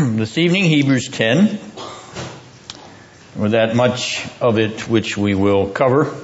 [0.16, 1.58] this evening, Hebrews 10.
[3.36, 6.14] With that much of it which we will cover,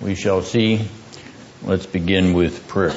[0.00, 0.88] we shall see.
[1.62, 2.94] Let's begin with prayer.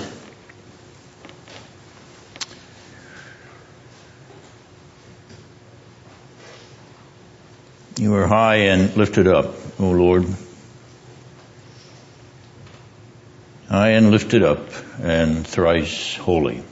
[7.98, 10.26] You are high and lifted up, O Lord.
[13.68, 14.66] High and lifted up
[15.02, 16.64] and thrice holy.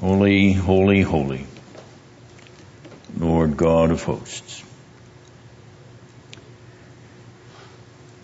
[0.00, 1.44] Holy, holy, holy,
[3.18, 4.62] Lord God of hosts.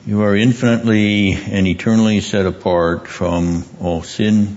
[0.07, 4.57] You are infinitely and eternally set apart from all sin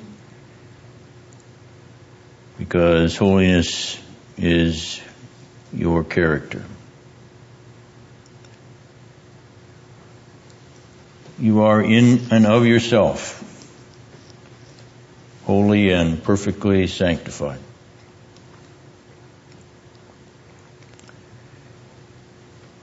[2.60, 4.00] because holiness
[4.38, 5.02] is
[5.74, 6.64] your character.
[11.40, 13.44] You are in and of yourself
[15.48, 17.60] holy and perfectly sanctified.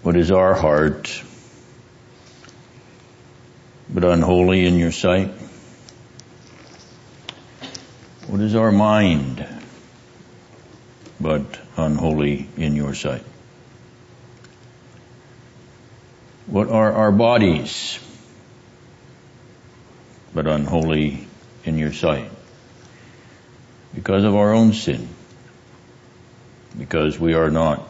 [0.01, 1.23] What is our heart
[3.91, 5.31] but unholy in your sight?
[8.29, 9.47] What is our mind
[11.21, 13.25] but unholy in your sight?
[16.47, 17.99] What are our bodies
[20.33, 21.29] but unholy
[21.67, 22.31] in your sight?
[23.95, 25.09] Because of our own sin,
[26.77, 27.87] because we are not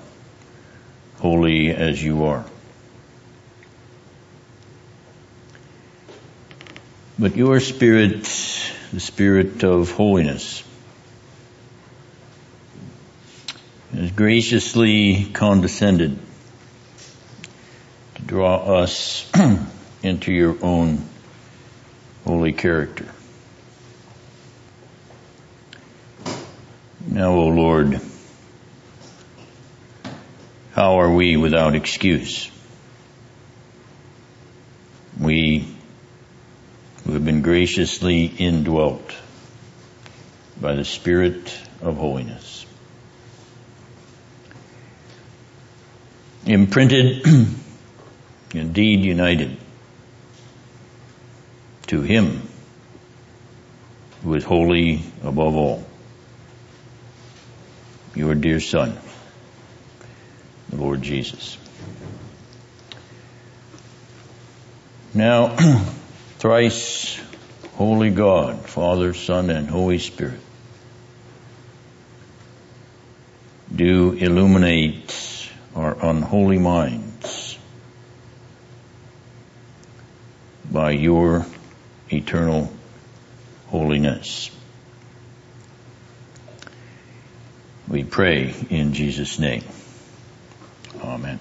[1.19, 2.45] holy as you are.
[7.19, 8.25] But your spirit,
[8.93, 10.63] the spirit of holiness,
[13.95, 16.19] has graciously condescended
[18.17, 19.31] to draw us
[20.03, 21.05] into your own
[22.25, 23.07] holy character.
[27.15, 28.01] Now, O Lord,
[30.73, 32.51] how are we without excuse?
[35.21, 35.69] We
[37.05, 39.15] who have been graciously indwelt
[40.61, 42.67] by the Spirit of holiness.
[46.47, 47.25] Imprinted,
[48.55, 49.57] indeed united
[51.87, 52.43] to Him
[54.25, 55.87] who is holy above all
[58.15, 58.97] your dear Son,
[60.69, 61.59] the Lord Jesus.
[65.13, 65.57] Now,
[66.39, 67.21] thrice
[67.75, 70.41] holy God, Father, Son, and Holy Spirit,
[73.75, 77.59] do illuminate our unholy minds
[80.71, 81.47] by your
[82.11, 82.73] eternal
[83.67, 84.51] holiness.
[87.87, 89.63] We pray in Jesus' name.
[91.03, 91.39] Amen.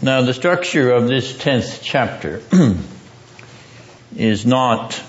[0.00, 2.42] Now the structure of this 10th chapter
[4.16, 5.00] is not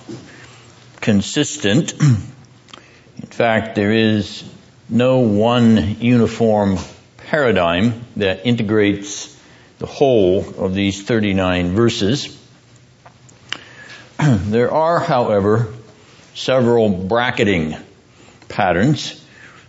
[0.99, 1.93] consistent.
[2.01, 4.43] In fact, there is
[4.89, 6.77] no one uniform
[7.17, 9.35] paradigm that integrates
[9.79, 12.37] the whole of these 39 verses.
[14.19, 15.72] There are, however,
[16.33, 17.75] several bracketing
[18.49, 19.23] patterns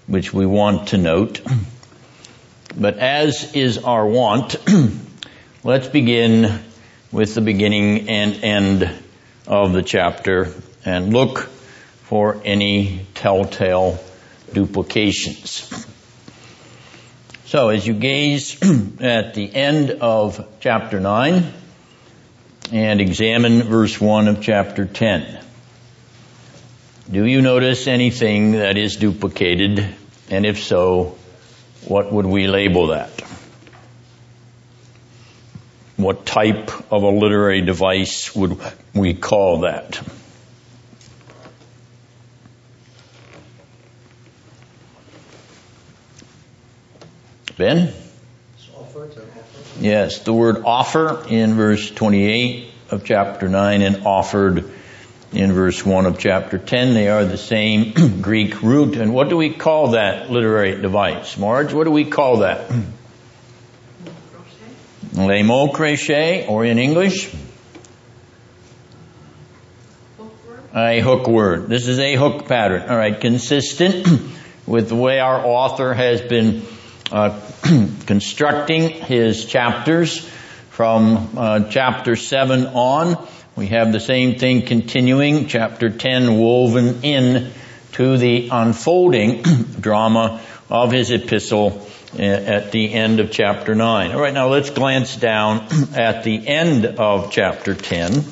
[0.07, 1.41] which we want to note.
[2.77, 4.57] But as is our wont,
[5.65, 6.61] let's begin
[7.13, 8.91] with the beginning and end
[9.47, 10.53] of the chapter
[10.85, 11.51] and look
[12.03, 13.99] for any telltale
[14.53, 15.87] duplications.
[17.47, 18.59] So as you gaze
[19.01, 21.53] at the end of chapter 9
[22.73, 25.44] and examine verse 1 of chapter 10,
[27.11, 29.95] do you notice anything that is duplicated?
[30.31, 31.19] And if so,
[31.87, 33.11] what would we label that?
[35.97, 38.59] What type of a literary device would
[38.95, 40.01] we call that?
[47.57, 47.93] Ben?
[49.79, 54.73] Yes, the word offer in verse 28 of chapter 9 and offered
[55.35, 56.95] in verse 1 of chapter 10.
[56.95, 58.97] They are the same Greek root.
[58.97, 61.37] And what do we call that literary device?
[61.37, 62.71] Marge, what do we call that?
[65.13, 67.33] Le mot crochet, or in English?
[70.75, 71.69] A hook word.
[71.69, 72.89] This is a hook pattern.
[72.89, 74.09] All right, consistent
[74.67, 76.63] with the way our author has been
[77.13, 77.41] uh,
[78.07, 80.29] constructing his chapters
[80.71, 87.53] from uh, chapter 7 on we have the same thing continuing, chapter 10 woven in
[87.93, 89.43] to the unfolding
[89.81, 91.87] drama of his epistle
[92.19, 94.11] eh, at the end of chapter 9.
[94.11, 98.25] All right, now let's glance down at the end of chapter 10.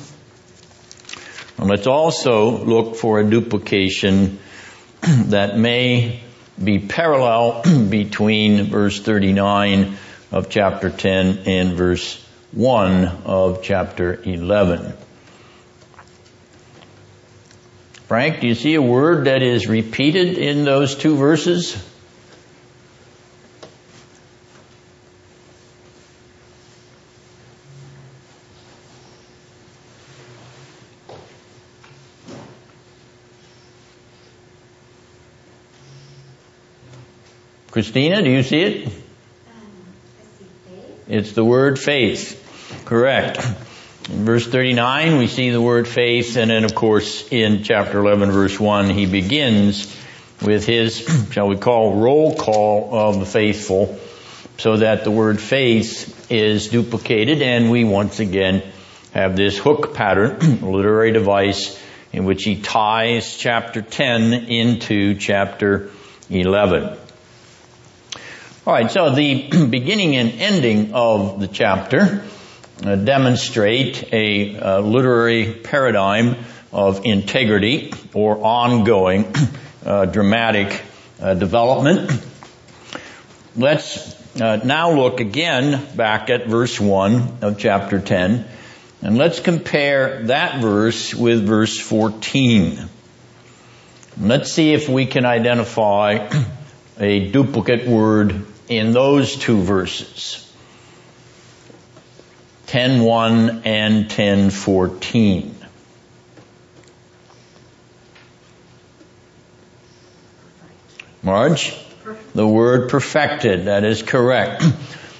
[1.57, 4.39] And let's also look for a duplication
[5.01, 6.21] that may
[6.61, 9.95] be parallel between verse 39
[10.33, 12.21] of chapter 10 and verse
[12.51, 14.97] 1 of chapter 11.
[18.13, 21.75] Frank, do you see a word that is repeated in those two verses?
[37.71, 38.87] Christina, do you see it?
[38.89, 38.93] Um,
[41.07, 42.83] it's the word faith.
[42.85, 43.43] Correct.
[44.09, 48.31] In verse 39, we see the word faith, and then of course in chapter 11
[48.31, 49.95] verse 1, he begins
[50.41, 53.97] with his, shall we call, roll call of the faithful,
[54.57, 58.61] so that the word faith is duplicated, and we once again
[59.13, 65.91] have this hook pattern, literary device, in which he ties chapter 10 into chapter
[66.29, 66.97] 11.
[68.67, 72.21] Alright, so the beginning and ending of the chapter
[72.83, 76.35] demonstrate a uh, literary paradigm
[76.71, 79.33] of integrity or ongoing
[79.85, 80.81] uh, dramatic
[81.21, 82.11] uh, development.
[83.55, 88.45] Let's uh, now look again back at verse 1 of chapter 10
[89.03, 92.79] and let's compare that verse with verse 14.
[94.19, 96.29] Let's see if we can identify
[96.99, 100.52] a duplicate word in those two verses.
[102.73, 105.53] 10.1 and 10.14.
[111.21, 111.77] Marge?
[112.33, 114.63] The word perfected, that is correct.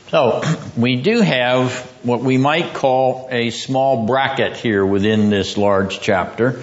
[0.09, 0.43] So,
[0.77, 1.73] we do have
[2.03, 6.61] what we might call a small bracket here within this large chapter.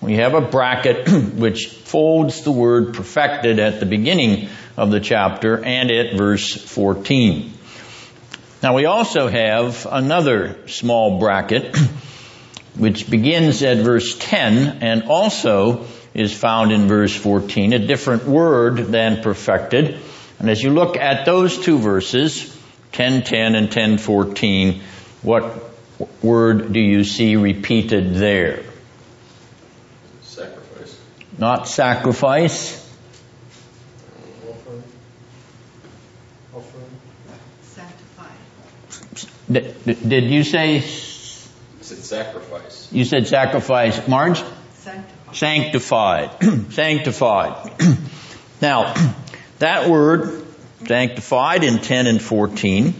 [0.00, 5.64] We have a bracket which folds the word perfected at the beginning of the chapter
[5.64, 7.52] and at verse 14.
[8.60, 11.76] Now we also have another small bracket
[12.76, 18.78] which begins at verse 10 and also is found in verse 14, a different word
[18.78, 20.00] than perfected.
[20.40, 22.48] And as you look at those two verses,
[22.94, 24.80] 1010 and 1014,
[25.22, 25.54] what
[26.22, 28.64] word do you see repeated there?
[30.22, 31.00] Sacrifice.
[31.36, 32.87] Not sacrifice.
[39.50, 40.78] Did, did you say?
[40.78, 42.92] I said sacrifice.
[42.92, 44.06] You said sacrifice.
[44.06, 44.42] Marge?
[44.74, 45.34] Sanctified.
[45.34, 46.30] Sanctified.
[46.72, 47.72] sanctified.
[48.60, 48.94] now,
[49.58, 50.44] that word,
[50.86, 52.94] sanctified in 10 and 14,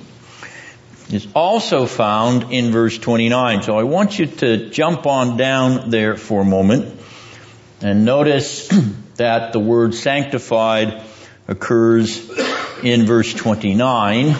[1.10, 3.62] is also found in verse 29.
[3.62, 6.98] So I want you to jump on down there for a moment
[7.80, 8.68] and notice
[9.16, 11.02] that the word sanctified
[11.46, 12.28] occurs
[12.82, 14.36] in verse 29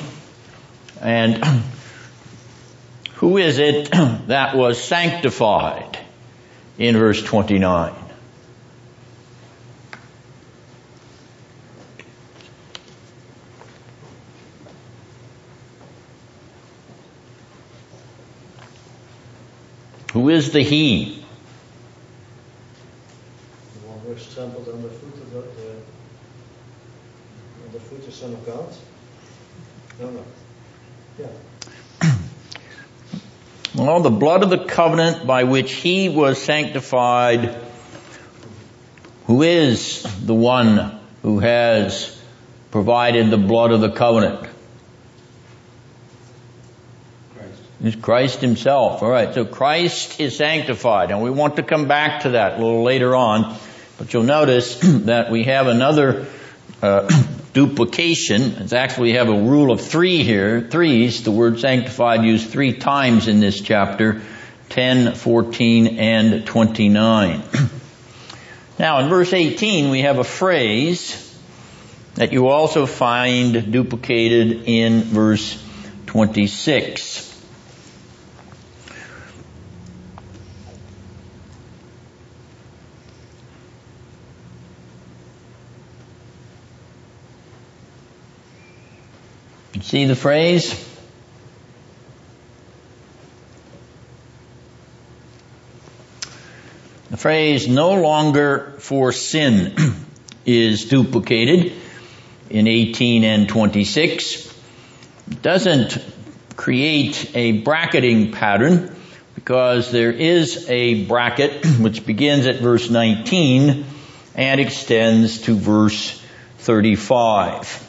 [1.01, 1.63] and
[3.19, 3.91] who is it
[4.29, 5.99] that was sanctified
[6.79, 7.93] in verse 29?
[20.13, 21.25] Who is the he?
[23.75, 25.43] The one who is trampled underfoot of the,
[27.73, 28.73] the, the Son of God?
[29.99, 30.25] No, no.
[31.19, 32.13] Yeah.
[33.75, 37.55] Well, the blood of the covenant by which he was sanctified,
[39.27, 42.19] who is the one who has
[42.71, 44.49] provided the blood of the covenant?
[47.37, 47.63] Christ.
[47.83, 49.03] It's Christ himself.
[49.03, 52.83] Alright, so Christ is sanctified, and we want to come back to that a little
[52.83, 53.59] later on,
[53.99, 56.27] but you'll notice that we have another
[56.81, 57.09] uh,
[57.59, 58.43] duplication.
[58.59, 60.61] It's actually we have a rule of three here.
[60.61, 64.23] Threes, the word sanctified used three times in this chapter.
[64.69, 67.43] 10, 14, and 29.
[68.79, 71.25] now in verse 18 we have a phrase
[72.15, 75.61] that you also find duplicated in verse
[76.07, 77.28] 26.
[89.83, 90.73] See the phrase?
[97.11, 99.75] The phrase no longer for sin
[100.47, 101.73] is duplicated
[102.51, 104.55] in 18 and 26.
[105.31, 105.99] It doesn't
[106.57, 108.95] create a bracketing pattern
[109.35, 113.85] because there is a bracket which begins at verse 19
[114.35, 116.21] and extends to verse
[116.59, 117.88] 35.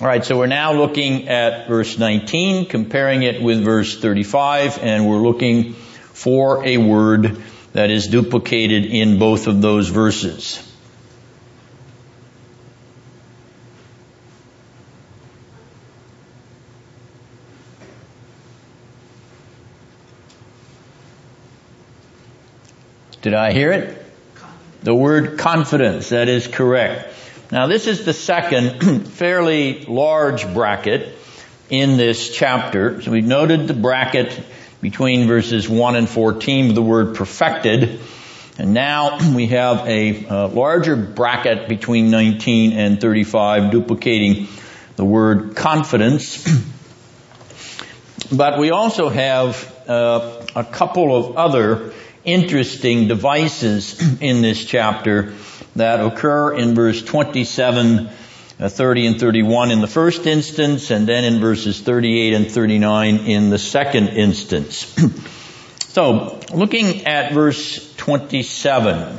[0.00, 5.08] All right, so we're now looking at verse 19, comparing it with verse 35, and
[5.08, 10.64] we're looking for a word that is duplicated in both of those verses.
[23.20, 24.06] Did I hear it?
[24.84, 27.12] The word confidence, that is correct.
[27.50, 31.16] Now this is the second fairly large bracket
[31.70, 33.00] in this chapter.
[33.00, 34.38] So we noted the bracket
[34.82, 38.00] between verses 1 and 14 with the word perfected.
[38.58, 44.48] And now we have a uh, larger bracket between 19 and 35 duplicating
[44.96, 46.46] the word confidence.
[48.30, 51.94] but we also have uh, a couple of other
[52.32, 55.34] interesting devices in this chapter
[55.76, 58.08] that occur in verse 27,
[58.60, 63.16] uh, 30 and 31 in the first instance, and then in verses 38 and 39
[63.26, 64.94] in the second instance.
[65.88, 69.18] so, looking at verse 27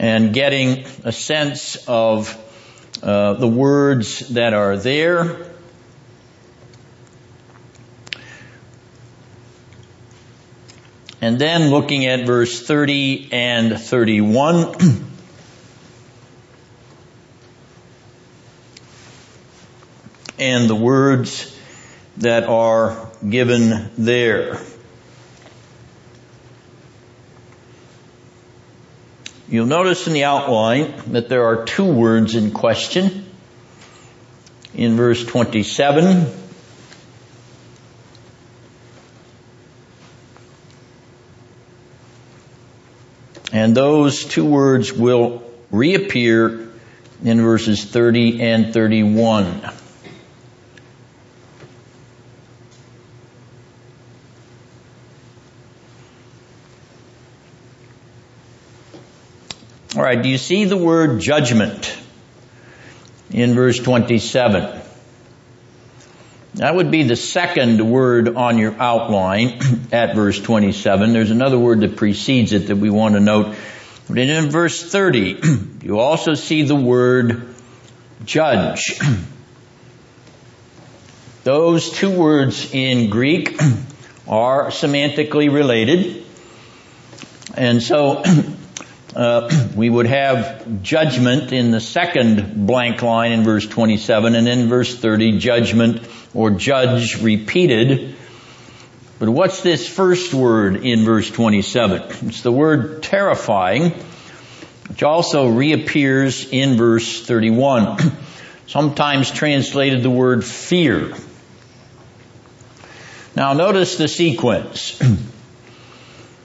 [0.00, 2.36] and getting a sense of
[3.02, 5.47] uh, the words that are there,
[11.20, 14.74] And then looking at verse 30 and 31.
[20.38, 21.54] and the words
[22.18, 24.60] that are given there.
[29.48, 33.24] You'll notice in the outline that there are two words in question.
[34.74, 36.26] In verse 27,
[43.58, 46.70] And those two words will reappear
[47.24, 49.68] in verses 30 and 31.
[59.96, 61.98] All right, do you see the word judgment
[63.32, 64.87] in verse 27?
[66.58, 69.60] That would be the second word on your outline
[69.92, 71.12] at verse 27.
[71.12, 73.54] There's another word that precedes it that we want to note.
[74.08, 75.40] But in verse 30,
[75.84, 77.54] you also see the word
[78.24, 78.98] judge.
[81.44, 83.56] Those two words in Greek
[84.26, 86.24] are semantically related.
[87.56, 88.24] And so
[89.18, 94.68] uh, we would have judgment in the second blank line in verse 27 and in
[94.68, 98.14] verse 30 judgment or judge repeated.
[99.18, 102.28] But what's this first word in verse 27?
[102.28, 103.90] It's the word terrifying,
[104.88, 107.98] which also reappears in verse 31.
[108.68, 111.14] Sometimes translated the word fear.
[113.34, 115.00] Now notice the sequence.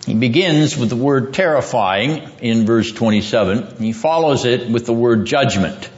[0.06, 3.78] He begins with the word terrifying in verse 27.
[3.78, 5.90] He follows it with the word judgment.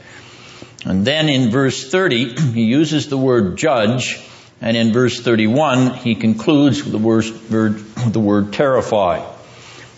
[0.84, 4.20] And then in verse 30, he uses the word judge,
[4.60, 7.24] and in verse 31, he concludes with the word,
[8.12, 9.28] the word terrify.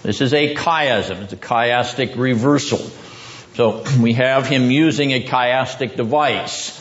[0.03, 1.23] This is a chiasm.
[1.23, 2.79] It's a chiastic reversal.
[3.55, 6.75] So we have him using a chiastic device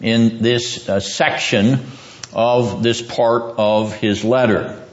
[0.00, 1.86] in this uh, section
[2.34, 4.83] of this part of his letter.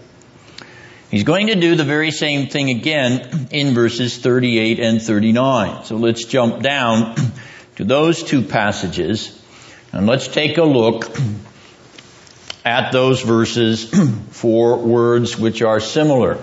[1.12, 5.84] He's going to do the very same thing again in verses 38 and 39.
[5.84, 7.16] So let's jump down
[7.76, 9.38] to those two passages
[9.92, 11.12] and let's take a look
[12.64, 13.90] at those verses
[14.32, 16.38] for words which are similar.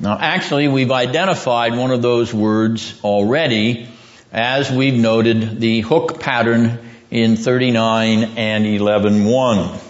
[0.00, 3.88] Now actually we've identified one of those words already
[4.32, 9.89] as we've noted the hook pattern in 39 and 11.1.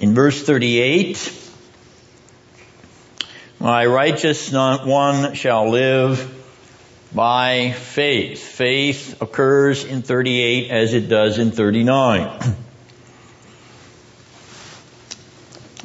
[0.00, 1.32] In verse 38,
[3.58, 6.34] my righteous one shall live
[7.14, 8.42] by faith.
[8.42, 12.56] Faith occurs in 38 as it does in 39.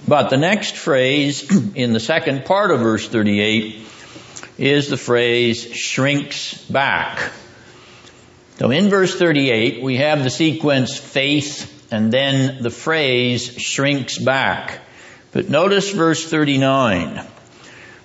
[0.08, 3.88] But the next phrase in the second part of verse 38
[4.58, 7.32] is the phrase shrinks back.
[8.58, 14.80] So in verse 38 we have the sequence faith and then the phrase shrinks back.
[15.32, 17.26] But notice verse 39.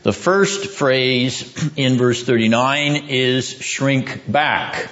[0.03, 4.89] The first phrase in verse 39 is shrink back.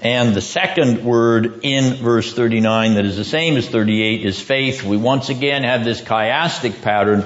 [0.00, 4.82] And the second word in verse 39 that is the same as 38 is faith.
[4.82, 7.20] We once again have this chiastic pattern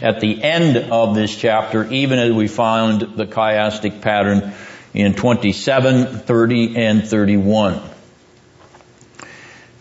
[0.00, 4.54] at the end of this chapter, even as we found the chiastic pattern
[4.94, 7.91] in 27, 30, and 31.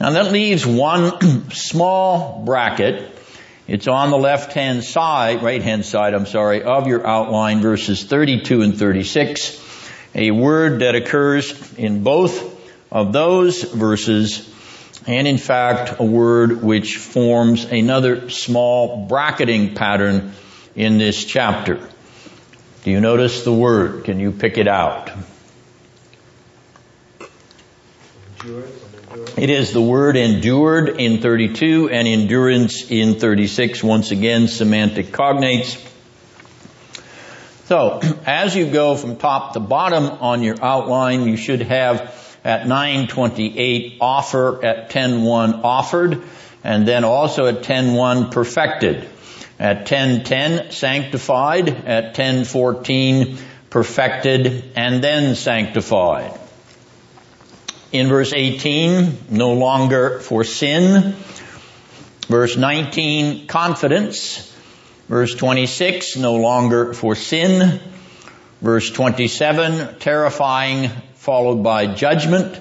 [0.02, 3.16] Now that leaves one small bracket.
[3.68, 8.04] It's on the left hand side, right hand side, I'm sorry, of your outline, verses
[8.04, 9.60] 32 and 36
[10.16, 12.60] a word that occurs in both
[12.92, 14.52] of those verses
[15.06, 20.34] and in fact a word which forms another small bracketing pattern
[20.76, 21.80] in this chapter.
[22.84, 24.06] Do you notice the word?
[24.06, 25.12] Can you pick it out?
[29.38, 33.84] It is the word endured in 32 and endurance in 36.
[33.84, 35.80] Once again, semantic cognates.
[37.66, 42.68] So, as you go from top to bottom on your outline, you should have at
[42.68, 46.22] 928 offer, at 10.1 offered,
[46.64, 49.08] and then also at 10.1 perfected.
[49.60, 56.41] At 10.10 sanctified, at 10.14 perfected, and then sanctified.
[57.92, 61.14] In verse 18, no longer for sin.
[62.30, 64.48] Verse 19, confidence.
[65.10, 67.82] Verse 26, no longer for sin.
[68.62, 72.58] Verse 27, terrifying followed by judgment.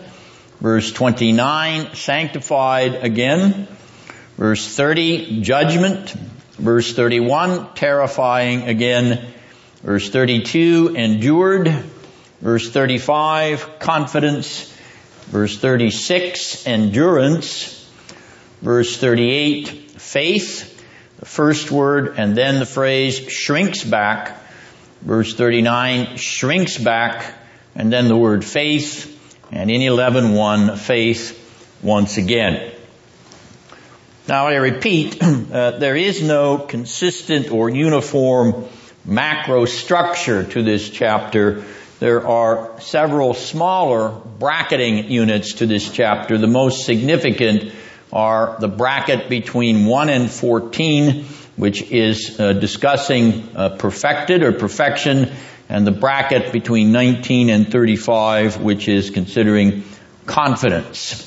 [0.60, 3.68] Verse 29, sanctified again.
[4.37, 6.10] Verse 30, judgment.
[6.58, 9.32] Verse 31, terrifying again.
[9.84, 11.68] Verse 32, endured.
[12.40, 14.69] Verse 35, confidence.
[15.30, 17.76] Verse 36, endurance.
[18.60, 20.70] Verse 38, faith
[21.20, 24.38] the first word and then the phrase shrinks back.
[25.02, 27.35] Verse 39 shrinks back
[27.74, 29.07] and then the word faith
[29.52, 31.37] and in 11.1 faith
[31.83, 32.72] once again.
[34.28, 38.64] Now I repeat, uh, there is no consistent or uniform
[39.05, 41.64] macro structure to this chapter.
[42.00, 46.38] There are several smaller bracketing units to this chapter.
[46.38, 47.74] The most significant
[48.10, 51.24] are the bracket between 1 and 14,
[51.56, 55.30] which is uh, discussing uh, perfected or perfection,
[55.68, 59.84] and the bracket between 19 and 35, which is considering
[60.24, 61.26] confidence.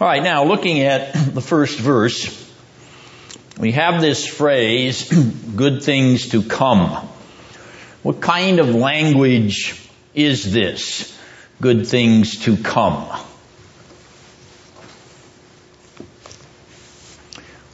[0.00, 2.50] All right, now looking at the first verse,
[3.58, 5.12] we have this phrase,
[5.54, 7.06] good things to come.
[8.02, 11.16] What kind of language is this?
[11.60, 13.06] Good things to come.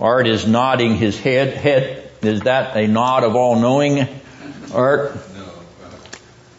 [0.01, 1.55] Art is nodding his head.
[1.55, 4.07] Head is that a nod of all knowing?
[4.75, 5.15] Art.
[5.37, 5.45] No,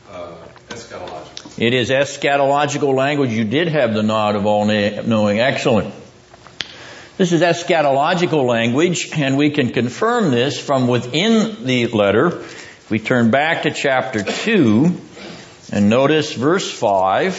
[0.10, 0.36] uh, uh,
[0.69, 1.62] eschatological.
[1.62, 3.32] It is eschatological language.
[3.32, 5.39] You did have the nod of all knowing.
[5.39, 5.93] Excellent.
[7.17, 12.43] This is eschatological language, and we can confirm this from within the letter.
[12.89, 14.97] We turn back to chapter 2
[15.73, 17.34] and notice verse 5.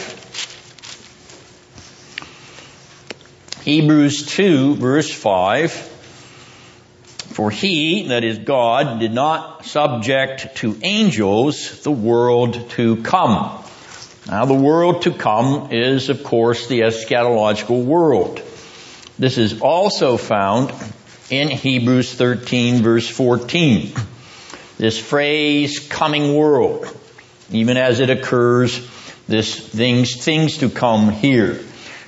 [3.63, 5.71] Hebrews 2 verse 5.
[5.71, 13.63] For he, that is God, did not subject to angels the world to come.
[14.27, 18.39] Now the world to come is of course the eschatological world.
[19.17, 20.71] This is also found
[21.31, 23.93] in Hebrews 13 verse 14.
[24.79, 26.87] This phrase, coming world,
[27.51, 28.79] even as it occurs,
[29.27, 31.59] this things, things to come here.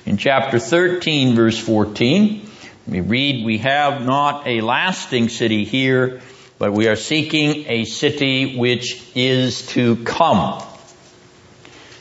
[0.06, 2.48] In chapter 13 verse 14,
[2.88, 6.22] we read, we have not a lasting city here,
[6.58, 10.62] but we are seeking a city which is to come.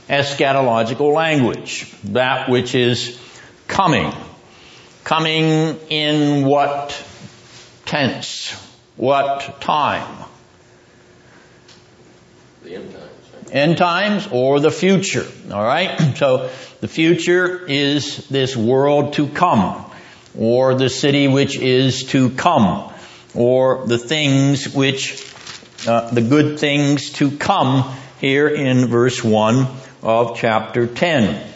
[0.07, 1.93] Eschatological language.
[2.05, 3.19] That which is
[3.67, 4.13] coming.
[5.03, 6.97] Coming in what
[7.86, 8.51] tense?
[8.95, 10.29] What time?
[12.73, 13.51] End times.
[13.51, 15.25] End times or the future.
[15.49, 15.99] Alright?
[16.17, 16.49] So
[16.81, 19.86] the future is this world to come
[20.38, 22.91] or the city which is to come,
[23.34, 25.34] or the things which,
[25.88, 29.67] uh, the good things to come here in verse 1
[30.03, 31.47] of chapter 10.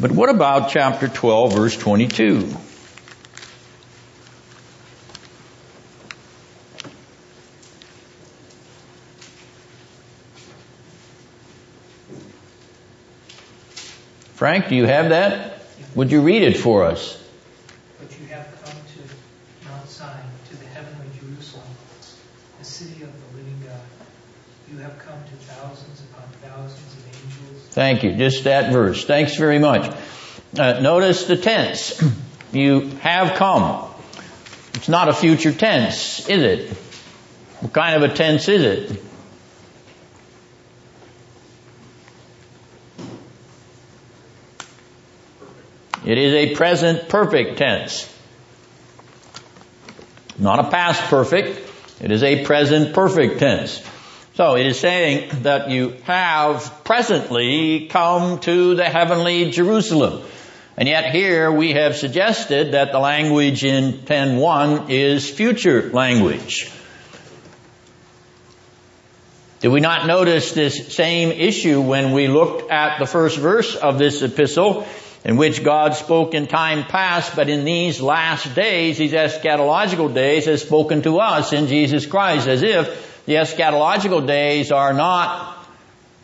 [0.00, 2.54] But what about chapter 12 verse 22?
[14.42, 15.62] Frank, do you have that?
[15.94, 17.16] Would you read it for us?
[18.00, 20.18] But you have come to Mount Zion,
[20.50, 21.62] to the heavenly Jerusalem,
[22.58, 23.78] the city of the living God.
[24.68, 27.68] You have come to thousands upon thousands of angels.
[27.70, 28.16] Thank you.
[28.16, 29.04] Just that verse.
[29.04, 29.96] Thanks very much.
[30.58, 32.02] Uh, notice the tense.
[32.52, 33.88] You have come.
[34.74, 36.68] It's not a future tense, is it?
[37.60, 39.02] What kind of a tense is it?
[46.04, 48.08] It is a present perfect tense.
[50.38, 51.70] Not a past perfect.
[52.00, 53.80] It is a present perfect tense.
[54.34, 60.22] So it is saying that you have presently come to the heavenly Jerusalem.
[60.76, 66.72] And yet here we have suggested that the language in 10.1 is future language.
[69.60, 73.98] Did we not notice this same issue when we looked at the first verse of
[73.98, 74.86] this epistle
[75.24, 80.46] in which God spoke in time past, but in these last days, these eschatological days,
[80.46, 85.64] has spoken to us in Jesus Christ, as if the eschatological days are not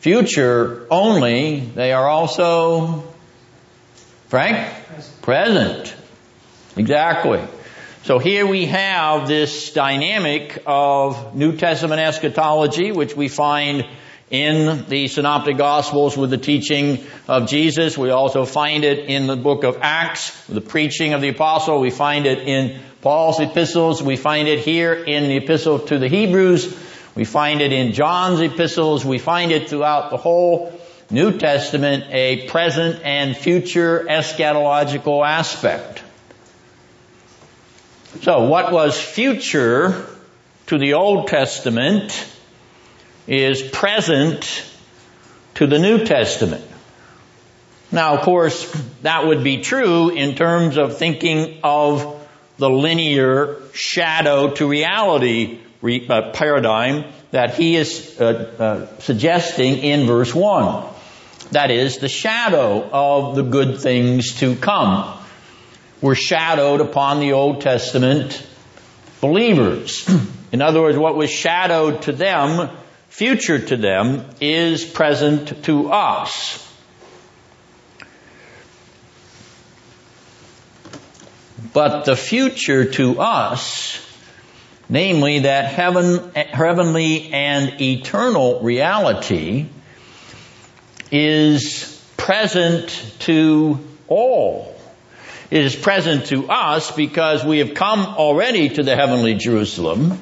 [0.00, 3.04] future only, they are also,
[4.28, 4.74] Frank?
[4.86, 5.22] Present.
[5.22, 5.94] Present.
[6.76, 7.42] Exactly.
[8.04, 13.84] So here we have this dynamic of New Testament eschatology, which we find
[14.30, 17.96] in the Synoptic Gospels with the teaching of Jesus.
[17.96, 21.80] We also find it in the book of Acts, the preaching of the apostle.
[21.80, 24.02] We find it in Paul's epistles.
[24.02, 26.76] We find it here in the epistle to the Hebrews.
[27.14, 29.04] We find it in John's epistles.
[29.04, 30.78] We find it throughout the whole
[31.10, 36.02] New Testament, a present and future eschatological aspect.
[38.22, 40.06] So what was future
[40.66, 42.26] to the Old Testament
[43.28, 44.64] is present
[45.54, 46.64] to the New Testament.
[47.92, 48.70] Now, of course,
[49.02, 56.06] that would be true in terms of thinking of the linear shadow to reality re-
[56.08, 60.84] uh, paradigm that he is uh, uh, suggesting in verse 1.
[61.52, 65.18] That is, the shadow of the good things to come
[66.00, 68.46] were shadowed upon the Old Testament
[69.20, 70.08] believers.
[70.52, 72.70] In other words, what was shadowed to them
[73.18, 76.64] future to them is present to us.
[81.72, 84.00] But the future to us,
[84.88, 89.66] namely that heaven, heavenly and eternal reality,
[91.10, 92.88] is present
[93.20, 94.80] to all.
[95.50, 100.20] It is present to us because we have come already to the heavenly Jerusalem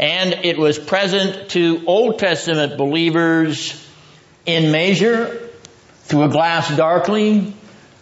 [0.00, 3.86] and it was present to Old Testament believers
[4.46, 5.50] in measure
[6.04, 7.52] through a glass darkly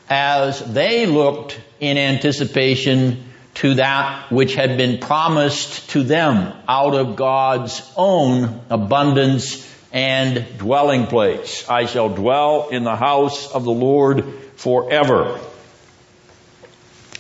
[0.08, 7.16] as they looked in anticipation to that which had been promised to them out of
[7.16, 11.68] God's own abundance and dwelling place.
[11.68, 15.40] I shall dwell in the house of the Lord forever.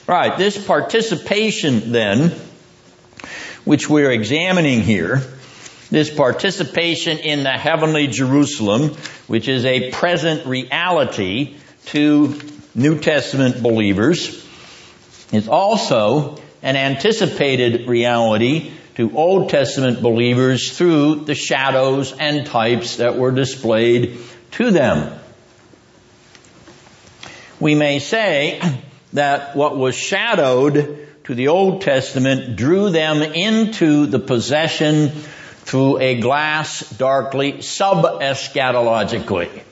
[0.06, 2.32] Right, this participation then
[3.68, 5.20] which we're examining here,
[5.90, 11.54] this participation in the heavenly Jerusalem, which is a present reality
[11.84, 12.40] to
[12.74, 14.42] New Testament believers,
[15.32, 23.18] is also an anticipated reality to Old Testament believers through the shadows and types that
[23.18, 24.16] were displayed
[24.52, 25.20] to them.
[27.60, 28.62] We may say
[29.12, 36.18] that what was shadowed to the Old Testament drew them into the possession through a
[36.18, 39.62] glass darkly sub-eschatologically.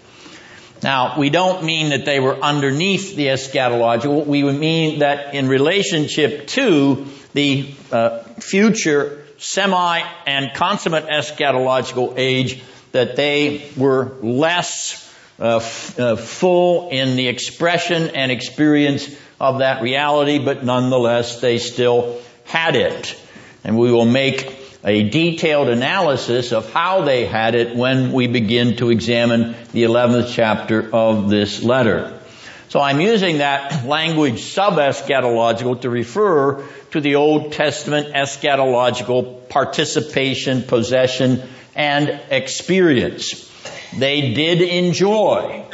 [0.83, 4.27] Now, we don't mean that they were underneath the eschatological.
[4.27, 13.17] We mean that in relationship to the uh, future semi and consummate eschatological age, that
[13.17, 19.09] they were less uh, f- uh, full in the expression and experience
[19.41, 23.19] of that reality, but nonetheless they still had it.
[23.65, 28.77] And we will make a detailed analysis of how they had it when we begin
[28.77, 32.21] to examine the 11th chapter of this letter.
[32.69, 41.43] So I'm using that language sub-eschatological to refer to the Old Testament eschatological participation, possession,
[41.75, 43.51] and experience.
[43.97, 45.65] They did enjoy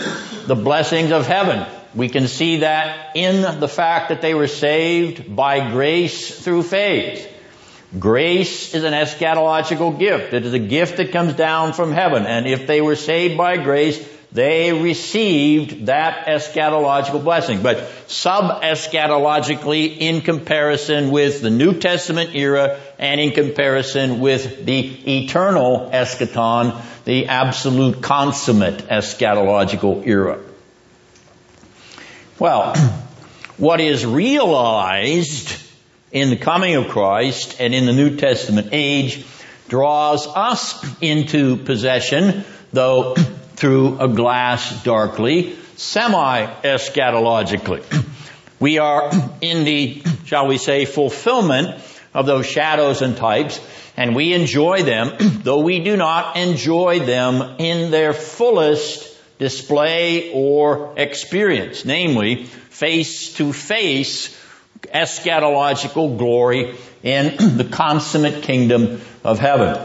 [0.46, 5.34] the blessings of heaven we can see that in the fact that they were saved
[5.34, 7.28] by grace through faith.
[7.98, 10.32] Grace is an eschatological gift.
[10.32, 12.24] It is a gift that comes down from heaven.
[12.24, 14.02] And if they were saved by grace,
[14.32, 17.62] they received that eschatological blessing.
[17.62, 25.90] But sub-eschatologically in comparison with the New Testament era and in comparison with the eternal
[25.92, 30.40] eschaton, the absolute consummate eschatological era.
[32.38, 32.74] Well,
[33.58, 35.54] what is realized
[36.10, 39.26] in the coming of Christ and in the New Testament age
[39.68, 43.14] draws us into possession, though
[43.56, 47.84] through a glass darkly, semi-eschatologically.
[48.58, 49.10] We are
[49.42, 51.82] in the, shall we say, fulfillment
[52.14, 53.60] of those shadows and types,
[53.96, 59.11] and we enjoy them, though we do not enjoy them in their fullest
[59.42, 64.38] display or experience, namely face to face
[64.84, 69.76] eschatological glory in the consummate kingdom of heaven.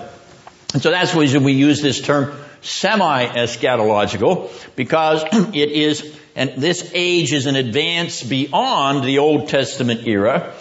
[0.74, 5.24] And so that's reason we use this term semi-eschatological because
[5.56, 10.54] it is, and this age is an advance beyond the Old Testament era,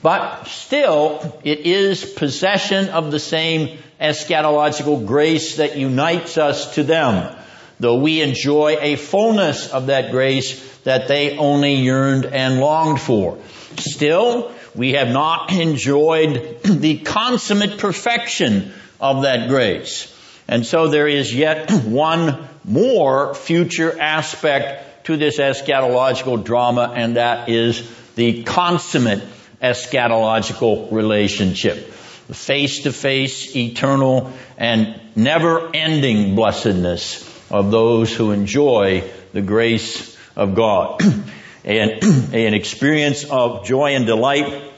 [0.00, 7.34] but still it is possession of the same eschatological grace that unites us to them,
[7.80, 13.38] though we enjoy a fullness of that grace that they only yearned and longed for.
[13.76, 20.10] Still, we have not enjoyed the consummate perfection of that grace.
[20.46, 27.48] And so there is yet one more future aspect to this eschatological drama, and that
[27.48, 29.22] is the consummate
[29.62, 31.92] eschatological relationship.
[32.28, 41.00] The face-to-face, eternal, and never-ending blessedness of those who enjoy the grace of God.
[41.64, 42.02] and
[42.34, 44.72] an experience of joy and delight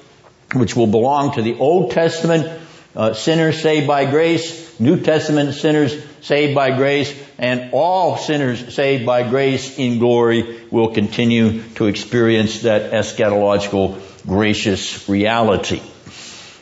[0.52, 2.60] which will belong to the Old Testament
[2.94, 9.06] uh, sinners saved by grace, New Testament sinners saved by grace, and all sinners saved
[9.06, 15.80] by grace in glory will continue to experience that eschatological gracious reality.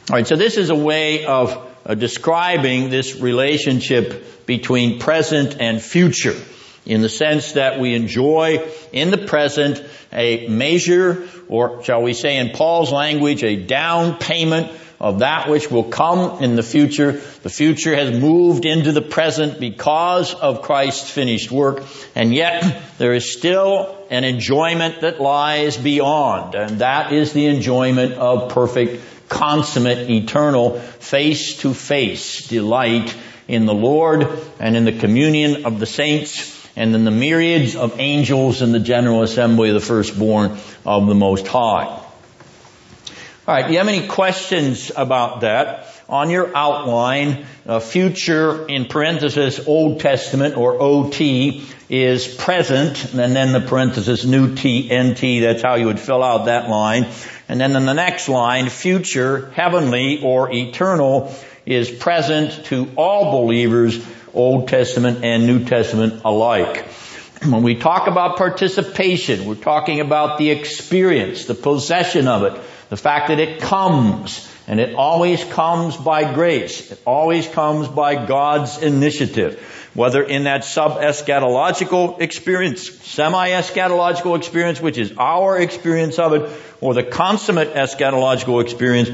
[0.08, 6.36] Alright, so this is a way of uh, describing this relationship between present and future
[6.86, 12.36] in the sense that we enjoy in the present a measure, or shall we say
[12.36, 14.70] in Paul's language, a down payment
[15.00, 17.12] of that which will come in the future.
[17.12, 21.82] The future has moved into the present because of Christ's finished work,
[22.14, 28.14] and yet there is still an enjoyment that lies beyond, and that is the enjoyment
[28.14, 33.14] of perfect, consummate, eternal, face to face delight
[33.48, 34.26] in the Lord
[34.58, 38.80] and in the communion of the saints and in the myriads of angels in the
[38.80, 42.00] general assembly of the firstborn of the Most High.
[43.46, 45.88] Alright, do you have any questions about that?
[46.08, 53.52] On your outline, uh, future in parenthesis Old Testament or OT is present, and then
[53.52, 57.06] the parenthesis new T, NT, that's how you would fill out that line.
[57.48, 61.34] And then in the next line, future, heavenly or eternal
[61.66, 66.84] is present to all believers Old Testament and New Testament alike.
[67.44, 72.96] When we talk about participation, we're talking about the experience, the possession of it, the
[72.96, 76.92] fact that it comes, and it always comes by grace.
[76.92, 79.73] It always comes by God's initiative.
[79.94, 87.04] Whether in that sub-eschatological experience, semi-eschatological experience, which is our experience of it, or the
[87.04, 89.08] consummate eschatological experience,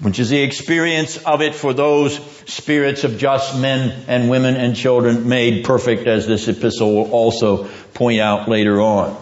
[0.00, 4.76] which is the experience of it for those spirits of just men and women and
[4.76, 7.64] children made perfect, as this epistle will also
[7.94, 9.16] point out later on.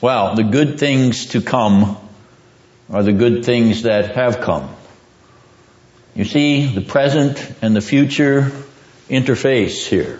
[0.00, 1.96] Well, the good things to come
[2.90, 4.75] are the good things that have come.
[6.16, 8.50] You see the present and the future
[9.10, 10.18] interface here.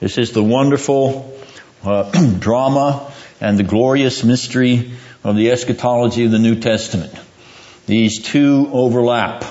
[0.00, 1.38] This is the wonderful
[1.84, 7.12] uh, drama and the glorious mystery of the eschatology of the New Testament.
[7.84, 9.44] These two overlap.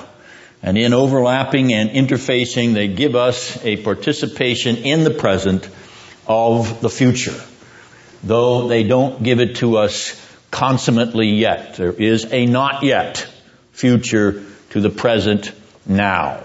[0.64, 5.68] And in overlapping and interfacing, they give us a participation in the present
[6.26, 7.40] of the future.
[8.24, 11.76] Though they don't give it to us consummately yet.
[11.76, 13.28] There is a not yet
[13.70, 14.42] future
[14.76, 15.52] to the present
[15.86, 16.42] now.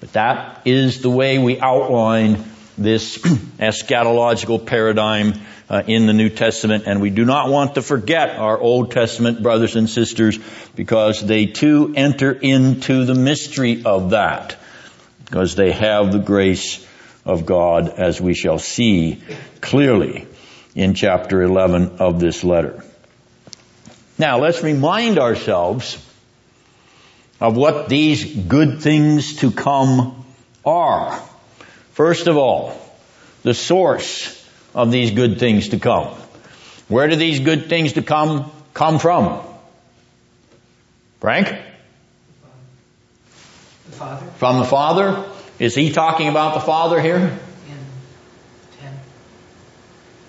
[0.00, 2.44] But that is the way we outline
[2.76, 3.16] this
[3.58, 5.32] eschatological paradigm
[5.70, 9.42] uh, in the New Testament, and we do not want to forget our Old Testament
[9.42, 10.38] brothers and sisters
[10.76, 14.58] because they too enter into the mystery of that
[15.24, 16.86] because they have the grace
[17.24, 19.22] of God as we shall see
[19.62, 20.26] clearly
[20.74, 22.84] in chapter 11 of this letter.
[24.18, 26.04] Now let's remind ourselves
[27.40, 30.24] of what these good things to come
[30.64, 31.22] are.
[31.92, 32.78] First of all,
[33.42, 34.34] the source
[34.74, 36.14] of these good things to come.
[36.88, 39.42] Where do these good things to come come from?
[41.20, 41.48] Frank?
[43.86, 45.24] The Father From the Father?
[45.58, 47.16] Is he talking about the Father here?
[47.18, 47.36] in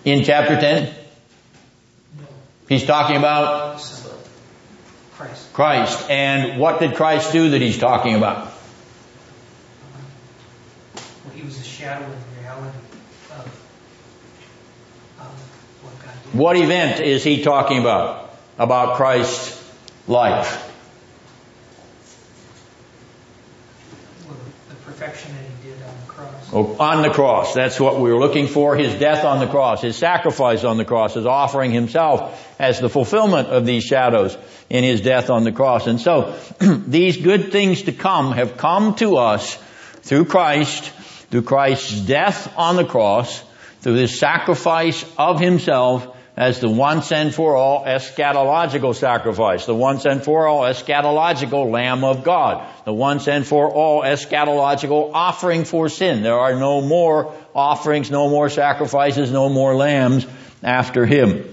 [0.03, 0.19] 10.
[0.19, 0.85] In chapter 10?
[0.85, 0.93] No,
[2.67, 3.79] He's talking about.
[5.19, 5.51] Christ.
[5.53, 6.10] Christ.
[6.10, 8.53] And what did Christ do that he's talking about?
[10.95, 12.77] Well, he was a shadow of the reality
[13.32, 13.45] of,
[15.19, 15.27] of
[15.84, 16.39] what God did.
[16.39, 18.34] What event is he talking about?
[18.58, 19.62] About Christ's
[20.08, 20.73] life.
[24.25, 24.38] Well,
[24.69, 25.48] the perfection that
[26.53, 26.79] on the cross.
[26.79, 27.53] Oh, On the cross.
[27.53, 28.75] That's what we were looking for.
[28.75, 29.81] His death on the cross.
[29.81, 31.13] His sacrifice on the cross.
[31.13, 34.38] His offering himself as the fulfillment of these shadows
[34.69, 35.88] in his death on the cross.
[35.88, 39.55] And so, these good things to come have come to us
[40.01, 40.85] through Christ,
[41.29, 43.43] through Christ's death on the cross,
[43.81, 50.06] through his sacrifice of himself as the once and for all eschatological sacrifice, the once
[50.06, 55.89] and for all eschatological Lamb of God, the once and for all eschatological offering for
[55.89, 56.23] sin.
[56.23, 60.25] There are no more offerings, no more sacrifices, no more lambs
[60.63, 61.43] after him.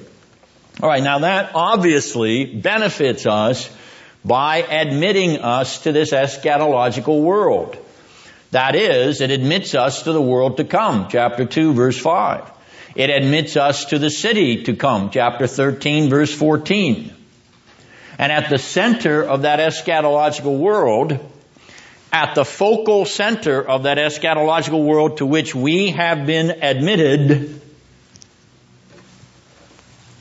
[0.81, 3.69] Alright, now that obviously benefits us
[4.25, 7.77] by admitting us to this eschatological world.
[8.53, 12.53] That is, it admits us to the world to come, chapter 2 verse 5.
[12.97, 17.13] It admits us to the city to come, chapter 13 verse 14.
[18.19, 21.19] And at the center of that eschatological world,
[22.11, 27.61] at the focal center of that eschatological world to which we have been admitted,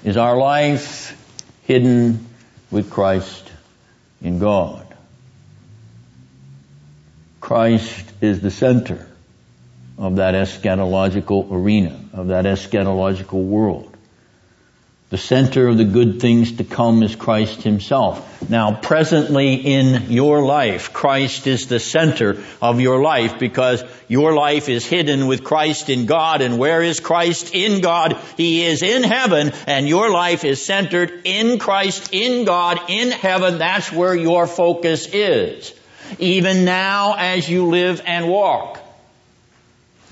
[0.04, 1.18] is our life
[1.64, 2.28] hidden
[2.72, 3.50] with Christ
[4.22, 4.86] in God.
[7.40, 9.08] Christ is the center
[9.98, 13.96] of that eschatological arena, of that eschatological world.
[15.12, 18.50] The center of the good things to come is Christ himself.
[18.50, 24.68] Now presently in your life, Christ is the center of your life because your life
[24.68, 28.18] is hidden with Christ in God and where is Christ in God?
[28.36, 33.60] He is in heaven and your life is centered in Christ, in God, in heaven.
[33.60, 35.72] That's where your focus is.
[36.18, 38.85] Even now as you live and walk.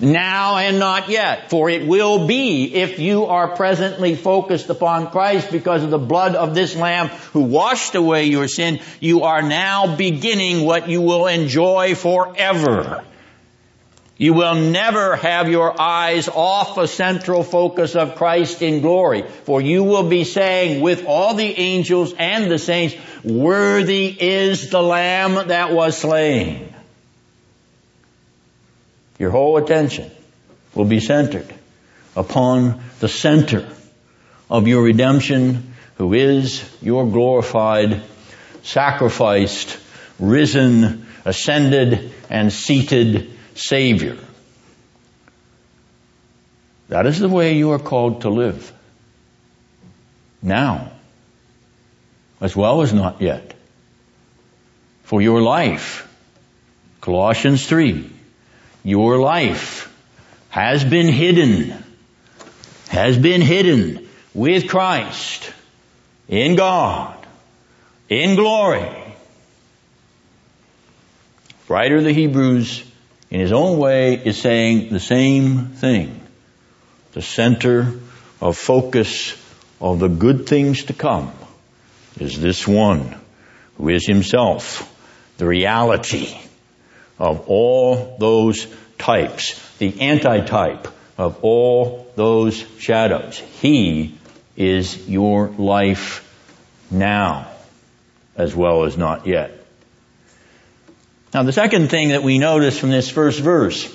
[0.00, 5.52] Now and not yet, for it will be if you are presently focused upon Christ
[5.52, 9.96] because of the blood of this Lamb who washed away your sin, you are now
[9.96, 13.04] beginning what you will enjoy forever.
[14.16, 19.60] You will never have your eyes off a central focus of Christ in glory, for
[19.60, 25.48] you will be saying with all the angels and the saints, worthy is the Lamb
[25.48, 26.73] that was slain.
[29.24, 30.10] Your whole attention
[30.74, 31.46] will be centered
[32.14, 33.66] upon the center
[34.50, 38.02] of your redemption, who is your glorified,
[38.64, 39.78] sacrificed,
[40.18, 44.18] risen, ascended, and seated Savior.
[46.88, 48.70] That is the way you are called to live.
[50.42, 50.92] Now,
[52.42, 53.54] as well as not yet.
[55.04, 56.06] For your life,
[57.00, 58.10] Colossians 3,
[58.84, 59.90] your life
[60.50, 61.74] has been hidden,
[62.88, 65.52] has been hidden with Christ
[66.28, 67.16] in God,
[68.08, 68.88] in glory.
[71.66, 72.84] Writer of the Hebrews,
[73.30, 76.20] in his own way, is saying the same thing.
[77.12, 77.94] The center
[78.40, 79.34] of focus
[79.80, 81.32] of the good things to come
[82.20, 83.18] is this one
[83.76, 84.90] who is himself
[85.38, 86.38] the reality
[87.18, 88.66] of all those
[88.98, 93.38] types, the antitype of all those shadows.
[93.38, 94.18] He
[94.56, 96.20] is your life
[96.90, 97.50] now
[98.36, 99.52] as well as not yet.
[101.32, 103.92] Now the second thing that we notice from this first verse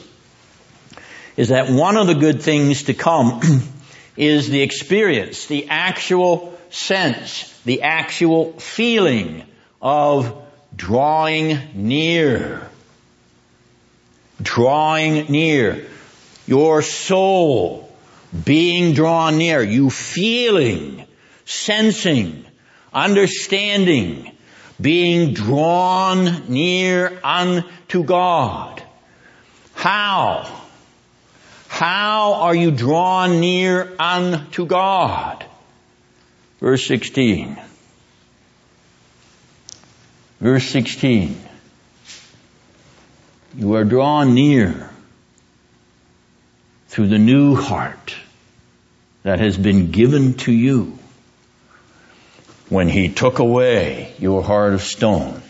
[1.37, 3.41] is that one of the good things to come
[4.17, 9.43] is the experience, the actual sense, the actual feeling
[9.81, 10.45] of
[10.75, 12.68] drawing near.
[14.41, 15.85] Drawing near.
[16.47, 17.91] Your soul
[18.45, 19.61] being drawn near.
[19.61, 21.05] You feeling,
[21.45, 22.45] sensing,
[22.93, 24.31] understanding,
[24.79, 28.81] being drawn near unto God.
[29.73, 30.59] How?
[31.67, 35.45] How are you drawn near unto God?
[36.59, 37.57] Verse 16.
[40.39, 41.48] Verse 16.
[43.59, 44.89] You are drawn near
[46.87, 48.15] through the new heart
[49.23, 50.97] that has been given to you
[52.69, 55.41] when he took away your heart of stone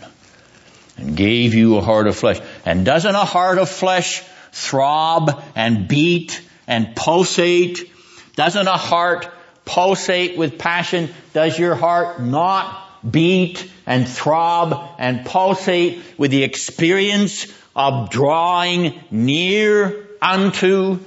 [0.97, 2.41] and gave you a heart of flesh.
[2.65, 7.91] And doesn't a heart of flesh throb and beat and pulsate?
[8.35, 9.27] Doesn't a heart
[9.65, 11.09] pulsate with passion?
[11.33, 17.45] Does your heart not beat and throb and pulsate with the experience
[17.79, 20.99] of drawing near unto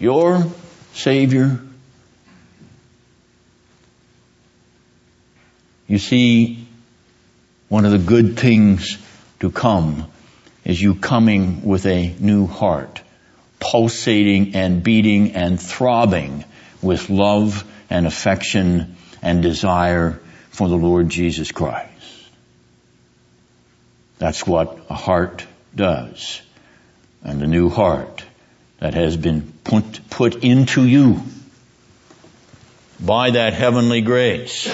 [0.00, 0.44] your
[0.92, 1.60] Savior?
[5.86, 6.66] You see,
[7.68, 8.98] one of the good things
[9.38, 10.10] to come
[10.64, 13.00] is you coming with a new heart,
[13.60, 16.44] pulsating and beating and throbbing
[16.82, 20.20] with love and affection and desire
[20.50, 21.92] for the Lord Jesus Christ.
[24.18, 25.46] That's what a heart
[25.76, 26.40] does.
[27.22, 28.24] And the new heart
[28.80, 31.22] that has been put, put into you
[32.98, 34.72] by that heavenly grace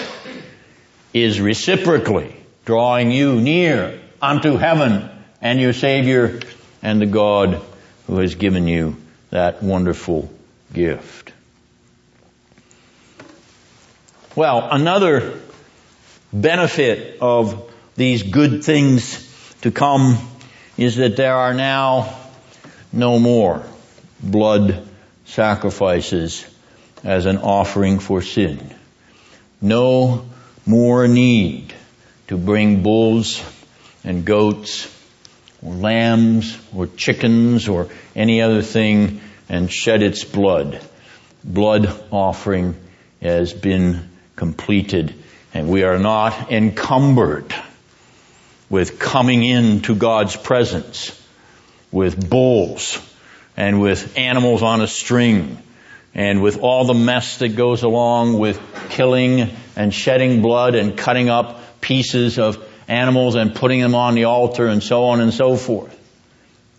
[1.12, 6.40] is reciprocally drawing you near unto heaven and your Savior
[6.82, 7.60] and the God
[8.06, 8.96] who has given you
[9.30, 10.32] that wonderful
[10.72, 11.32] gift.
[14.34, 15.40] Well, another
[16.32, 19.28] benefit of these good things
[19.60, 20.16] to come
[20.82, 22.14] is that there are now
[22.92, 23.64] no more
[24.20, 24.86] blood
[25.24, 26.46] sacrifices
[27.04, 28.74] as an offering for sin.
[29.60, 30.26] No
[30.66, 31.72] more need
[32.28, 33.42] to bring bulls
[34.04, 34.86] and goats
[35.62, 40.80] or lambs or chickens or any other thing and shed its blood.
[41.44, 42.76] Blood offering
[43.20, 45.14] has been completed
[45.54, 47.54] and we are not encumbered
[48.72, 51.22] with coming into God's presence
[51.92, 52.98] with bulls
[53.54, 55.58] and with animals on a string
[56.14, 58.58] and with all the mess that goes along with
[58.88, 64.24] killing and shedding blood and cutting up pieces of animals and putting them on the
[64.24, 65.94] altar and so on and so forth.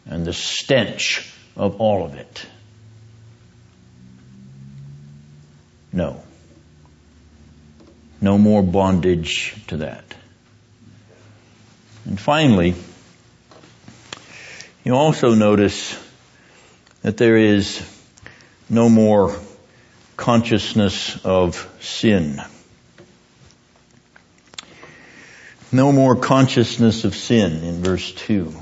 [0.07, 2.45] And the stench of all of it.
[5.91, 6.23] No.
[8.19, 10.15] No more bondage to that.
[12.05, 12.75] And finally,
[14.83, 15.97] you also notice
[17.01, 17.81] that there is
[18.69, 19.35] no more
[20.17, 22.41] consciousness of sin.
[25.71, 28.53] No more consciousness of sin in verse 2.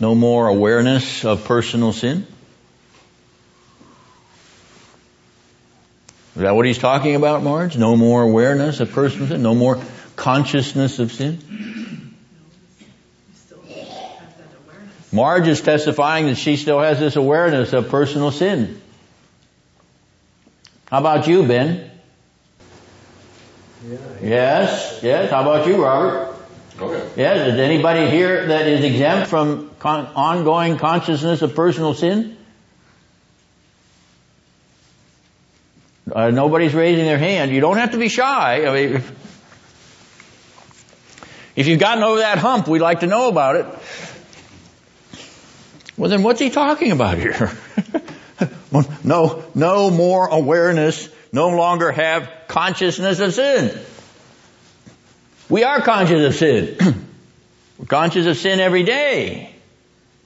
[0.00, 2.26] No more awareness of personal sin.
[6.42, 7.76] Is that what he's talking about, Marge?
[7.76, 9.44] No more awareness of personal sin?
[9.44, 9.80] No more
[10.16, 12.16] consciousness of sin?
[15.12, 18.82] Marge is testifying that she still has this awareness of personal sin.
[20.86, 21.88] How about you, Ben?
[23.86, 23.98] Yeah.
[24.20, 25.30] Yes, yes.
[25.30, 26.34] How about you, Robert?
[26.76, 27.08] Okay.
[27.16, 27.52] Yes.
[27.52, 32.36] Is anybody here that is exempt from con- ongoing consciousness of personal sin?
[36.14, 37.50] Uh, nobody's raising their hand.
[37.50, 38.66] You don't have to be shy.
[38.66, 39.12] I mean, if,
[41.56, 43.66] if you've gotten over that hump, we'd like to know about it.
[45.96, 47.50] Well, then what's he talking about here?
[49.04, 53.78] no, no more awareness, no longer have consciousness of sin.
[55.48, 56.76] We are conscious of sin.
[57.78, 59.54] We're conscious of sin every day.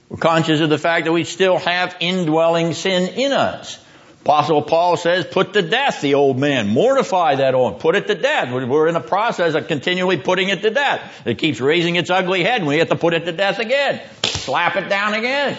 [0.09, 3.79] We're conscious of the fact that we still have indwelling sin in us.
[4.27, 6.67] Apostle Paul says, put to death the old man.
[6.67, 8.51] Mortify that old, put it to death.
[8.51, 11.25] We're in the process of continually putting it to death.
[11.25, 14.01] It keeps raising its ugly head and we have to put it to death again.
[14.23, 15.57] Slap it down again.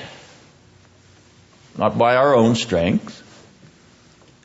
[1.78, 3.22] Not by our own strength,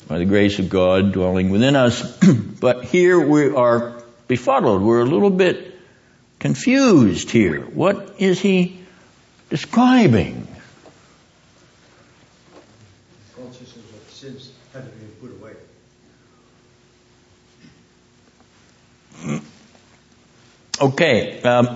[0.08, 2.18] by the grace of God dwelling within us.
[2.62, 4.84] but here we are befuddled.
[4.84, 5.78] We're a little bit
[6.40, 7.62] confused here.
[7.62, 8.80] What is he
[9.50, 10.48] describing?
[13.36, 15.54] Consciousness of sins had been put away.
[20.84, 21.42] Okay.
[21.44, 21.76] Um,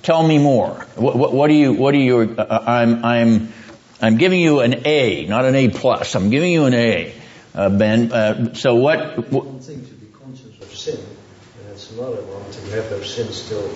[0.00, 0.70] tell me more.
[0.94, 1.74] What, what, what do you?
[1.74, 2.34] What do you?
[2.38, 3.52] Uh, I'm I'm
[4.00, 6.14] I'm giving you an A, not an A plus.
[6.14, 7.14] I'm giving you an A,
[7.54, 8.10] uh, Ben.
[8.10, 9.18] Uh, so what?
[9.18, 13.14] It's one thing to be conscious of sin, and it's another one to have those
[13.14, 13.70] sins still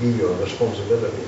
[0.00, 1.22] be your responsibility.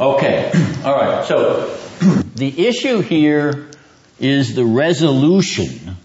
[0.00, 0.50] Okay.
[0.84, 1.24] All right.
[1.24, 1.68] So
[2.34, 3.70] the issue here
[4.18, 5.97] is the resolution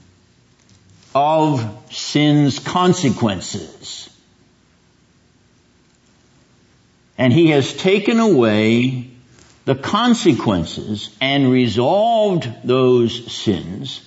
[1.16, 4.10] of sin's consequences.
[7.18, 9.10] And he has taken away
[9.66, 14.02] the consequences and resolved those sins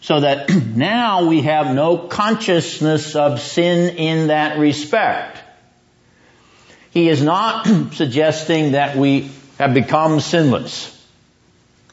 [0.00, 5.38] so that now we have no consciousness of sin in that respect.
[6.90, 10.94] He is not suggesting that we have become sinless.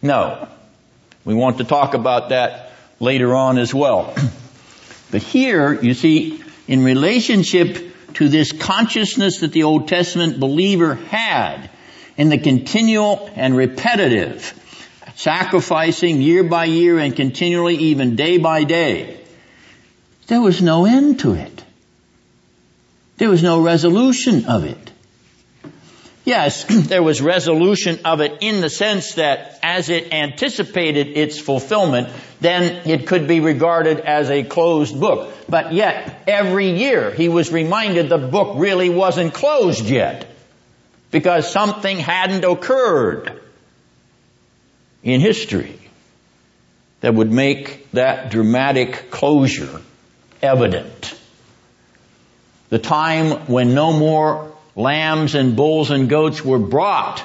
[0.02, 0.48] No.
[1.26, 4.16] We want to talk about that later on as well.
[5.16, 11.70] But here, you see, in relationship to this consciousness that the Old Testament believer had
[12.18, 14.54] in the continual and repetitive
[15.16, 19.22] sacrificing year by year and continually even day by day,
[20.28, 21.64] there was no end to it.
[23.16, 24.85] There was no resolution of it.
[26.26, 32.10] Yes, there was resolution of it in the sense that as it anticipated its fulfillment,
[32.42, 35.32] then it could be regarded as a closed book.
[35.48, 40.28] But yet, every year he was reminded the book really wasn't closed yet
[41.12, 43.40] because something hadn't occurred
[45.04, 45.80] in history
[47.02, 49.82] that would make that dramatic closure
[50.42, 51.16] evident.
[52.70, 57.24] The time when no more lambs and bulls and goats were brought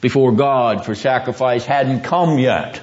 [0.00, 2.80] before God for sacrifice hadn't come yet.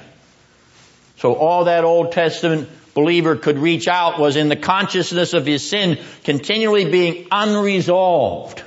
[1.18, 5.68] So all that Old Testament believer could reach out was in the consciousness of his
[5.68, 8.62] sin continually being unresolved.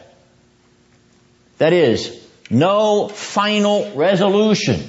[1.57, 4.81] That is, no final resolution.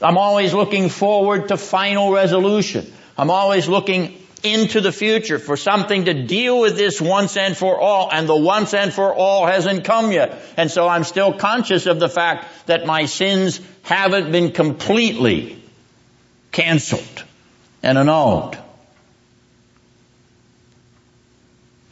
[0.00, 2.90] I'm always looking forward to final resolution.
[3.16, 7.78] I'm always looking into the future for something to deal with this once and for
[7.78, 10.40] all, and the once and for all hasn't come yet.
[10.56, 15.62] And so I'm still conscious of the fact that my sins haven't been completely
[16.52, 17.24] canceled
[17.82, 18.56] and annulled.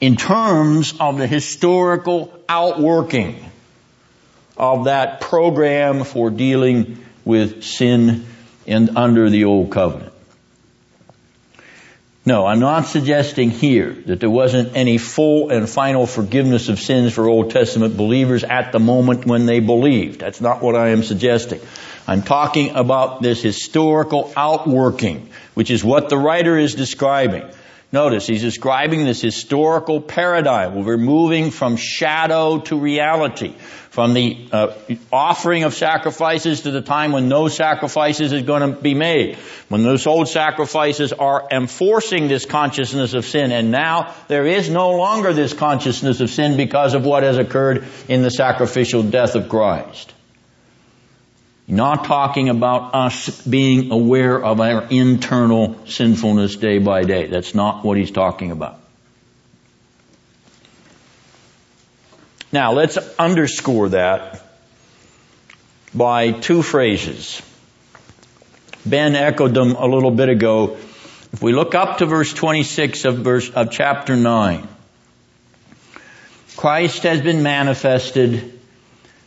[0.01, 3.43] In terms of the historical outworking
[4.57, 8.27] of that program for dealing with sin
[8.67, 10.13] and under the old covenant.
[12.27, 17.13] No, I'm not suggesting here that there wasn't any full and final forgiveness of sins
[17.13, 20.19] for Old Testament believers at the moment when they believed.
[20.19, 21.61] That's not what I am suggesting.
[22.05, 27.49] I'm talking about this historical outworking, which is what the writer is describing.
[27.97, 30.85] Notice he's describing this historical paradigm.
[30.85, 33.55] We're moving from shadow to reality,
[33.89, 34.75] from the uh,
[35.11, 39.37] offering of sacrifices to the time when no sacrifices is going to be made.
[39.71, 44.91] When those old sacrifices are enforcing this consciousness of sin, and now there is no
[44.91, 49.49] longer this consciousness of sin because of what has occurred in the sacrificial death of
[49.49, 50.13] Christ.
[51.69, 57.27] Not talking about us being aware of our internal sinfulness day by day.
[57.27, 58.79] That's not what he's talking about.
[62.53, 64.43] Now let's underscore that
[65.93, 67.43] by two phrases.
[68.85, 70.77] Ben echoed them a little bit ago.
[71.33, 74.69] If we look up to verse 26 of verse, of chapter 9,
[76.57, 78.59] Christ has been manifested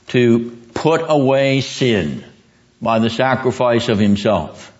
[0.07, 2.23] to put away sin
[2.81, 4.73] by the sacrifice of himself.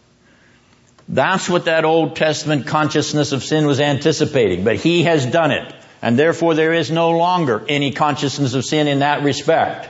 [1.08, 5.74] That's what that Old Testament consciousness of sin was anticipating, but he has done it,
[6.02, 9.90] and therefore there is no longer any consciousness of sin in that respect.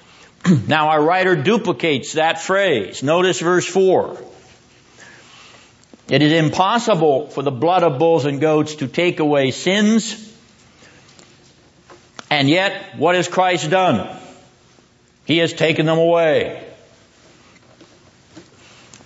[0.66, 3.02] now our writer duplicates that phrase.
[3.02, 4.18] Notice verse 4.
[6.08, 10.26] It is impossible for the blood of bulls and goats to take away sins,
[12.28, 14.18] and yet what has Christ done?
[15.26, 16.69] He has taken them away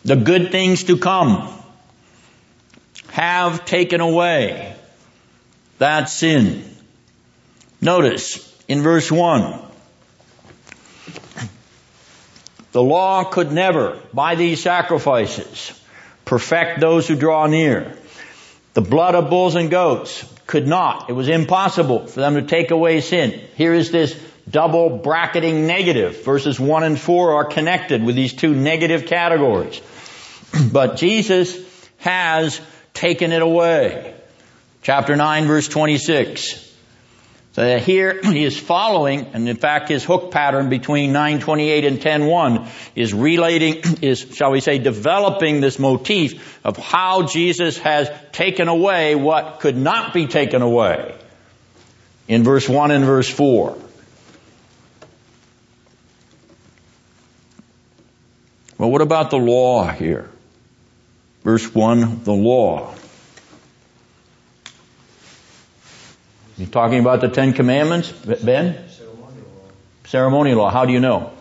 [0.04, 1.50] the good things to come
[3.08, 4.74] have taken away
[5.78, 6.64] that sin.
[7.80, 9.60] Notice in verse 1,
[12.72, 15.78] the law could never, by these sacrifices,
[16.24, 17.96] perfect those who draw near.
[18.74, 21.08] The blood of bulls and goats could not.
[21.08, 23.40] It was impossible for them to take away sin.
[23.56, 26.24] Here is this double bracketing negative.
[26.24, 29.80] Verses 1 and 4 are connected with these two negative categories.
[30.72, 31.58] but Jesus
[31.98, 32.60] has
[32.92, 34.14] taken it away.
[34.82, 36.64] Chapter 9 verse 26.
[37.54, 42.68] So here he is following, and in fact his hook pattern between 928 and 101
[42.94, 49.14] is relating, is, shall we say, developing this motif of how Jesus has taken away
[49.14, 51.14] what could not be taken away
[52.26, 53.78] in verse 1 and verse 4.
[58.84, 60.28] Well, what about the law here?
[61.42, 62.94] Verse 1, the law.
[66.58, 68.76] You talking about the Ten Commandments, Ben?
[70.04, 70.68] Ceremonial law.
[70.68, 71.32] How do you know?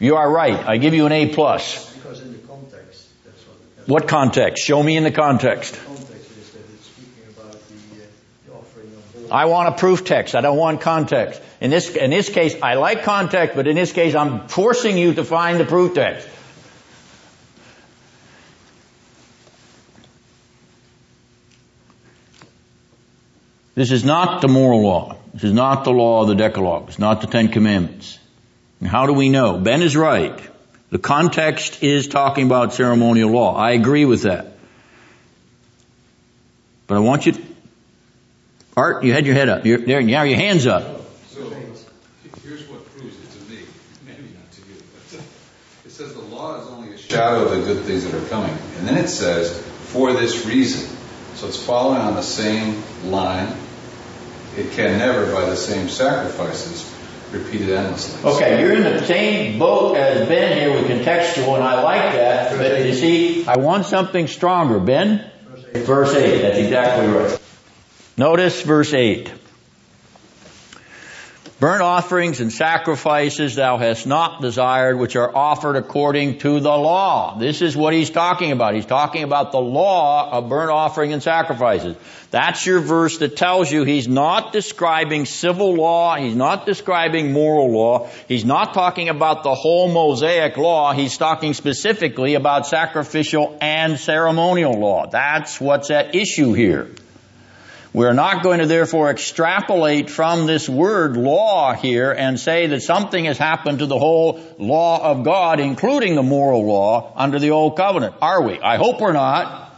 [0.00, 0.58] You are right.
[0.58, 1.94] I give you an A plus.
[1.94, 3.76] Because in the context, that's what.
[3.76, 4.64] That's What context?
[4.64, 5.74] Show me in the context.
[5.74, 8.06] The context is that it's speaking about the, uh,
[8.48, 9.30] the offering of.
[9.30, 10.34] I want a proof text.
[10.34, 11.40] I don't want context.
[11.64, 15.14] In this, in this case, I like context, but in this case, I'm forcing you
[15.14, 16.28] to find the proof text.
[23.74, 25.16] This is not the moral law.
[25.32, 26.88] This is not the law of the Decalogue.
[26.88, 28.18] It's not the Ten Commandments.
[28.80, 29.56] And how do we know?
[29.56, 30.38] Ben is right.
[30.90, 33.56] The context is talking about ceremonial law.
[33.56, 34.52] I agree with that.
[36.88, 37.42] But I want you to,
[38.76, 39.64] Art, you had your head up.
[39.64, 41.00] You're, there, now your hands up.
[41.34, 41.50] So,
[42.44, 43.62] here's what proves it to me,
[44.06, 45.20] maybe not to you, but
[45.84, 48.56] it says the law is only a shadow of the good things that are coming.
[48.78, 49.62] And then it says,
[49.92, 50.90] for this reason.
[51.36, 53.56] So it's following on the same line.
[54.56, 56.90] It can never, by the same sacrifices,
[57.30, 58.30] repeated endlessly.
[58.30, 62.56] Okay, you're in the same boat as Ben here with contextual, and I like that.
[62.56, 64.78] But you see, I want something stronger.
[64.78, 65.30] Ben?
[65.48, 65.84] Verse eight.
[65.84, 67.40] Verse 8, that's exactly right.
[68.16, 69.32] Notice verse 8.
[71.64, 77.38] Burnt offerings and sacrifices thou hast not desired, which are offered according to the law.
[77.38, 78.74] This is what he's talking about.
[78.74, 81.96] He's talking about the law of burnt offering and sacrifices.
[82.30, 86.16] That's your verse that tells you he's not describing civil law.
[86.16, 88.10] He's not describing moral law.
[88.28, 90.92] He's not talking about the whole Mosaic law.
[90.92, 95.06] He's talking specifically about sacrificial and ceremonial law.
[95.06, 96.90] That's what's at issue here.
[97.94, 103.26] We're not going to therefore extrapolate from this word law here and say that something
[103.26, 107.76] has happened to the whole law of God, including the moral law under the old
[107.76, 108.16] covenant.
[108.20, 108.58] Are we?
[108.58, 109.72] I hope we're not.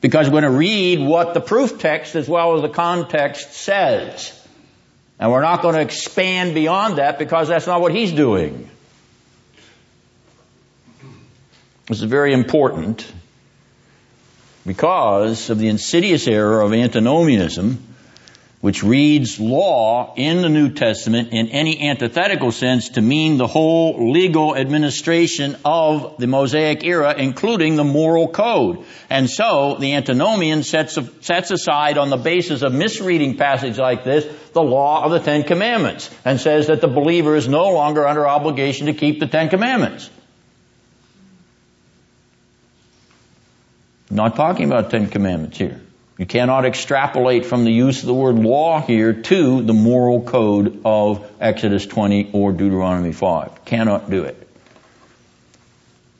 [0.00, 4.32] Because we're going to read what the proof text as well as the context says.
[5.20, 8.68] And we're not going to expand beyond that because that's not what he's doing.
[11.86, 13.06] This is very important
[14.66, 17.78] because of the insidious error of antinomianism,
[18.60, 24.10] which reads law in the New Testament in any antithetical sense to mean the whole
[24.10, 28.84] legal administration of the Mosaic era, including the moral code.
[29.08, 34.26] And so the antinomian sets, sets aside on the basis of misreading passage like this
[34.52, 38.26] the law of the Ten Commandments and says that the believer is no longer under
[38.26, 40.10] obligation to keep the Ten Commandments.
[44.10, 45.80] I'm not talking about Ten Commandments here.
[46.18, 50.80] You cannot extrapolate from the use of the word law here to the moral code
[50.84, 53.64] of Exodus 20 or Deuteronomy 5.
[53.66, 54.42] Cannot do it.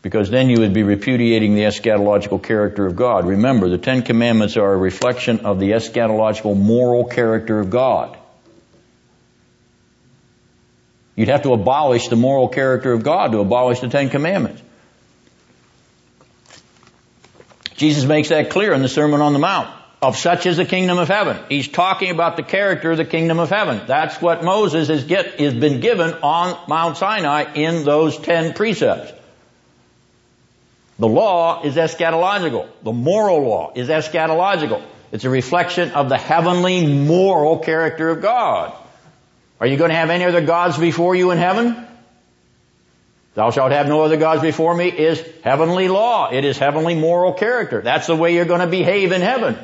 [0.02, 3.26] Because then you would be repudiating the eschatological character of God.
[3.26, 8.16] Remember, the Ten Commandments are a reflection of the eschatological moral character of God.
[11.16, 14.62] You'd have to abolish the moral character of God to abolish the Ten Commandments.
[17.76, 19.70] Jesus makes that clear in the Sermon on the Mount.
[20.02, 21.38] Of such is the kingdom of heaven.
[21.48, 23.80] He's talking about the character of the kingdom of heaven.
[23.86, 29.12] That's what Moses has get, has been given on Mount Sinai in those ten precepts.
[30.98, 32.68] The law is eschatological.
[32.82, 34.82] The moral law is eschatological.
[35.12, 38.74] It's a reflection of the heavenly moral character of God.
[39.60, 41.86] Are you going to have any other gods before you in heaven?
[43.36, 46.30] Thou shalt have no other gods before me is heavenly law.
[46.32, 47.82] It is heavenly moral character.
[47.82, 49.58] That's the way you're going to behave in heaven.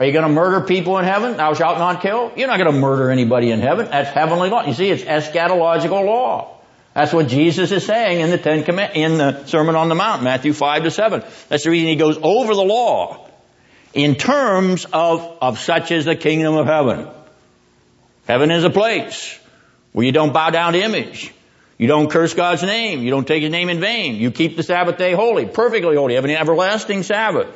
[0.00, 1.36] Are you going to murder people in heaven?
[1.36, 2.32] Thou shalt not kill?
[2.36, 3.86] You're not going to murder anybody in heaven.
[3.86, 4.64] That's heavenly law.
[4.64, 6.56] You see, it's eschatological law.
[6.92, 10.24] That's what Jesus is saying in the Ten Command, in the Sermon on the Mount,
[10.24, 11.22] Matthew 5 to 7.
[11.48, 13.28] That's the reason he goes over the law
[13.94, 17.06] in terms of, of such is the kingdom of heaven.
[18.26, 19.38] Heaven is a place
[19.92, 21.32] where you don't bow down to image.
[21.78, 23.02] You don't curse God's name.
[23.02, 24.16] You don't take His name in vain.
[24.16, 26.14] You keep the Sabbath day holy, perfectly holy.
[26.14, 27.46] You have an everlasting Sabbath.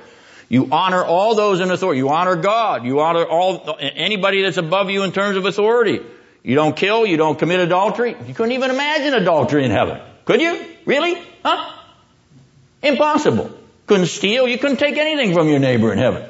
[0.48, 1.98] You honor all those in authority.
[1.98, 2.84] You honor God.
[2.84, 6.00] You honor all, anybody that's above you in terms of authority.
[6.44, 7.04] You don't kill.
[7.04, 8.14] You don't commit adultery.
[8.26, 10.00] You couldn't even imagine adultery in heaven.
[10.24, 10.64] Could you?
[10.84, 11.20] Really?
[11.44, 11.72] Huh?
[12.82, 13.50] Impossible.
[13.86, 14.46] Couldn't steal.
[14.46, 16.28] You couldn't take anything from your neighbor in heaven.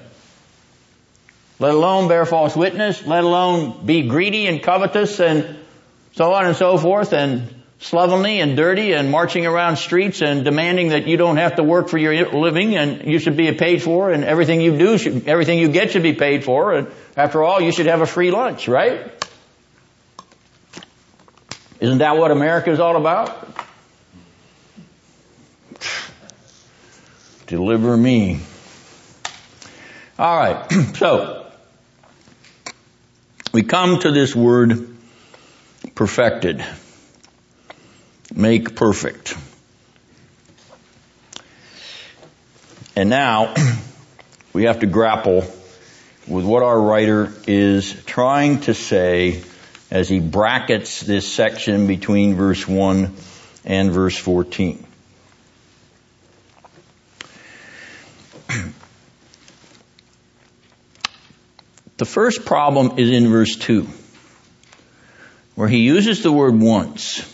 [1.58, 3.06] Let alone bear false witness.
[3.06, 5.58] Let alone be greedy and covetous and
[6.12, 10.90] so on and so forth and slovenly and dirty and marching around streets and demanding
[10.90, 14.12] that you don't have to work for your living and you should be paid for
[14.12, 17.60] and everything you do should, everything you get should be paid for and after all
[17.60, 19.12] you should have a free lunch, right?
[21.80, 23.48] Isn't that what America is all about?
[27.48, 28.40] Deliver me.
[30.16, 31.50] Alright, so
[33.52, 34.96] we come to this word
[35.96, 36.64] perfected.
[38.34, 39.36] Make perfect.
[42.96, 43.54] And now
[44.52, 45.44] we have to grapple
[46.26, 49.42] with what our writer is trying to say
[49.90, 53.14] as he brackets this section between verse 1
[53.64, 54.86] and verse 14.
[61.98, 63.86] The first problem is in verse 2,
[65.54, 67.31] where he uses the word once.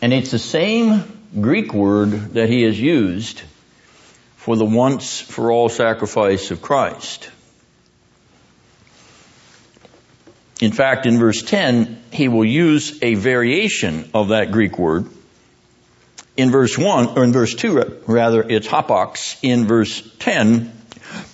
[0.00, 1.04] And it's the same
[1.40, 3.42] Greek word that he has used
[4.36, 7.30] for the once for all sacrifice of Christ.
[10.60, 15.06] In fact, in verse 10, he will use a variation of that Greek word.
[16.36, 19.38] In verse 1, or in verse 2, rather, it's hapax.
[19.42, 20.72] In verse 10,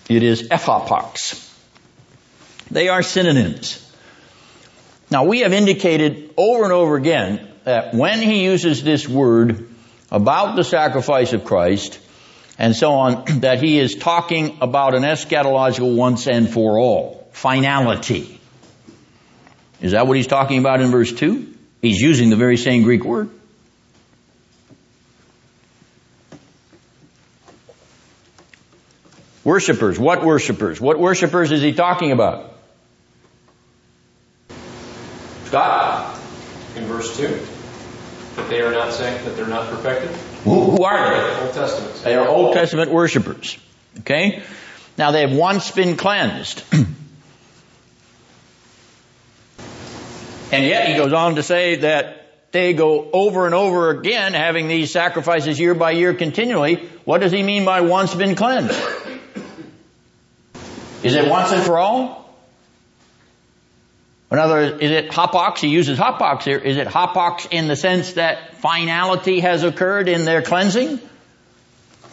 [0.08, 1.40] it is ephapax.
[2.70, 3.80] They are synonyms.
[5.10, 9.68] Now, we have indicated over and over again that when he uses this word
[10.10, 11.98] about the sacrifice of Christ
[12.58, 17.28] and so on, that he is talking about an eschatological once and for all.
[17.32, 18.40] Finality.
[19.80, 21.52] Is that what he's talking about in verse 2?
[21.82, 23.28] He's using the very same Greek word.
[29.42, 29.98] Worshippers.
[29.98, 30.80] What worshippers?
[30.80, 32.54] What worshippers is he talking about?
[35.44, 36.18] Scott?
[36.76, 37.53] In verse 2.
[38.36, 40.10] That they are not saying that they're not perfected?
[40.44, 41.44] Who, who are they?
[41.44, 41.94] Old Testament.
[42.02, 43.58] They are Old Testament worshippers.
[44.00, 44.42] Okay?
[44.98, 46.62] Now they have once been cleansed.
[46.72, 46.86] and
[50.64, 54.92] yet he goes on to say that they go over and over again having these
[54.92, 56.76] sacrifices year by year continually.
[57.04, 58.80] What does he mean by once been cleansed?
[61.02, 62.23] Is it once and for all?
[64.34, 65.58] In other words, is it hapax?
[65.58, 66.58] He uses hapax here.
[66.58, 70.98] Is it hapax in the sense that finality has occurred in their cleansing?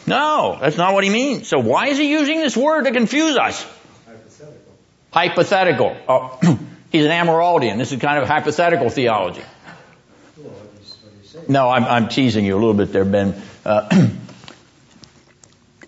[0.05, 1.47] No, that's not what he means.
[1.47, 3.65] So why is he using this word to confuse us?
[4.05, 4.73] Hypothetical.
[5.11, 5.97] Hypothetical.
[6.07, 6.59] Oh,
[6.91, 7.79] he's an Amyraldian.
[7.79, 9.41] This is kind of hypothetical theology.
[10.37, 11.45] Well, what he's, what he's saying.
[11.49, 13.41] No, I'm, I'm teasing you a little bit there, Ben.
[13.65, 13.87] Uh,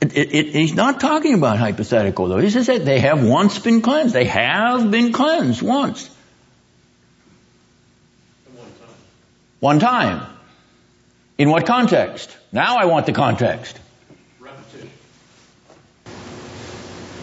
[0.01, 2.39] it, it, it, he's not talking about hypothetical though.
[2.39, 4.15] He says that they have once been cleansed.
[4.15, 6.09] They have been cleansed once.
[9.63, 10.21] One time.
[11.37, 12.35] In what context?
[12.51, 13.79] Now I want the context.
[14.41, 14.89] Repetition.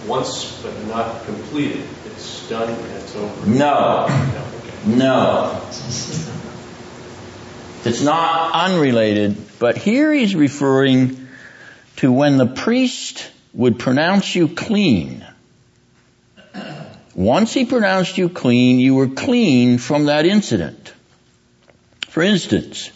[0.07, 1.85] Once, but not completed.
[2.07, 3.47] It's done and it's over.
[3.47, 4.07] No.
[4.87, 4.97] No.
[4.97, 5.63] No.
[7.85, 11.29] It's not unrelated, but here he's referring
[11.97, 15.27] to when the priest would pronounce you clean.
[17.15, 20.95] Once he pronounced you clean, you were clean from that incident.
[22.11, 22.91] For instance,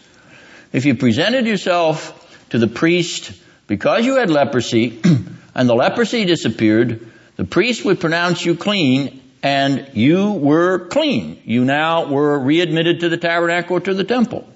[0.72, 3.32] if you presented yourself to the priest
[3.68, 5.00] because you had leprosy
[5.54, 11.40] and the leprosy disappeared, the priest would pronounce you clean and you were clean.
[11.44, 14.48] You now were readmitted to the tabernacle or to the temple.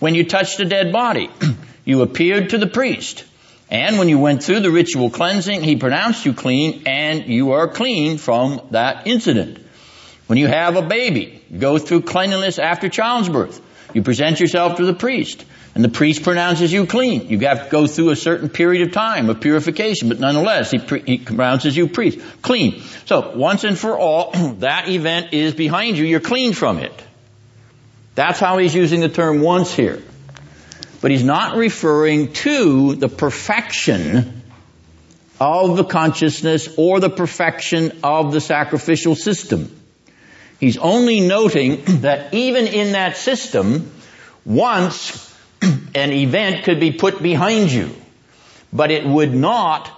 [0.00, 1.30] When you touched a dead body,
[1.84, 3.24] you appeared to the priest.
[3.70, 7.68] And when you went through the ritual cleansing, he pronounced you clean and you are
[7.68, 9.64] clean from that incident.
[10.26, 13.62] When you have a baby, go through cleanliness after child's birth.
[13.94, 17.28] You present yourself to the priest and the priest pronounces you clean.
[17.28, 20.78] You have to go through a certain period of time of purification, but nonetheless, he,
[20.78, 22.82] pre- he pronounces you priest, clean.
[23.06, 26.04] So once and for all, that event is behind you.
[26.04, 26.92] You're clean from it.
[28.14, 30.02] That's how he's using the term once here.
[31.00, 34.42] But he's not referring to the perfection
[35.40, 39.70] of the consciousness or the perfection of the sacrificial system.
[40.60, 43.92] He's only noting that even in that system,
[44.44, 45.24] once
[45.62, 47.94] an event could be put behind you,
[48.72, 49.90] but it would not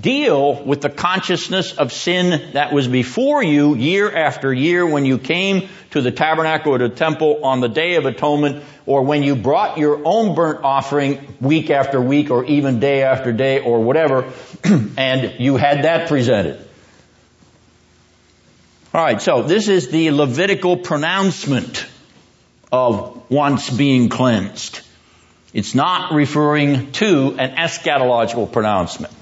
[0.00, 5.18] deal with the consciousness of sin that was before you year after year when you
[5.18, 9.36] came to the tabernacle or the temple on the day of atonement or when you
[9.36, 14.32] brought your own burnt offering week after week or even day after day or whatever
[14.64, 16.60] and you had that presented.
[18.94, 21.84] Alright, so this is the Levitical pronouncement
[22.70, 24.82] of once being cleansed.
[25.52, 29.12] It's not referring to an eschatological pronouncement.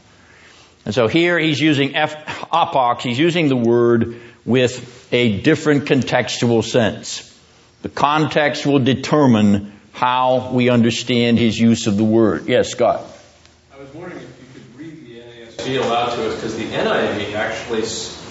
[0.85, 2.14] And so here he's using F,
[2.53, 7.35] apox, he's using the word with a different contextual sense.
[7.81, 12.47] The context will determine how we understand his use of the word.
[12.47, 13.07] Yes, Scott.
[13.75, 17.33] I was wondering if you could read the NASB aloud to us because the NIV
[17.33, 17.85] actually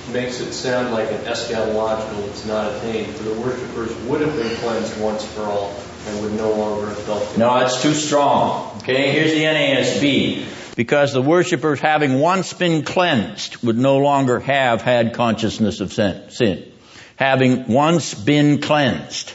[0.10, 4.56] makes it sound like an eschatological that's not attained, for the worshippers would have been
[4.58, 5.76] cleansed once for all
[6.08, 8.78] and would no longer have felt No, that's too strong.
[8.78, 10.76] Okay, here's the NASB.
[10.76, 16.72] Because the worshippers having once been cleansed would no longer have had consciousness of sin.
[17.18, 19.34] Having once been cleansed.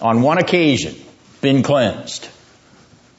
[0.00, 0.94] On one occasion,
[1.40, 2.28] been cleansed.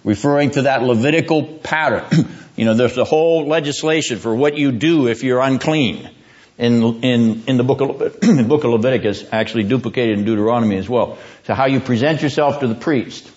[0.04, 2.28] Referring to that Levitical pattern.
[2.56, 6.10] you know, there's a whole legislation for what you do if you're unclean
[6.58, 10.88] in, in, in the book of, the book of Leviticus, actually duplicated in Deuteronomy as
[10.88, 11.18] well.
[11.46, 13.30] So how you present yourself to the priest.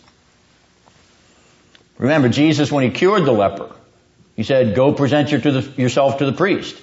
[1.99, 3.71] Remember, Jesus, when he cured the leper,
[4.37, 6.81] he said, go present your to the, yourself to the priest.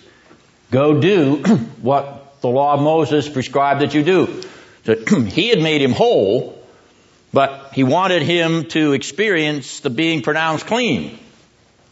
[0.71, 1.37] Go do
[1.81, 4.43] what the law of Moses prescribed that you do.
[4.83, 6.61] So he had made him whole,
[7.31, 11.17] but he wanted him to experience the being pronounced clean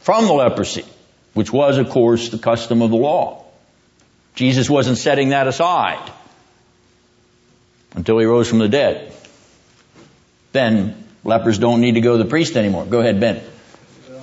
[0.01, 0.85] from the leprosy,
[1.33, 3.42] which was, of course, the custom of the law.
[4.35, 6.11] Jesus wasn't setting that aside
[7.95, 9.13] until he rose from the dead.
[10.51, 12.85] Then lepers don't need to go to the priest anymore.
[12.85, 13.43] Go ahead, Ben.
[14.09, 14.21] Well,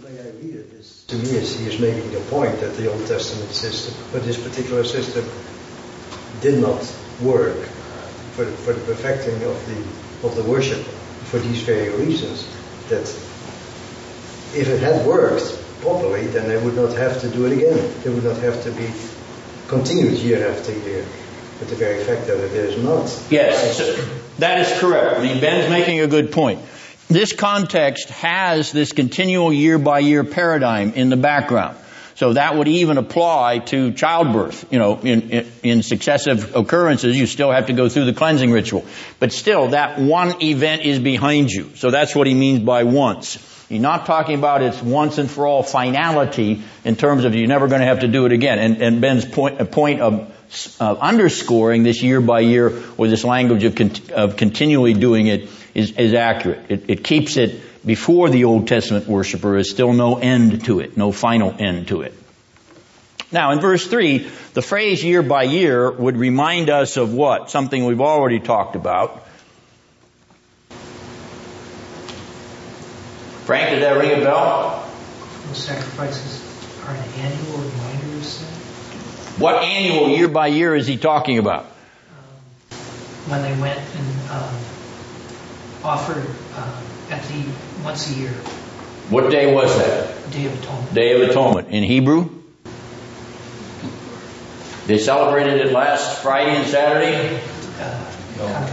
[0.00, 0.62] the
[1.08, 4.42] to me, is he is making the point that the Old Testament system, but this
[4.42, 5.28] particular system,
[6.40, 6.80] did not
[7.20, 7.56] work
[8.34, 10.82] for for the perfecting of the of the worship
[11.30, 12.48] for these very reasons.
[12.88, 13.08] That
[14.54, 17.94] if it had worked properly, then they would not have to do it again.
[18.02, 18.86] They would not have to be
[19.72, 21.04] continued year after year.
[21.58, 23.30] But the very fact that it is not.
[23.30, 23.78] Yes,
[24.38, 25.18] that is correct.
[25.18, 26.60] I mean, Ben's making a good point.
[27.08, 31.76] This context has this continual year by year paradigm in the background.
[32.14, 34.70] So that would even apply to childbirth.
[34.70, 38.52] You know, in, in, in, successive occurrences, you still have to go through the cleansing
[38.52, 38.84] ritual.
[39.18, 41.70] But still, that one event is behind you.
[41.76, 43.38] So that's what he means by once.
[43.72, 47.68] He's not talking about its once and for all finality in terms of you're never
[47.68, 48.58] going to have to do it again.
[48.58, 50.30] And, and Ben's point, point of
[50.78, 55.92] uh, underscoring this year by year or this language of, of continually doing it is,
[55.92, 56.70] is accurate.
[56.70, 60.98] It, it keeps it before the Old Testament worshiper is still no end to it,
[60.98, 62.12] no final end to it.
[63.32, 64.18] Now in verse 3,
[64.52, 67.50] the phrase year by year would remind us of what?
[67.50, 69.26] Something we've already talked about.
[73.44, 74.88] Frank, did that ring a bell?
[75.48, 76.40] Those sacrifices
[76.86, 78.46] are an annual reminder of sin.
[79.40, 81.64] What annual year by year is he talking about?
[81.64, 82.78] Um,
[83.26, 84.54] when they went and um,
[85.82, 86.24] offered
[86.56, 87.44] um, at the
[87.82, 88.30] once a year.
[89.10, 90.30] What day was that?
[90.30, 90.94] Day of Atonement.
[90.94, 91.68] Day of Atonement.
[91.68, 92.30] In Hebrew?
[94.86, 97.40] They celebrated it last Friday and Saturday?
[97.80, 98.68] Uh,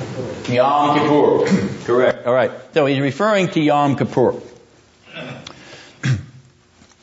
[0.48, 1.86] Yom Kippur.
[1.86, 2.28] Correct.
[2.28, 2.52] All right.
[2.74, 4.34] So he's referring to Yom Kippur.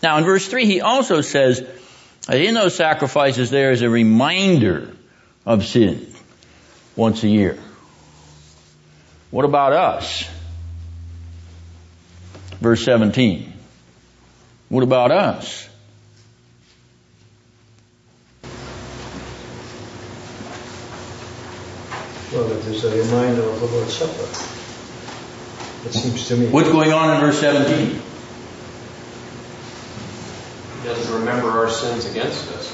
[0.03, 1.67] Now in verse 3 he also says
[2.27, 4.95] that in those sacrifices there is a reminder
[5.45, 6.07] of sin
[6.97, 7.59] once a year.
[9.31, 10.29] What about us?
[12.61, 13.53] Verse 17.
[14.69, 15.69] What about us?
[22.33, 24.23] Well, it is a reminder of the Lord's Supper.
[25.87, 26.49] It seems to me.
[26.49, 27.87] What's going on in verse 17?
[30.81, 32.67] He doesn't remember our sins against us.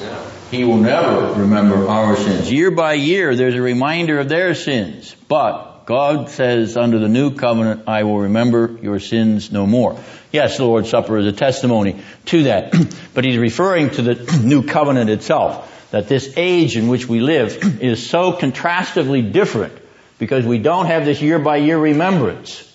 [0.50, 2.52] He will never remember our sins.
[2.52, 5.14] Year by year, there's a reminder of their sins.
[5.28, 9.98] But God says, under the new covenant, I will remember your sins no more.
[10.30, 12.74] Yes, the Lord's Supper is a testimony to that.
[13.14, 15.68] but he's referring to the new covenant itself.
[15.90, 19.74] That this age in which we live is so contrastively different
[20.18, 22.71] because we don't have this year by year remembrance.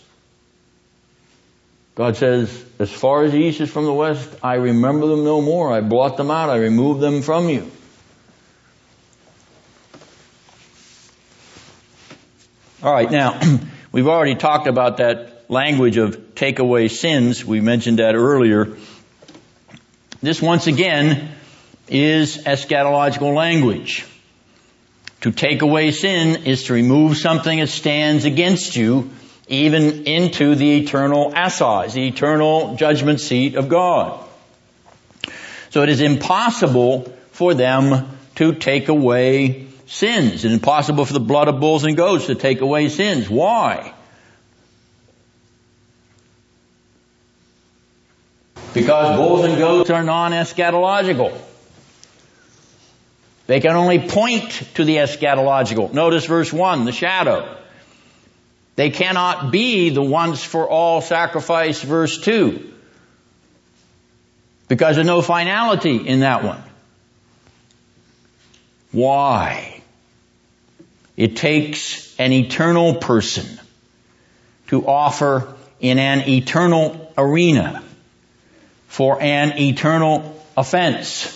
[1.98, 5.42] God says, as far as the east is from the west, I remember them no
[5.42, 5.74] more.
[5.74, 6.52] I blot them out.
[6.52, 7.72] I remove them from you.
[12.84, 13.42] All right, now,
[13.92, 17.44] we've already talked about that language of take away sins.
[17.44, 18.78] We mentioned that earlier.
[20.22, 21.32] This once again
[21.88, 24.06] is eschatological language.
[25.22, 29.10] To take away sin is to remove something that stands against you
[29.48, 34.24] even into the eternal assize, the eternal judgment seat of God.
[35.70, 40.44] So it is impossible for them to take away sins.
[40.44, 43.30] It's impossible for the blood of bulls and goats to take away sins.
[43.30, 43.94] Why?
[48.74, 51.36] Because bulls and goats are non-eschatological.
[53.48, 55.94] They can only point to the eschatological.
[55.94, 57.58] Notice verse 1, the shadow.
[58.78, 62.74] They cannot be the once for all sacrifice, verse 2.
[64.68, 66.62] Because there's no finality in that one.
[68.92, 69.82] Why?
[71.16, 73.60] It takes an eternal person
[74.68, 77.84] to offer in an eternal arena
[78.88, 81.34] for an eternal offense.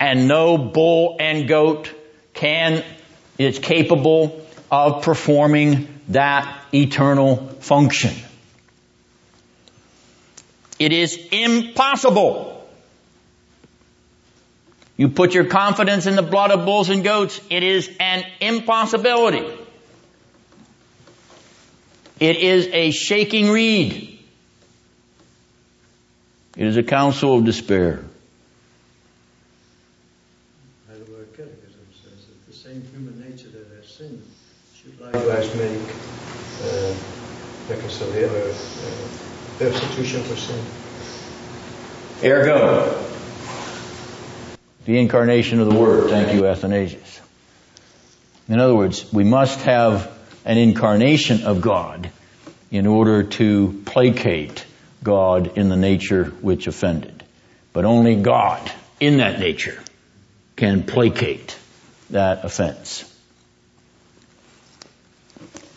[0.00, 1.94] And no bull and goat
[2.34, 2.82] can,
[3.38, 8.14] is capable of performing that eternal function.
[10.78, 12.68] It is impossible.
[14.96, 19.58] You put your confidence in the blood of bulls and goats, it is an impossibility.
[22.18, 24.18] It is a shaking reed.
[26.54, 28.04] It is a counsel of despair.
[30.86, 34.22] Heidelberg Catechism says that the same human nature that has sinned
[34.76, 35.80] should likewise make
[36.62, 36.94] uh,
[37.68, 40.64] reconciliation, uh, substitution for sin.
[42.22, 43.04] Ergo,
[44.84, 46.10] the incarnation of the Word.
[46.10, 47.20] Thank you, Athanasius.
[48.48, 52.10] In other words, we must have an incarnation of God
[52.70, 54.64] in order to placate
[55.02, 57.24] God in the nature which offended.
[57.72, 59.82] But only God in that nature
[60.54, 61.58] can placate
[62.10, 63.09] that offense.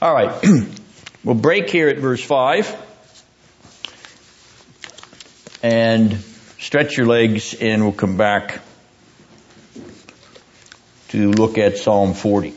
[0.04, 0.36] All right.
[1.24, 2.76] we'll break here at verse 5
[5.64, 6.20] and
[6.60, 8.60] stretch your legs and we'll come back
[11.08, 12.54] to look at Psalm 40.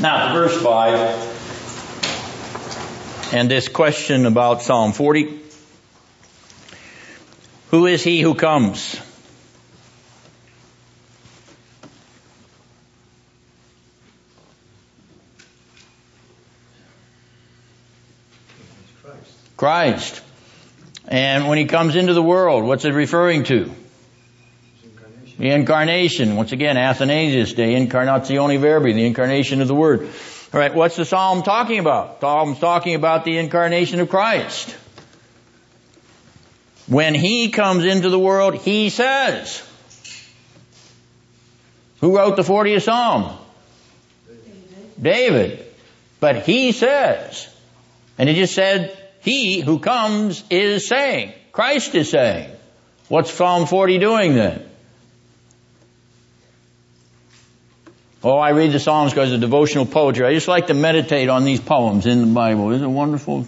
[0.00, 5.40] Now, verse 5, and this question about Psalm 40.
[7.70, 9.00] Who is he who comes?
[19.56, 19.83] Christ.
[19.94, 20.22] Christ.
[21.06, 23.70] And when he comes into the world, what's it referring to?
[24.82, 25.38] Incarnation.
[25.38, 26.36] The incarnation.
[26.36, 30.08] Once again, Athanasius De, incarnatione verbi, the incarnation of the Word.
[30.52, 32.20] Alright, what's the psalm talking about?
[32.20, 34.74] Psalm's talking about the incarnation of Christ.
[36.86, 39.62] When he comes into the world, he says.
[42.00, 43.38] Who wrote the 40th Psalm?
[45.00, 45.64] David.
[46.20, 47.48] But he says.
[48.16, 51.32] And it just said, he who comes is saying.
[51.50, 52.50] Christ is saying.
[53.08, 54.68] What's Psalm 40 doing then?
[58.22, 60.26] Oh, I read the Psalms because of devotional poetry.
[60.26, 62.70] I just like to meditate on these poems in the Bible.
[62.72, 63.46] Isn't it wonderful?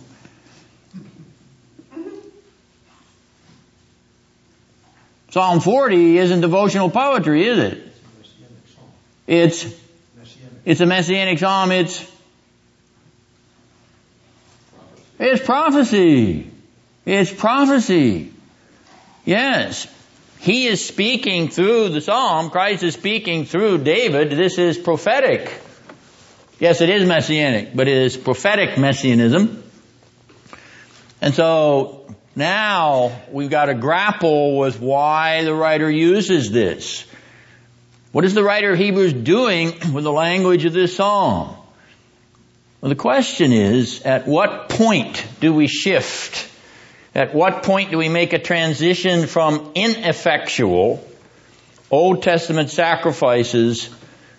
[5.31, 7.95] Psalm 40 isn't devotional poetry, is it?
[9.27, 9.67] It's,
[10.65, 11.71] it's a messianic psalm.
[11.71, 12.16] It's,
[15.19, 16.51] it's prophecy.
[17.05, 18.33] It's prophecy.
[19.25, 19.87] Yes.
[20.39, 22.51] He is speaking through the psalm.
[22.51, 24.31] Christ is speaking through David.
[24.31, 25.61] This is prophetic.
[26.59, 29.63] Yes, it is messianic, but it is prophetic messianism.
[31.21, 37.07] And so now we've got to grapple with why the writer uses this.
[38.13, 41.56] What is the writer of Hebrews doing with the language of this psalm?
[42.87, 46.49] Well, the question is, at what point do we shift?
[47.17, 51.05] At what point do we make a transition from ineffectual
[51.91, 53.91] Old Testament sacrifices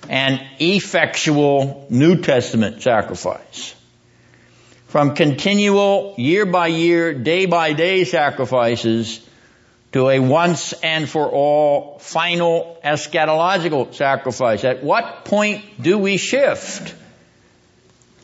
[0.07, 3.75] and effectual New Testament sacrifice?
[4.87, 9.19] From continual year by year, day by day sacrifices
[9.91, 14.63] to a once and for all final eschatological sacrifice.
[14.63, 16.93] At what point do we shift?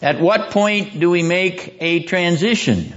[0.03, 2.93] At what point do we make a transition?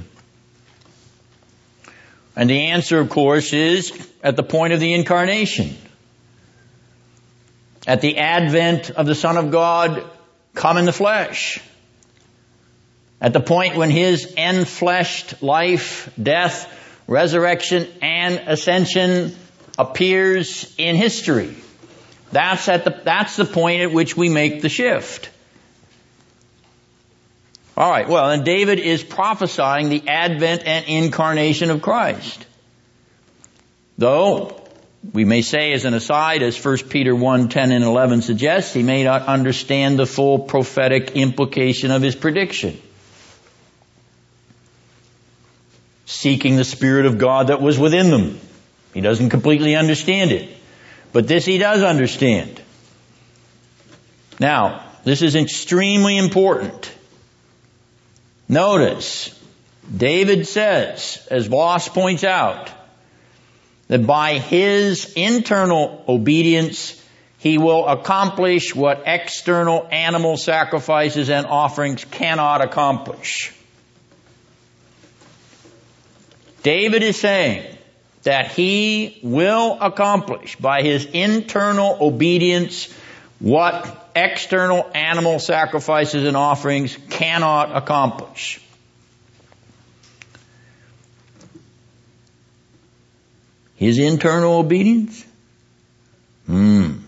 [2.34, 3.92] And the answer, of course, is
[4.24, 5.76] at the point of the incarnation.
[7.86, 10.04] At the advent of the Son of God
[10.52, 11.62] come in the flesh.
[13.20, 16.68] At the point when His enfleshed life, death,
[17.06, 19.36] resurrection, and ascension
[19.78, 21.54] appears in history.
[22.32, 25.30] That's at the, that's the point at which we make the shift.
[27.76, 28.08] All right.
[28.08, 32.46] Well, and David is prophesying the advent and incarnation of Christ.
[33.98, 34.62] Though
[35.12, 38.82] we may say as an aside, as 1 Peter 1, 10 and 11 suggests, he
[38.82, 42.80] may not understand the full prophetic implication of his prediction.
[46.06, 48.40] Seeking the Spirit of God that was within them.
[48.94, 50.48] He doesn't completely understand it.
[51.12, 52.60] But this he does understand.
[54.40, 56.92] Now, this is extremely important.
[58.48, 59.38] Notice,
[59.94, 62.70] David says, as Vos points out,
[63.88, 67.02] that by his internal obedience,
[67.38, 73.52] he will accomplish what external animal sacrifices and offerings cannot accomplish.
[76.62, 77.76] David is saying
[78.24, 82.92] that he will accomplish by his internal obedience
[83.38, 88.60] what external animal sacrifices and offerings cannot accomplish.
[93.76, 95.24] His internal obedience?
[96.46, 96.98] Hmm.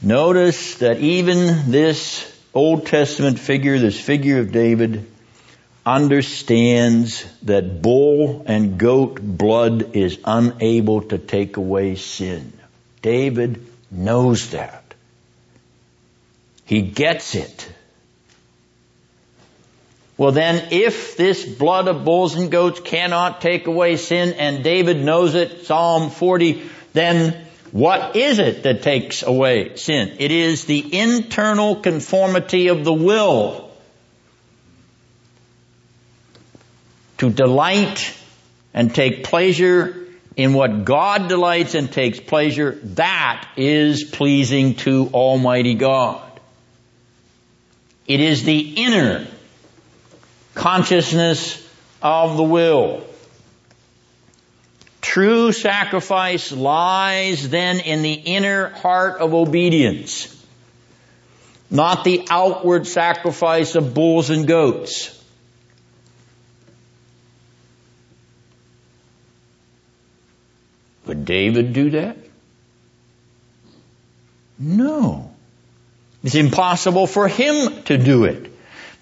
[0.00, 5.10] Notice that even this Old Testament figure, this figure of David,
[5.84, 12.52] understands that bull and goat blood is unable to take away sin.
[13.02, 13.64] David
[13.96, 14.94] knows that.
[16.64, 17.72] He gets it.
[20.18, 25.04] Well then, if this blood of bulls and goats cannot take away sin, and David
[25.04, 26.62] knows it, Psalm 40,
[26.94, 30.16] then what is it that takes away sin?
[30.18, 33.70] It is the internal conformity of the will
[37.18, 38.14] to delight
[38.72, 40.05] and take pleasure
[40.36, 42.78] in what God delights and takes pleasure.
[42.82, 46.22] That is pleasing to Almighty God.
[48.06, 49.26] It is the inner
[50.54, 51.66] consciousness
[52.02, 53.04] of the will.
[55.00, 60.32] True sacrifice lies then in the inner heart of obedience,
[61.70, 65.15] not the outward sacrifice of bulls and goats.
[71.06, 72.16] Would David do that?
[74.58, 75.30] No.
[76.22, 78.52] It's impossible for him to do it.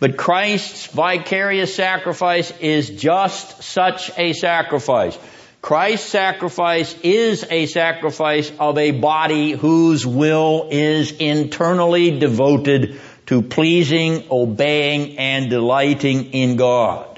[0.01, 5.19] But Christ's vicarious sacrifice is just such a sacrifice.
[5.63, 14.25] Christ's sacrifice is a sacrifice of a body whose will is internally devoted to pleasing,
[14.31, 17.14] obeying, and delighting in God.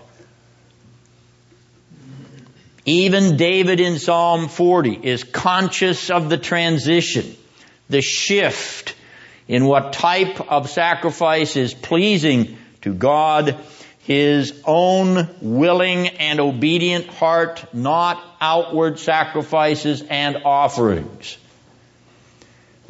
[2.89, 7.37] Even David in Psalm 40 is conscious of the transition,
[7.91, 8.95] the shift
[9.49, 13.57] in what type of sacrifice is pleasing to God,
[14.05, 21.39] his own willing and obedient heart, not outward sacrifices and offerings.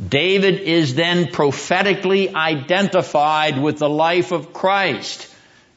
[0.07, 5.27] David is then prophetically identified with the life of Christ.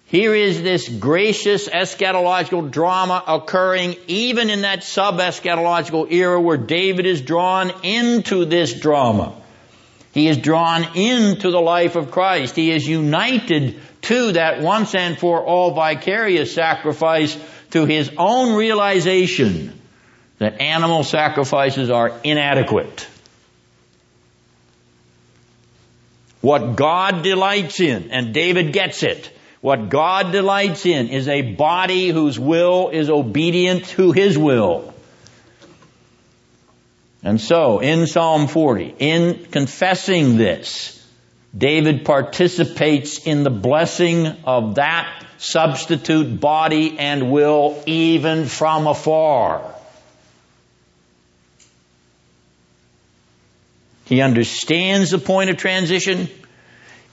[0.10, 7.22] Here is this gracious eschatological drama occurring even in that sub-eschatological era where David is
[7.22, 9.36] drawn into this drama.
[10.12, 12.55] He is drawn into the life of Christ.
[12.55, 17.38] He is united to that once and for all vicarious sacrifice
[17.72, 19.80] to his own realization
[20.39, 23.07] that animal sacrifices are inadequate.
[26.41, 29.32] What God delights in, and David gets it,
[29.62, 34.94] what God delights in is a body whose will is obedient to His will.
[37.22, 40.95] And so, in Psalm 40, in confessing this,
[41.57, 49.76] David participates in the blessing of that substitute body and will even from afar.
[54.06, 56.30] He understands the point of transition.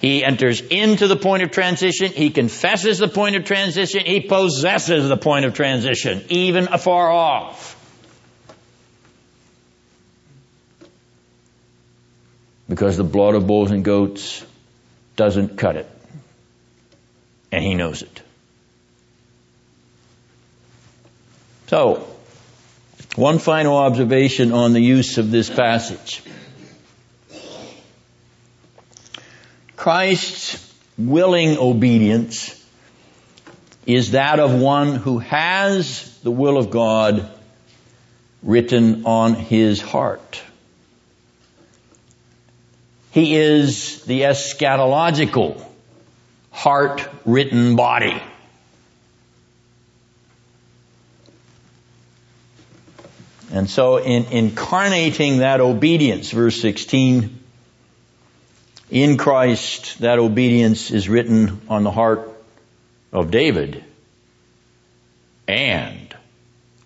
[0.06, 2.12] He enters into the point of transition.
[2.12, 4.04] He confesses the point of transition.
[4.04, 7.72] He possesses the point of transition, even afar off.
[12.68, 14.44] because the blood of bulls and goats
[15.14, 15.88] doesn't cut it.
[17.52, 18.22] And he knows it.
[21.68, 22.06] So,
[23.14, 26.22] one final observation on the use of this passage.
[29.86, 32.60] Christ's willing obedience
[33.86, 37.30] is that of one who has the will of God
[38.42, 40.42] written on his heart.
[43.12, 45.64] He is the eschatological
[46.50, 48.20] heart written body.
[53.52, 57.45] And so in incarnating that obedience, verse 16,
[58.90, 62.30] in Christ, that obedience is written on the heart
[63.12, 63.84] of David
[65.48, 66.14] and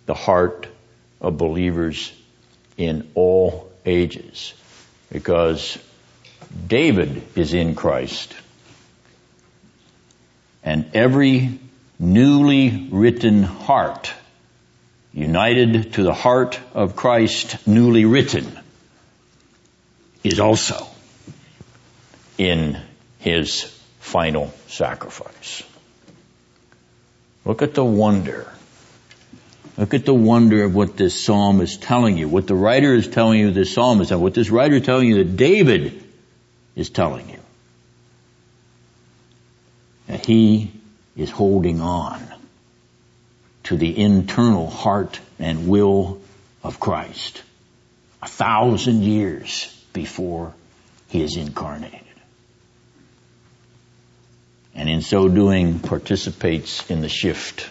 [0.07, 0.67] the heart
[1.21, 2.13] of believers
[2.77, 4.55] in all ages.
[5.13, 5.79] Because
[6.67, 8.35] David is in Christ.
[10.63, 11.59] And every
[11.99, 14.13] newly written heart,
[15.13, 18.59] united to the heart of Christ, newly written,
[20.23, 20.87] is also
[22.41, 22.79] in
[23.19, 23.65] his
[23.99, 25.63] final sacrifice.
[27.45, 28.51] Look at the wonder.
[29.77, 33.09] Look at the wonder of what this psalm is telling you, what the writer is
[33.09, 36.03] telling you this psalm is, and what this writer is telling you that David
[36.77, 37.41] is telling you.
[40.07, 40.73] That he
[41.19, 42.27] is holding on
[43.65, 46.23] to the internal heart and will
[46.65, 47.43] of Christ
[48.23, 50.55] a thousand years before
[51.09, 52.10] he is incarnated.
[54.75, 57.69] And in so doing participates in the shift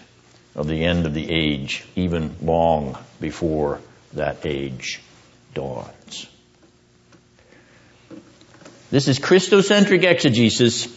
[0.55, 3.79] of the end of the age, even long before
[4.13, 5.01] that age
[5.53, 6.27] dawns.
[8.91, 10.87] This is Christocentric exegesis,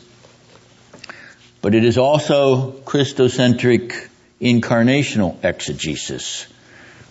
[1.61, 4.09] but it is also Christocentric
[4.41, 6.47] incarnational exegesis,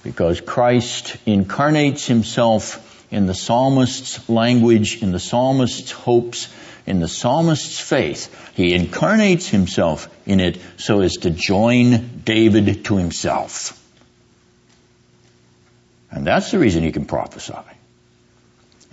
[0.04, 6.48] because Christ incarnates himself in the psalmist's language, in the psalmist's hopes,
[6.86, 8.54] in the psalmist's faith.
[8.56, 13.78] He incarnates himself in it so as to join David to himself.
[16.12, 17.54] And that's the reason he can prophesy.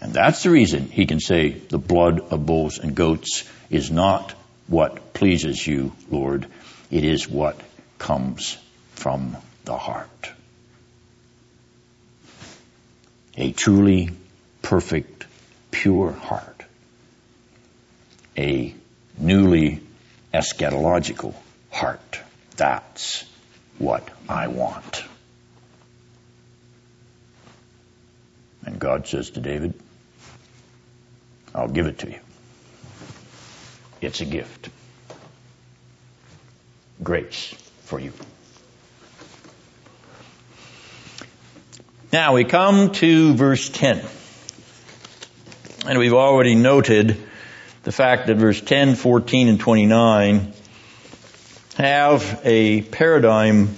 [0.01, 4.33] And that's the reason he can say the blood of bulls and goats is not
[4.69, 6.47] what pleases you, Lord.
[6.91, 7.61] It is what
[7.99, 8.57] comes
[8.93, 10.31] from the heart.
[13.37, 14.11] A truly
[14.63, 15.27] perfect,
[15.71, 16.58] pure heart.
[18.39, 18.75] A
[19.19, 19.83] newly
[20.33, 21.35] eschatological
[21.71, 22.21] heart.
[22.57, 23.25] That's
[23.79, 25.03] what I want.
[28.65, 29.75] And God says to David,
[31.55, 32.21] I'll give it to you.
[34.01, 34.69] It's a gift.
[37.03, 37.55] Grace
[37.85, 38.13] for you.
[42.13, 44.05] Now we come to verse 10.
[45.87, 47.17] And we've already noted
[47.89, 50.53] the fact that verse 10, 14, and 29
[51.79, 53.75] have a paradigm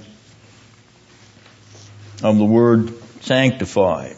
[2.21, 2.93] of the word
[3.23, 4.13] sanctify.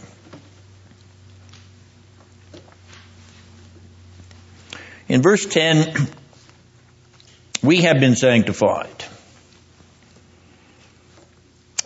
[5.09, 6.09] In verse 10,
[7.63, 9.05] we have been sanctified.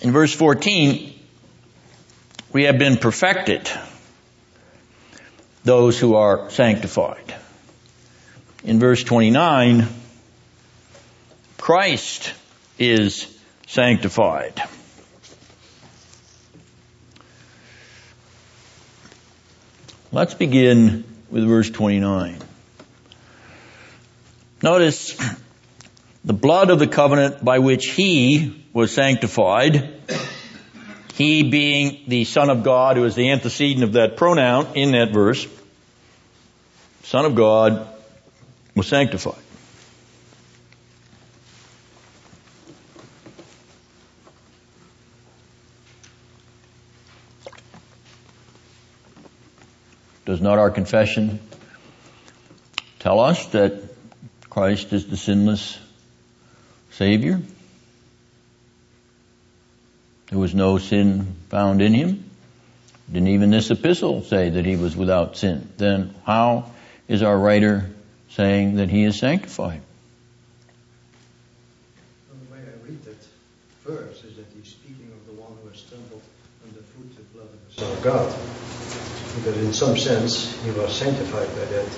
[0.01, 1.13] In verse 14,
[2.53, 3.69] we have been perfected,
[5.65, 7.35] those who are sanctified.
[8.67, 9.87] In verse 29,
[11.57, 12.35] Christ
[12.81, 13.33] is
[13.69, 14.61] sanctified.
[20.11, 22.39] Let's begin with verse 29.
[24.65, 25.17] Notice
[26.25, 29.95] the blood of the covenant by which he was sanctified,
[31.15, 35.13] he being the Son of God, who is the antecedent of that pronoun in that
[35.13, 35.47] verse,
[37.05, 37.93] Son of God
[38.77, 39.35] was sanctified.
[50.27, 51.41] Does not our confession
[52.99, 53.83] tell us that
[54.51, 55.79] Christ is the sinless
[56.91, 57.41] Savior?
[60.31, 62.29] There was no sin found in him.
[63.11, 65.73] Didn't even this epistle say that he was without sin.
[65.77, 66.73] Then how
[67.07, 67.89] is our writer
[68.37, 69.81] saying that he is sanctified?
[72.29, 73.17] The way I read that
[73.83, 76.21] verse is that he's speaking of the one who has stumbled
[76.63, 78.29] underfoot the blood of the Son of God.
[79.37, 81.89] Because in some sense he was sanctified by that.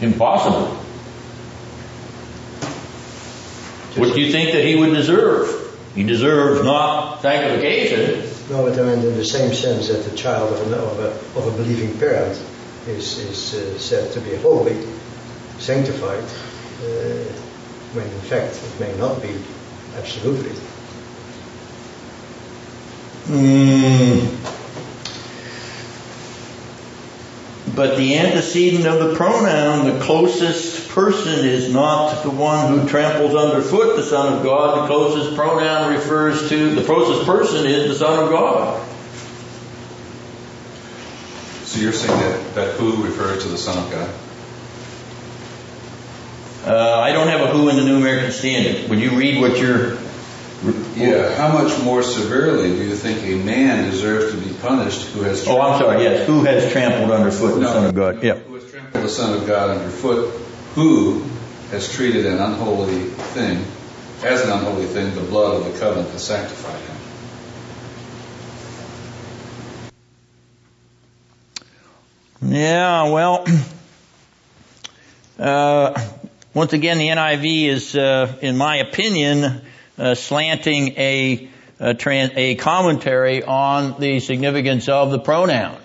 [0.00, 0.68] Impossible.
[4.00, 5.54] What do you think that he would deserve?
[5.94, 8.24] He deserves not sanctification.
[8.48, 11.38] No, but I meant in the same sense that the child of a, of a,
[11.38, 12.40] of a believing parent
[12.88, 14.86] is, is uh, said to be holy,
[15.58, 17.24] sanctified, uh,
[17.94, 19.34] when in fact it may not be
[19.96, 20.52] absolutely.
[23.26, 24.34] Mm.
[27.74, 33.34] But the antecedent of the pronoun, the closest person is not the one who tramples
[33.34, 34.82] underfoot the Son of God.
[34.82, 38.87] The closest pronoun refers to, the closest person is the Son of God.
[41.78, 44.10] So you're saying that, that who refers to the Son of God?
[46.66, 48.90] Uh, I don't have a who in the New American Standard.
[48.90, 49.96] Would you read what you're
[50.96, 55.22] Yeah, how much more severely do you think a man deserves to be punished who
[55.22, 56.26] has Oh, I'm sorry, yes.
[56.26, 57.72] Who has trampled underfoot the No.
[57.72, 58.24] Son of God?
[58.24, 58.34] Yeah.
[58.38, 60.34] who has trampled the Son of God underfoot,
[60.74, 61.22] who
[61.70, 63.02] has treated an unholy
[63.38, 63.64] thing,
[64.24, 66.87] as an unholy thing, the blood of the covenant to sanctify him.
[72.40, 73.44] Yeah, well,
[75.40, 76.08] uh,
[76.54, 79.62] once again, the NIV is, uh, in my opinion,
[79.98, 81.48] uh, slanting a
[81.80, 85.76] a, trans, a, commentary on the significance of the pronoun.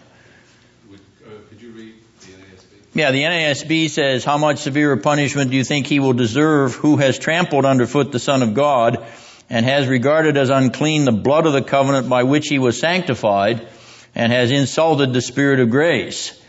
[0.90, 2.66] Would, uh, could you read the NASB?
[2.94, 6.98] Yeah, the NASB says, "How much severer punishment do you think he will deserve, who
[6.98, 9.04] has trampled underfoot the Son of God,
[9.50, 13.68] and has regarded as unclean the blood of the covenant by which he was sanctified,
[14.16, 16.40] and has insulted the Spirit of grace?"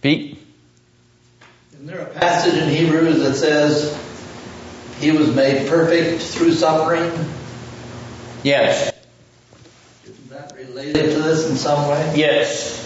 [0.00, 0.38] Pete?
[1.74, 3.96] Isn't there a passage in Hebrews that says
[5.00, 7.10] he was made perfect through suffering?
[8.42, 8.92] Yes.
[10.04, 12.14] Isn't that related to this in some way?
[12.16, 12.84] Yes.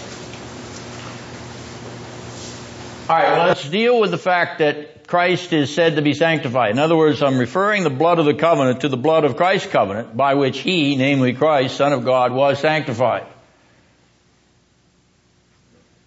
[3.09, 6.71] All right, well, let's deal with the fact that Christ is said to be sanctified.
[6.71, 9.67] In other words, I'm referring the blood of the covenant to the blood of Christ's
[9.67, 13.27] covenant by which he, namely Christ, Son of God, was sanctified.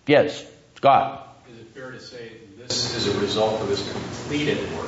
[0.07, 0.45] Yes.
[0.87, 1.43] Scott.
[1.51, 4.87] Is it fair to say this is a result of his completed work,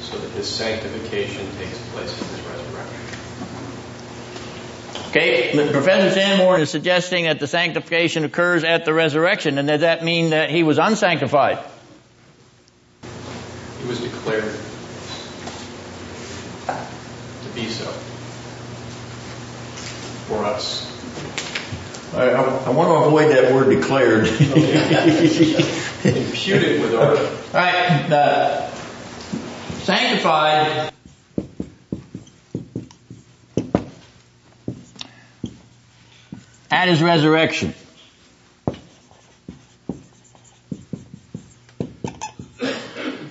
[0.00, 3.00] so that his sanctification takes place in his resurrection?
[5.10, 10.02] Okay, Professor Sanborn is suggesting that the sanctification occurs at the resurrection, and does that
[10.02, 11.60] mean that he was unsanctified?
[13.80, 14.52] He was declared
[16.66, 17.84] to be so
[20.26, 20.87] for us.
[22.14, 24.26] I, I want to avoid that word declared.
[26.04, 27.16] Imputed with our.
[27.16, 27.16] All
[27.52, 28.70] right, uh,
[29.82, 30.92] sanctified.
[36.70, 37.74] At his resurrection.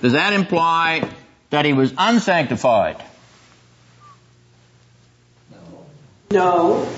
[0.00, 1.08] Does that imply
[1.50, 3.02] that he was unsanctified?
[5.50, 5.86] No.
[6.30, 6.88] No.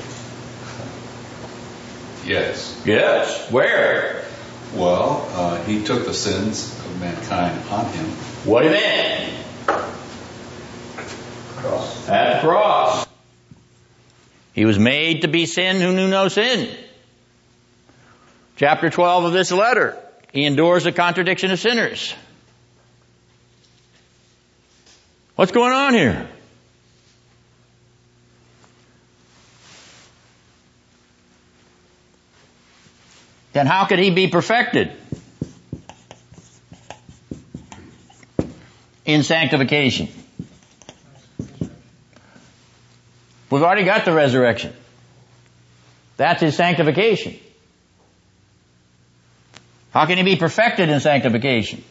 [2.25, 2.83] Yes.
[2.85, 3.51] Yes.
[3.51, 4.25] Where?
[4.75, 8.07] Well, uh, he took the sins of mankind upon him.
[8.45, 9.33] What event?
[11.57, 12.09] Cross.
[12.09, 13.07] At the cross.
[14.53, 16.69] He was made to be sin who knew no sin.
[18.57, 19.97] Chapter 12 of this letter.
[20.33, 22.15] He endures the contradiction of sinners.
[25.35, 26.29] What's going on here?
[33.53, 34.93] Then how could he be perfected?
[39.05, 40.09] In sanctification.
[43.51, 44.73] We've already got the resurrection.
[46.17, 47.39] That's his sanctification.
[49.93, 51.83] How can he be perfected in sanctification?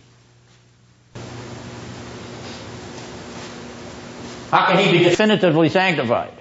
[4.52, 6.32] How can he be definitively sanctified?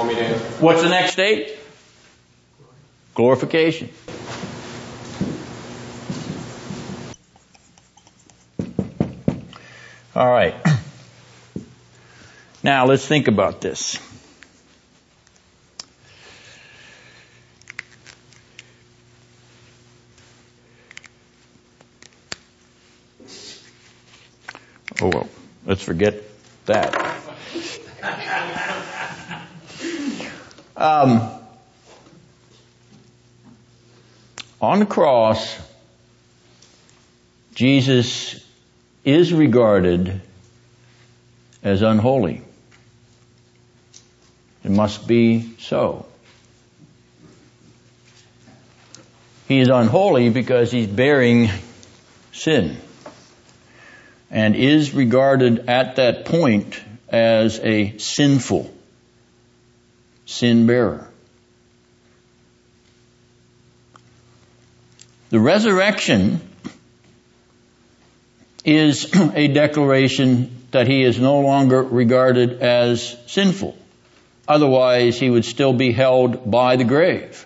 [0.00, 0.38] You want me to?
[0.64, 1.58] What's the next state?
[3.14, 3.90] Glorification.
[10.14, 10.54] All right.
[12.62, 13.98] Now let's think about this.
[25.00, 25.28] Oh well,
[25.64, 26.22] let's forget
[26.66, 26.92] that.
[30.80, 31.30] Um,
[34.62, 35.58] on the cross,
[37.54, 38.42] Jesus
[39.04, 40.22] is regarded
[41.62, 42.40] as unholy.
[44.64, 46.06] It must be so.
[49.48, 51.50] He is unholy because he's bearing
[52.32, 52.78] sin
[54.30, 56.80] and is regarded at that point
[57.10, 58.74] as a sinful
[60.30, 61.08] sin bearer.
[65.30, 66.40] The resurrection
[68.64, 73.76] is a declaration that he is no longer regarded as sinful.
[74.46, 77.44] Otherwise, he would still be held by the grave.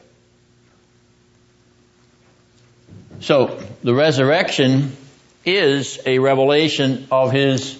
[3.20, 4.94] So, the resurrection
[5.46, 7.78] is a revelation of his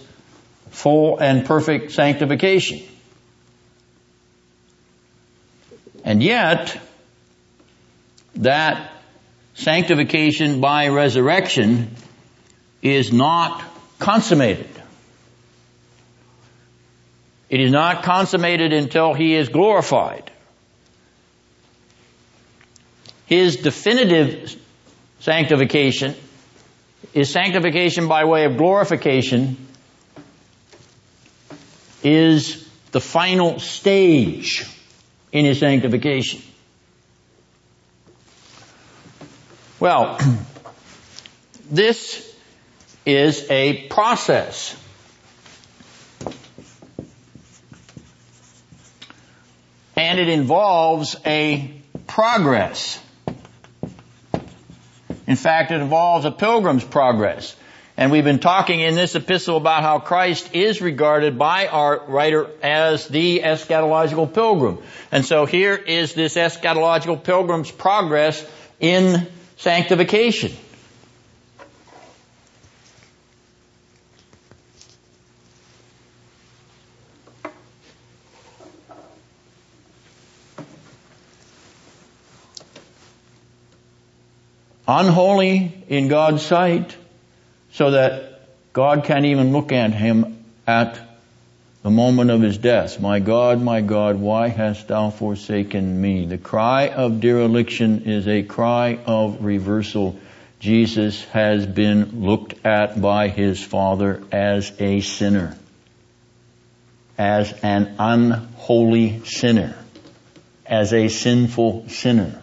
[0.71, 2.83] full and perfect sanctification.
[6.05, 6.79] And yet,
[8.37, 8.93] that
[9.55, 11.91] sanctification by resurrection
[12.83, 13.65] is not
[13.99, 14.71] consummated.
[17.49, 20.31] It is not consummated until he is glorified.
[23.27, 24.55] his definitive
[25.21, 26.15] sanctification
[27.15, 29.57] is sanctification by way of glorification
[32.03, 34.67] is the final stage
[35.35, 36.41] in his sanctification.
[39.81, 40.19] Well,
[41.71, 42.35] this
[43.05, 44.77] is a process.
[49.97, 53.01] And it involves a progress.
[55.27, 57.57] In fact, it involves a pilgrim's progress.
[57.97, 62.51] And we've been talking in this epistle about how Christ is regarded by our writer
[62.61, 64.79] as the eschatological pilgrim.
[65.13, 68.45] And so here is this eschatological pilgrim's progress
[68.81, 70.53] in sanctification.
[84.87, 86.97] Unholy in God's sight,
[87.75, 88.41] so that
[88.73, 90.99] God can't even look at him at
[91.83, 93.01] the moment of his death.
[93.01, 96.25] My God, my God, why hast thou forsaken me?
[96.25, 100.19] The cry of dereliction is a cry of reversal.
[100.61, 105.59] Jesus has been looked at by his Father as a sinner,
[107.19, 109.77] as an unholy sinner,
[110.65, 112.41] as a sinful sinner.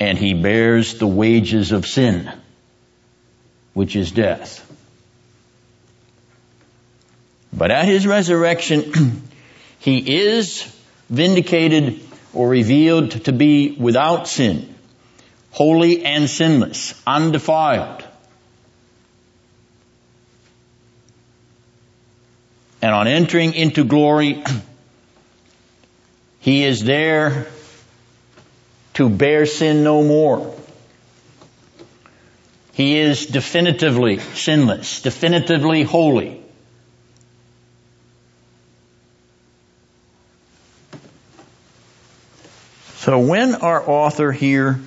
[0.00, 2.32] And he bears the wages of sin,
[3.74, 4.64] which is death.
[7.52, 9.22] But at his resurrection,
[9.80, 10.62] he is
[11.08, 12.00] vindicated
[12.32, 14.74] or revealed to be without sin,
[15.50, 18.04] holy and sinless, undefiled.
[22.80, 24.44] And on entering into glory,
[26.40, 27.48] he is there
[28.98, 30.52] to bear sin no more.
[32.72, 36.42] He is definitively sinless, definitively holy.
[42.96, 44.80] So when our author here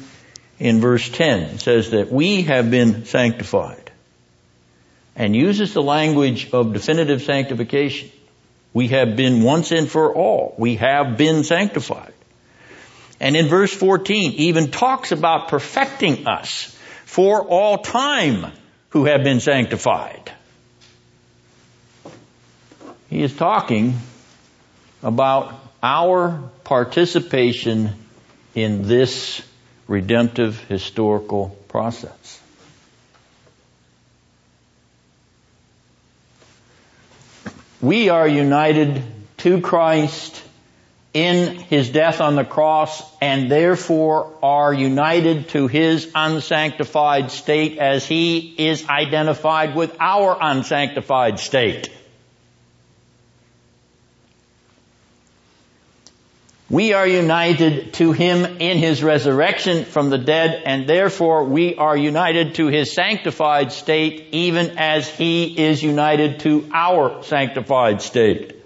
[0.60, 3.92] in verse 10 says that we have been sanctified
[5.16, 8.12] and uses the language of definitive sanctification,
[8.74, 12.14] we have been once and for all, we have been sanctified.
[13.22, 16.76] And in verse 14 even talks about perfecting us
[17.06, 18.52] for all time
[18.90, 20.32] who have been sanctified.
[23.12, 23.94] He is talking
[25.04, 25.54] about
[25.84, 27.94] our participation
[28.56, 29.44] in this
[29.88, 32.42] redemptive historical process.
[37.82, 39.04] We are united
[39.38, 40.42] to Christ
[41.14, 48.06] in His death on the cross and therefore are united to His unsanctified state as
[48.06, 51.90] He is identified with our unsanctified state.
[56.70, 61.98] We are united to Him in His resurrection from the dead and therefore we are
[61.98, 68.61] united to His sanctified state even as He is united to our sanctified state.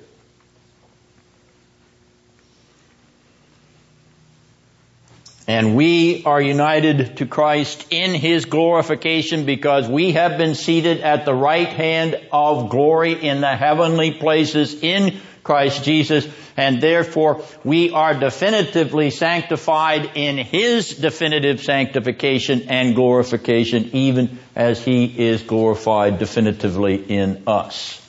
[5.48, 11.26] And we are united to Christ in His glorification because we have been seated at
[11.26, 16.28] the right hand of glory in the heavenly places in Christ Jesus,
[16.58, 25.06] and therefore we are definitively sanctified in His definitive sanctification and glorification, even as He
[25.06, 28.05] is glorified definitively in us.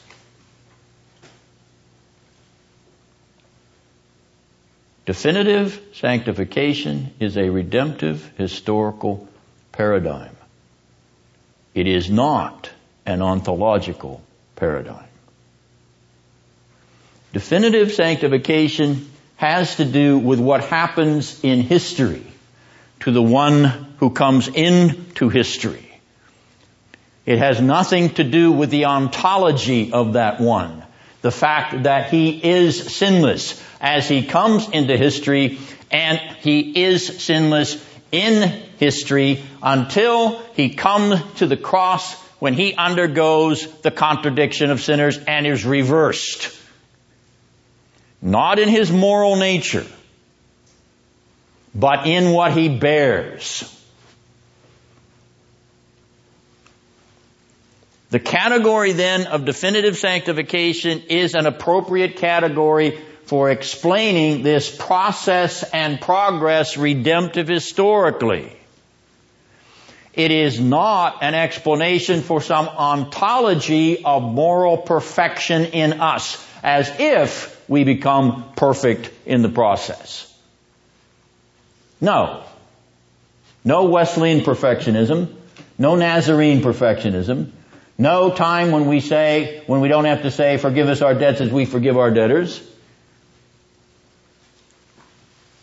[5.07, 9.29] Definitive sanctification is a redemptive historical
[9.71, 10.37] paradigm.
[11.75, 12.71] It is not
[13.07, 14.21] an ontological
[14.57, 15.07] paradigm.
[17.33, 22.27] Definitive sanctification has to do with what happens in history
[23.01, 25.87] to the one who comes into history.
[27.27, 30.83] It has nothing to do with the ontology of that one.
[31.23, 35.59] The fact that he is sinless as he comes into history
[35.91, 38.49] and he is sinless in
[38.79, 45.47] history until he comes to the cross when he undergoes the contradiction of sinners and
[45.47, 46.57] is reversed.
[48.21, 49.87] Not in his moral nature,
[51.75, 53.73] but in what he bears.
[58.17, 66.01] The category then of definitive sanctification is an appropriate category for explaining this process and
[66.01, 68.57] progress redemptive historically.
[70.15, 77.69] It is not an explanation for some ontology of moral perfection in us, as if
[77.69, 80.35] we become perfect in the process.
[82.01, 82.45] No.
[83.63, 85.35] No Wesleyan perfectionism.
[85.77, 87.51] No Nazarene perfectionism.
[87.99, 91.41] No time when we say, when we don't have to say, forgive us our debts
[91.41, 92.63] as we forgive our debtors.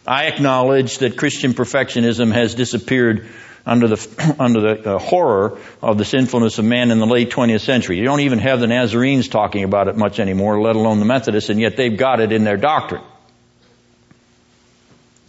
[0.06, 3.30] I acknowledge that Christian perfectionism has disappeared
[3.66, 7.62] under the, under the uh, horror of the sinfulness of man in the late 20th
[7.62, 7.98] century.
[7.98, 11.50] You don't even have the Nazarenes talking about it much anymore, let alone the Methodists,
[11.50, 13.04] and yet they've got it in their doctrine.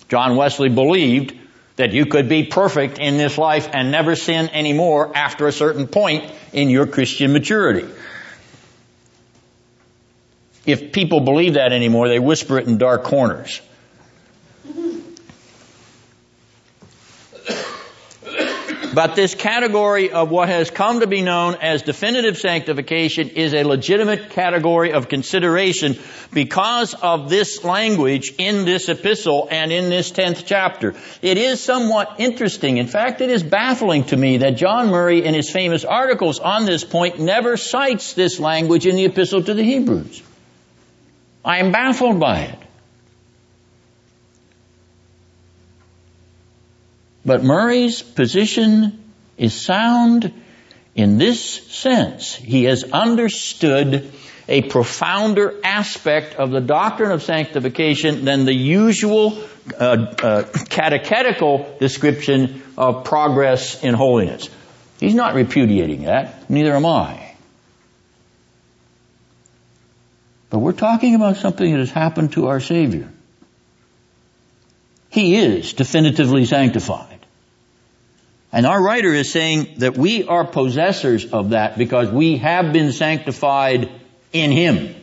[0.08, 1.38] John Wesley believed
[1.76, 5.88] that you could be perfect in this life and never sin anymore after a certain
[5.88, 7.88] point in your Christian maturity.
[10.66, 13.60] If people believe that anymore, they whisper it in dark corners.
[18.94, 23.64] But this category of what has come to be known as definitive sanctification is a
[23.64, 25.98] legitimate category of consideration
[26.32, 30.94] because of this language in this epistle and in this 10th chapter.
[31.22, 32.76] It is somewhat interesting.
[32.76, 36.64] In fact, it is baffling to me that John Murray in his famous articles on
[36.64, 40.22] this point never cites this language in the epistle to the Hebrews.
[41.44, 42.63] I am baffled by it.
[47.24, 49.02] But Murray's position
[49.36, 50.32] is sound
[50.94, 52.34] in this sense.
[52.34, 54.12] He has understood
[54.46, 59.42] a profounder aspect of the doctrine of sanctification than the usual
[59.78, 59.84] uh,
[60.22, 64.50] uh, catechetical description of progress in holiness.
[65.00, 67.34] He's not repudiating that, neither am I.
[70.50, 73.10] But we're talking about something that has happened to our Savior.
[75.08, 77.13] He is definitively sanctified.
[78.54, 82.92] And our writer is saying that we are possessors of that because we have been
[82.92, 83.90] sanctified
[84.32, 84.94] in Him.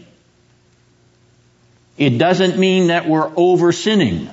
[1.97, 4.29] It doesn't mean that we're over sinning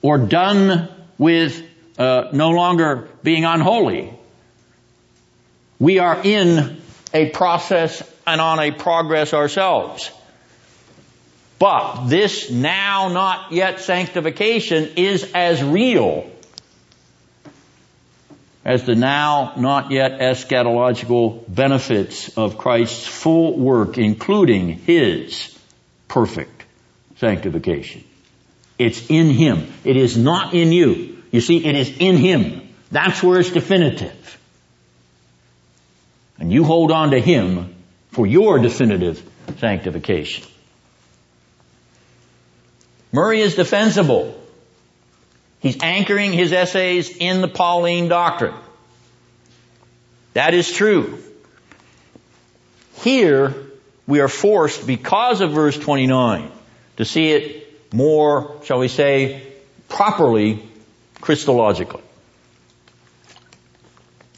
[0.00, 0.88] or done
[1.18, 1.62] with
[1.98, 4.10] uh, no longer being unholy.
[5.78, 6.80] We are in
[7.12, 10.10] a process and on a progress ourselves.
[11.58, 16.30] But this now not yet sanctification is as real
[18.66, 25.56] as the now not yet eschatological benefits of Christ's full work, including His
[26.08, 26.64] perfect
[27.18, 28.02] sanctification.
[28.76, 29.72] It's in Him.
[29.84, 31.22] It is not in you.
[31.30, 32.68] You see, it is in Him.
[32.90, 34.36] That's where it's definitive.
[36.40, 37.72] And you hold on to Him
[38.10, 39.22] for your definitive
[39.58, 40.44] sanctification.
[43.12, 44.34] Murray is defensible.
[45.66, 48.54] He's anchoring his essays in the Pauline doctrine.
[50.32, 51.18] That is true.
[53.02, 53.52] Here,
[54.06, 56.52] we are forced, because of verse 29,
[56.98, 59.42] to see it more, shall we say,
[59.88, 60.62] properly
[61.16, 62.02] Christologically.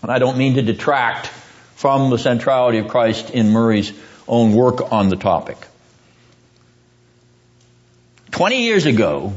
[0.01, 1.27] And I don't mean to detract
[1.77, 3.93] from the centrality of Christ in Murray's
[4.27, 5.59] own work on the topic.
[8.31, 9.35] Twenty years ago,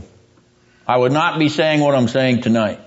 [0.88, 2.80] I would not be saying what I'm saying tonight.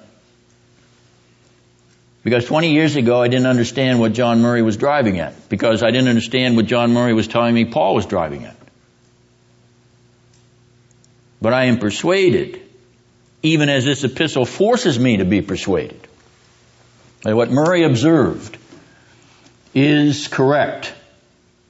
[2.23, 5.49] Because 20 years ago, I didn't understand what John Murray was driving at.
[5.51, 8.57] Because I didn't understand what John Murray was telling me Paul was driving at.
[11.41, 12.63] But I am persuaded,
[13.43, 16.01] even as this epistle forces me to be persuaded,
[17.23, 18.57] that what Murray observed
[19.75, 20.95] is correct.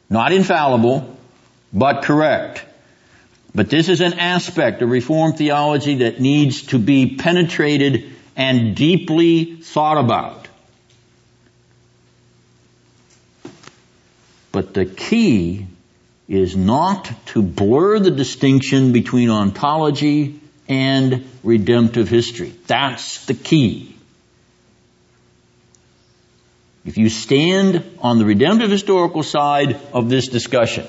[0.09, 1.17] Not infallible,
[1.73, 2.65] but correct.
[3.55, 9.57] But this is an aspect of Reformed theology that needs to be penetrated and deeply
[9.57, 10.49] thought about.
[14.51, 15.67] But the key
[16.29, 22.55] is not to blur the distinction between ontology and redemptive history.
[22.67, 23.95] That's the key.
[26.85, 30.87] If you stand on the redemptive historical side of this discussion,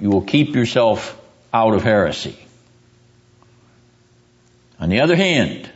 [0.00, 1.20] you will keep yourself
[1.52, 2.36] out of heresy.
[4.80, 5.70] On the other hand,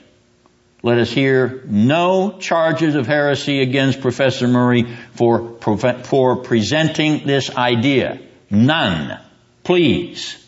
[0.83, 5.59] let us hear no charges of heresy against Professor Murray for,
[6.05, 8.21] for presenting this idea.
[8.51, 9.21] None.
[9.65, 10.45] Please.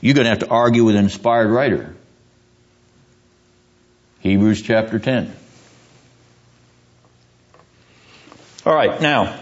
[0.00, 1.94] You're going to have to argue with an inspired writer.
[4.20, 5.34] Hebrews chapter 10.
[8.66, 9.38] All right, now,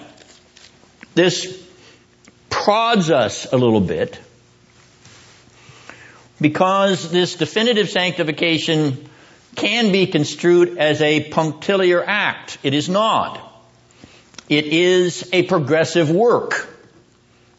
[1.15, 1.62] this
[2.63, 4.21] prods us a little bit
[6.41, 9.09] because this definitive sanctification
[9.57, 12.59] can be construed as a punctiliar act.
[12.63, 13.41] It is not.
[14.49, 16.69] It is a progressive work.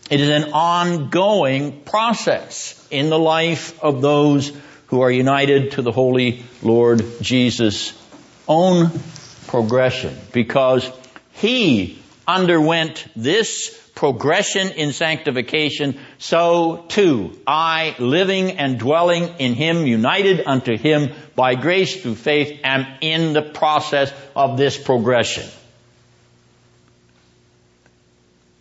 [0.10, 4.54] It is an ongoing process in the life of those
[4.88, 7.94] who are united to the Holy Lord Jesus'
[8.48, 8.90] own
[9.48, 10.90] progression because
[11.34, 20.44] He underwent this progression in sanctification, so too I, living and dwelling in Him, united
[20.46, 25.46] unto Him by grace through faith, am in the process of this progression.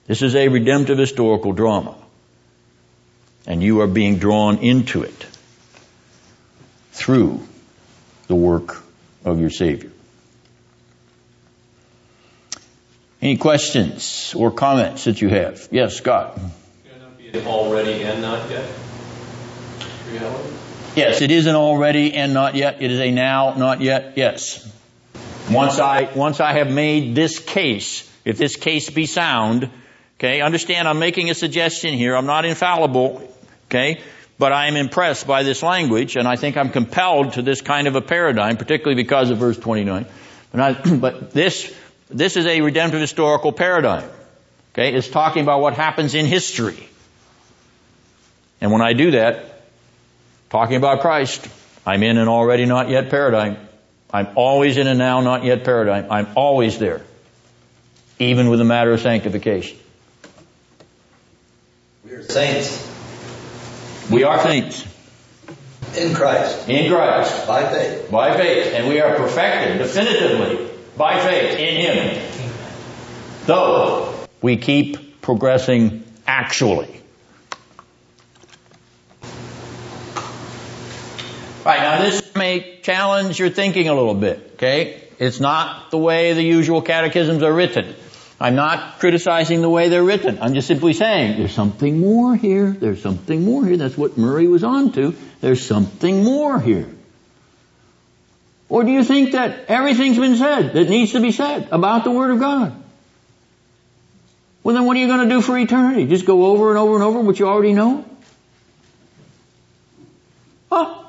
[0.06, 1.96] This is a redemptive historical drama.
[3.46, 5.26] And you are being drawn into it
[6.92, 7.46] through
[8.26, 8.82] the work
[9.24, 9.91] of your Savior.
[13.22, 15.68] Any questions or comments that you have?
[15.70, 16.40] Yes, Scott.
[17.46, 18.68] Already and not yet?
[20.10, 20.50] Reality?
[20.96, 22.82] Yes, it is an already and not yet.
[22.82, 24.14] It is a now, not yet.
[24.16, 24.68] Yes.
[25.48, 29.70] Once I, once I have made this case, if this case be sound,
[30.18, 32.16] okay, understand I'm making a suggestion here.
[32.16, 33.26] I'm not infallible,
[33.66, 34.02] okay,
[34.36, 37.86] but I am impressed by this language and I think I'm compelled to this kind
[37.86, 40.06] of a paradigm, particularly because of verse 29.
[40.50, 41.72] But, I, but this
[42.12, 44.08] this is a redemptive historical paradigm.
[44.74, 46.88] Okay, it's talking about what happens in history.
[48.60, 49.62] And when I do that,
[50.50, 51.46] talking about Christ,
[51.84, 53.56] I'm in an already not yet paradigm.
[54.12, 56.10] I'm always in a now not yet paradigm.
[56.10, 57.02] I'm always there.
[58.18, 59.78] Even with the matter of sanctification.
[62.04, 62.88] We are saints
[64.10, 64.86] We are saints.
[65.96, 67.46] in Christ In Christ.
[67.46, 68.10] by faith.
[68.10, 68.74] By faith.
[68.74, 70.68] And we are perfected definitively
[71.02, 72.22] by faith in Him.
[73.46, 77.00] Though we keep progressing actually.
[81.66, 85.02] Right, now this may challenge your thinking a little bit, okay?
[85.18, 87.96] It's not the way the usual catechisms are written.
[88.40, 90.38] I'm not criticizing the way they're written.
[90.40, 92.70] I'm just simply saying there's something more here.
[92.70, 93.76] There's something more here.
[93.76, 95.16] That's what Murray was on to.
[95.40, 96.88] There's something more here.
[98.72, 102.10] Or do you think that everything's been said that needs to be said about the
[102.10, 102.72] Word of God?
[104.62, 106.06] Well then what are you going to do for eternity?
[106.06, 108.06] Just go over and over and over what you already know?
[110.70, 111.04] Huh?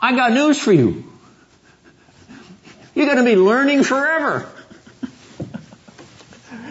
[0.00, 1.04] I got news for you.
[2.94, 4.48] You're going to be learning forever.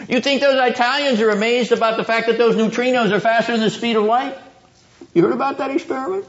[0.08, 3.60] you think those Italians are amazed about the fact that those neutrinos are faster than
[3.60, 4.36] the speed of light?
[5.14, 6.24] You heard about that experiment?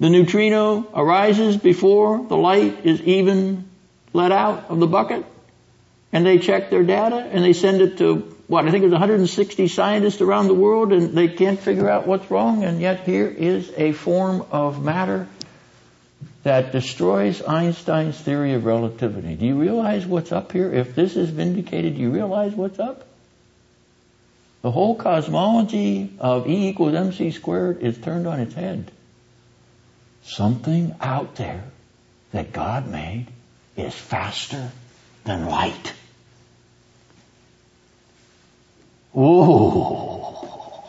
[0.00, 3.68] The neutrino arises before the light is even
[4.12, 5.24] let out of the bucket.
[6.12, 9.68] And they check their data and they send it to what, I think it's 160
[9.68, 13.70] scientists around the world and they can't figure out what's wrong and yet here is
[13.76, 15.28] a form of matter
[16.44, 19.34] that destroys Einstein's theory of relativity.
[19.34, 20.72] Do you realize what's up here?
[20.72, 23.04] If this is vindicated, do you realize what's up?
[24.62, 28.90] The whole cosmology of E equals mc squared is turned on its head.
[30.28, 31.64] Something out there
[32.32, 33.26] that God made
[33.76, 34.70] is faster
[35.24, 35.94] than light.
[39.12, 40.84] Whoa.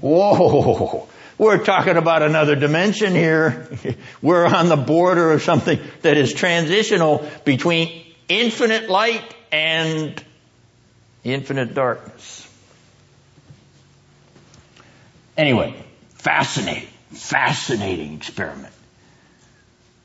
[0.00, 1.08] Whoa.
[1.38, 3.68] We're talking about another dimension here.
[4.22, 10.22] We're on the border of something that is transitional between infinite light and
[11.24, 12.46] infinite darkness.
[15.38, 15.74] Anyway,
[16.16, 18.72] fascinating, fascinating experiment.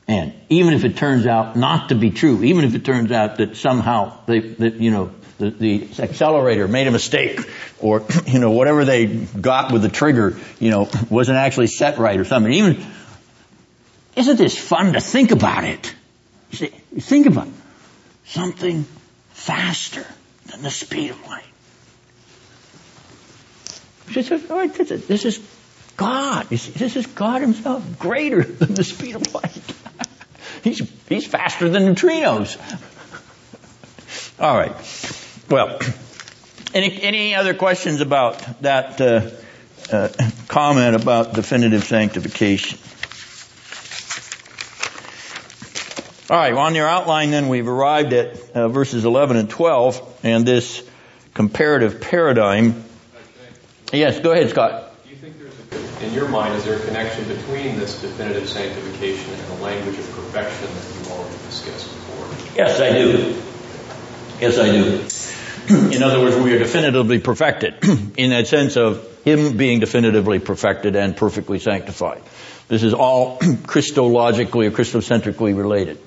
[0.06, 3.36] And even if it turns out not to be true, even if it turns out
[3.36, 7.40] that somehow they, that, you know, the, the accelerator made a mistake
[7.78, 12.18] or, you know, whatever they got with the trigger, you know, wasn't actually set right
[12.18, 12.52] or something.
[12.52, 12.84] Even,
[14.16, 15.94] isn't this fun to think about it?
[16.52, 17.48] See, think about
[18.24, 18.86] something
[19.32, 20.06] faster
[20.46, 21.44] than the speed of light.
[24.14, 25.38] This is, this is
[25.98, 26.48] God.
[26.48, 29.74] This is God himself, greater than the speed of light.
[30.64, 32.56] he's, he's faster than neutrinos.
[34.40, 34.72] All right.
[35.50, 35.78] Well,
[36.74, 39.30] any, any other questions about that uh,
[39.92, 40.08] uh,
[40.46, 42.78] comment about definitive sanctification?
[46.30, 50.20] All right, well, on your outline then we've arrived at uh, verses 11 and 12
[50.22, 50.86] and this
[51.32, 52.84] comparative paradigm.
[53.92, 54.94] Yes, go ahead, Scott.
[55.04, 58.48] Do you think there's a, in your mind, is there a connection between this definitive
[58.48, 62.54] sanctification and the language of perfection that you've already discussed before?
[62.56, 63.42] Yes, I do.
[64.40, 65.94] Yes, I do.
[65.94, 67.74] In other words, we are definitively perfected
[68.16, 72.22] in that sense of Him being definitively perfected and perfectly sanctified.
[72.68, 75.98] This is all Christologically or Christocentrically related.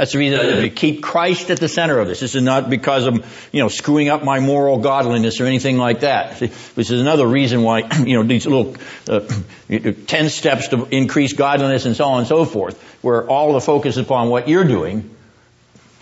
[0.00, 2.20] That's the reason we keep Christ at the center of this.
[2.20, 3.22] This is not because I'm,
[3.52, 6.38] you know, screwing up my moral godliness or anything like that.
[6.38, 9.20] This is another reason why, you know, these little uh,
[10.06, 13.98] ten steps to increase godliness and so on and so forth, where all the focus
[13.98, 15.14] is upon what you're doing.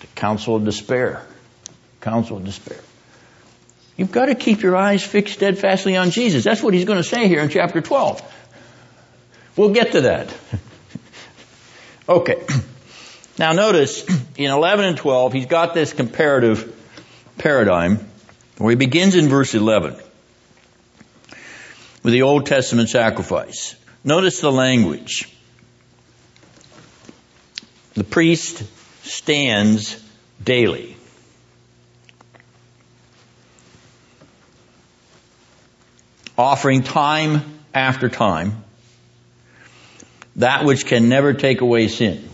[0.00, 1.26] The counsel of despair.
[2.00, 2.78] Counsel of despair.
[3.96, 6.44] You've got to keep your eyes fixed steadfastly on Jesus.
[6.44, 8.22] That's what he's going to say here in chapter 12.
[9.56, 10.32] We'll get to that.
[12.08, 12.46] okay.
[13.38, 14.04] Now notice,
[14.36, 16.74] in 11 and 12, he's got this comparative
[17.38, 18.00] paradigm
[18.58, 19.96] where he begins in verse 11
[22.02, 23.76] with the Old Testament sacrifice.
[24.02, 25.32] Notice the language.
[27.94, 28.64] The priest
[29.04, 30.02] stands
[30.42, 30.96] daily.
[36.36, 37.42] Offering time
[37.74, 38.64] after time
[40.36, 42.28] that which can never take away sin.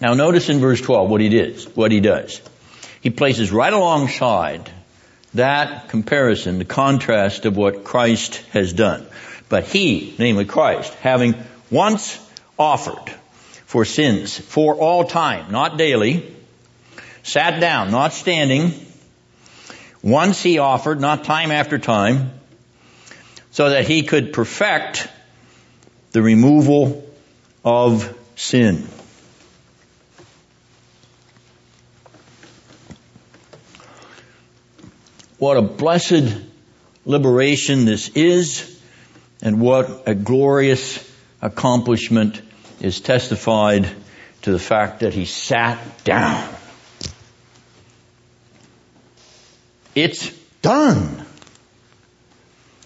[0.00, 2.40] Now notice in verse 12 what he does, what he does.
[3.00, 4.70] He places right alongside
[5.34, 9.06] that comparison, the contrast of what Christ has done.
[9.48, 11.34] But he, namely Christ, having
[11.70, 12.18] once
[12.58, 13.14] offered
[13.66, 16.34] for sins for all time, not daily,
[17.22, 18.72] sat down, not standing,
[20.02, 22.32] once he offered, not time after time,
[23.50, 25.08] so that he could perfect
[26.12, 27.04] the removal
[27.64, 28.88] of sin.
[35.40, 36.36] What a blessed
[37.06, 38.78] liberation this is,
[39.40, 41.02] and what a glorious
[41.40, 42.42] accomplishment
[42.82, 43.88] is testified
[44.42, 46.46] to the fact that he sat down.
[49.94, 50.30] It's
[50.60, 51.24] done.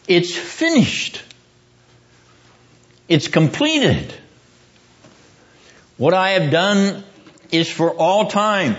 [0.07, 1.25] It's finished.
[3.09, 4.15] It's completed.
[5.97, 7.03] What I have done
[7.51, 8.77] is for all time.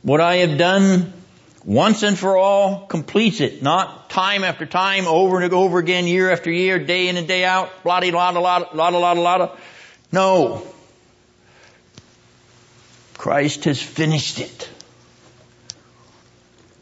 [0.00, 1.12] What I have done
[1.64, 6.30] once and for all completes it, not time after time, over and over again, year
[6.30, 9.56] after year, day in and day out, blah blah blah blah blah blah blah.
[10.12, 10.66] No.
[13.14, 14.68] Christ has finished it.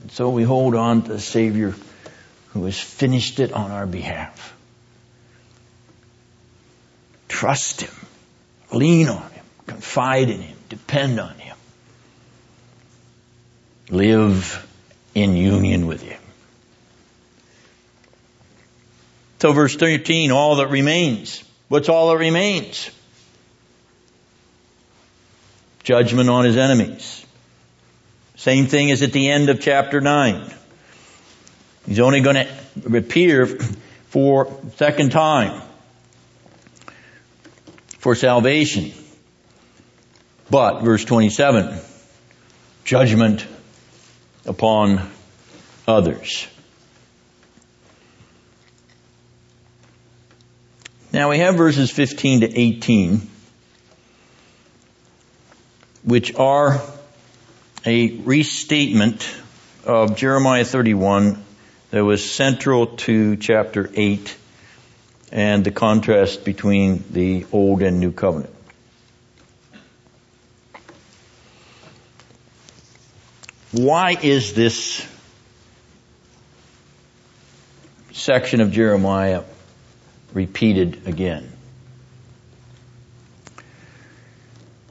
[0.00, 1.74] And so we hold on to the Savior
[2.48, 4.54] who has finished it on our behalf.
[7.28, 7.94] Trust Him.
[8.72, 9.44] Lean on Him.
[9.68, 10.56] Confide in Him.
[10.68, 11.56] Depend on Him.
[13.90, 14.66] Live
[15.14, 16.16] in union with you.
[19.40, 21.42] So verse 13, all that remains.
[21.68, 22.90] What's all that remains?
[25.82, 27.26] Judgment on his enemies.
[28.36, 30.52] Same thing as at the end of chapter 9.
[31.86, 35.60] He's only going to appear for second time
[37.98, 38.92] for salvation.
[40.50, 41.80] But, verse 27,
[42.84, 43.46] judgment
[44.46, 45.10] upon
[45.86, 46.46] others.
[51.12, 53.28] Now we have verses 15 to 18,
[56.04, 56.80] which are
[57.84, 59.28] a restatement
[59.84, 61.44] of Jeremiah 31
[61.90, 64.36] that was central to chapter 8
[65.30, 68.51] and the contrast between the Old and New Covenant.
[73.72, 75.02] Why is this
[78.12, 79.44] section of Jeremiah
[80.34, 81.50] repeated again?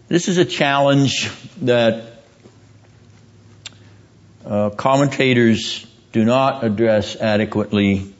[0.07, 1.29] This is a challenge
[1.61, 2.23] that
[4.43, 8.11] uh, commentators do not address adequately.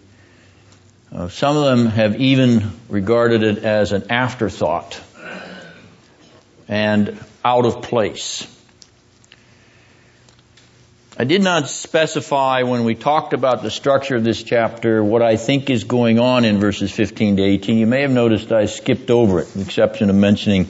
[1.12, 5.02] Uh, some of them have even regarded it as an afterthought
[6.68, 8.46] and out of place.
[11.18, 15.36] I did not specify when we talked about the structure of this chapter what I
[15.36, 17.78] think is going on in verses 15 to 18.
[17.78, 20.70] You may have noticed I skipped over it, with the exception of mentioning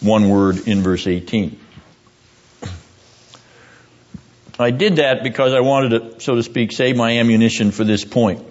[0.00, 1.58] one word in verse 18.
[4.60, 8.04] I did that because I wanted to, so to speak, save my ammunition for this
[8.04, 8.44] point.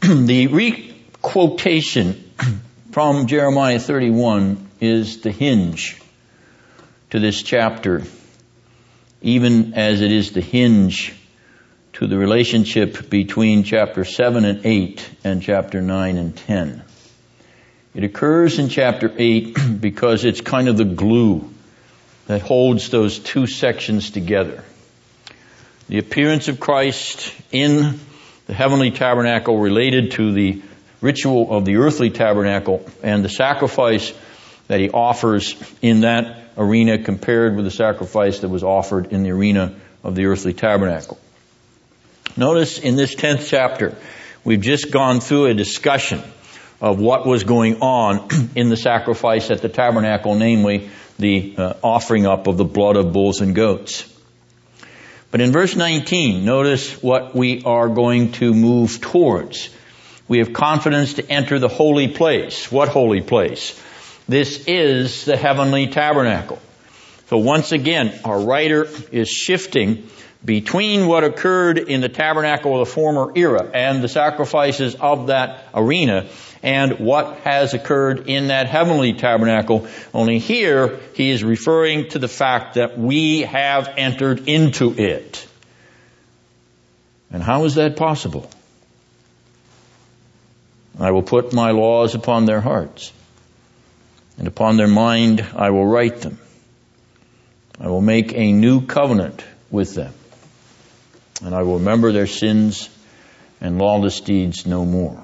[0.00, 2.32] the re-quotation
[2.90, 6.00] from Jeremiah 31 is the hinge
[7.10, 8.02] to this chapter
[9.22, 11.14] even as it is the hinge
[11.94, 16.84] to the relationship between chapter 7 and 8 and chapter 9 and 10.
[17.94, 21.50] It occurs in chapter 8 because it's kind of the glue
[22.26, 24.62] that holds those two sections together.
[25.88, 27.98] The appearance of Christ in
[28.46, 30.62] the heavenly tabernacle related to the
[31.00, 34.12] ritual of the earthly tabernacle and the sacrifice
[34.68, 39.30] that he offers in that arena compared with the sacrifice that was offered in the
[39.30, 41.18] arena of the earthly tabernacle.
[42.36, 43.96] Notice in this 10th chapter,
[44.44, 46.22] we've just gone through a discussion
[46.80, 52.26] of what was going on in the sacrifice at the tabernacle, namely the uh, offering
[52.26, 54.12] up of the blood of bulls and goats.
[55.30, 59.70] But in verse 19, notice what we are going to move towards.
[60.28, 62.70] We have confidence to enter the holy place.
[62.70, 63.80] What holy place?
[64.28, 66.58] This is the heavenly tabernacle.
[67.28, 70.08] So once again, our writer is shifting
[70.44, 75.64] between what occurred in the tabernacle of the former era and the sacrifices of that
[75.74, 76.28] arena
[76.62, 79.86] and what has occurred in that heavenly tabernacle.
[80.14, 85.46] Only here he is referring to the fact that we have entered into it.
[87.30, 88.50] And how is that possible?
[90.98, 93.12] I will put my laws upon their hearts,
[94.38, 96.38] and upon their mind I will write them.
[97.80, 100.14] I will make a new covenant with them,
[101.42, 102.88] and I will remember their sins
[103.60, 105.22] and lawless deeds no more.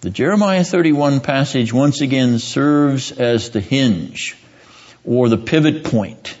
[0.00, 4.36] The Jeremiah 31 passage once again serves as the hinge
[5.04, 6.38] or the pivot point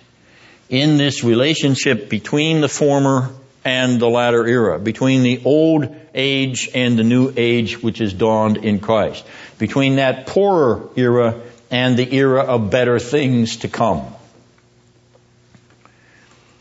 [0.68, 3.30] in this relationship between the former
[3.64, 8.58] and the latter era, between the old age and the new age which is dawned
[8.58, 9.24] in Christ,
[9.58, 11.40] between that poorer era
[11.70, 14.06] and the era of better things to come.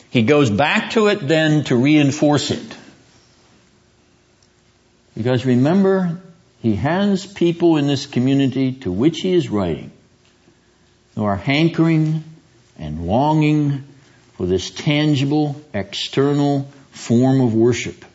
[0.10, 2.78] He goes back to it then to reinforce it.
[5.16, 6.20] Because remember,
[6.62, 9.92] he has people in this community to which he is writing
[11.16, 12.24] who are hankering
[12.78, 13.84] and longing
[14.36, 18.06] for this tangible, external form of worship.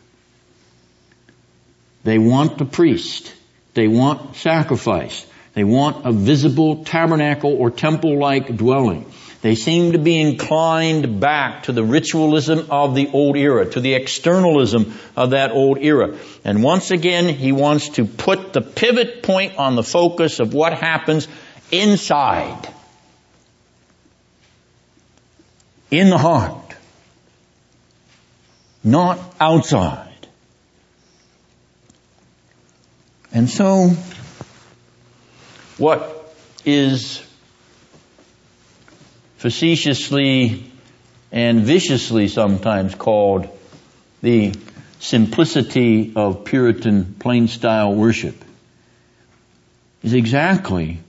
[2.05, 3.33] They want the priest.
[3.73, 5.25] They want sacrifice.
[5.53, 9.11] They want a visible tabernacle or temple-like dwelling.
[9.41, 13.93] They seem to be inclined back to the ritualism of the old era, to the
[13.93, 16.17] externalism of that old era.
[16.45, 20.73] And once again, he wants to put the pivot point on the focus of what
[20.73, 21.27] happens
[21.71, 22.69] inside.
[25.91, 26.63] In the heart
[28.83, 30.02] not outside.
[33.33, 33.89] And so,
[35.79, 37.21] what is
[39.37, 40.71] facetiously
[41.31, 43.49] and viciously sometimes called
[44.21, 44.53] the
[44.99, 48.35] simplicity of Puritan plain style worship
[50.03, 50.99] is exactly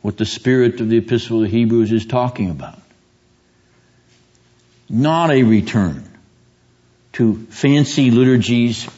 [0.00, 2.78] what the spirit of the Epistle of the Hebrews is talking about.
[4.88, 6.08] Not a return
[7.14, 8.88] to fancy liturgies,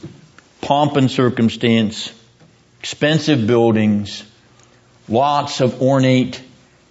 [0.60, 2.12] pomp and circumstance,
[2.86, 4.22] expensive buildings,
[5.08, 6.40] lots of ornate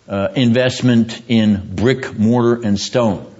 [0.09, 3.33] uh, investment in brick, mortar, and stone.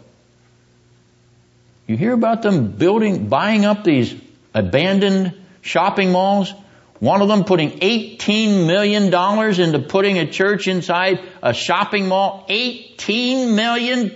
[1.85, 4.15] You hear about them building, buying up these
[4.53, 5.33] abandoned
[5.63, 6.53] shopping malls?
[6.99, 12.45] One of them putting $18 million into putting a church inside a shopping mall.
[12.47, 14.15] $18 million?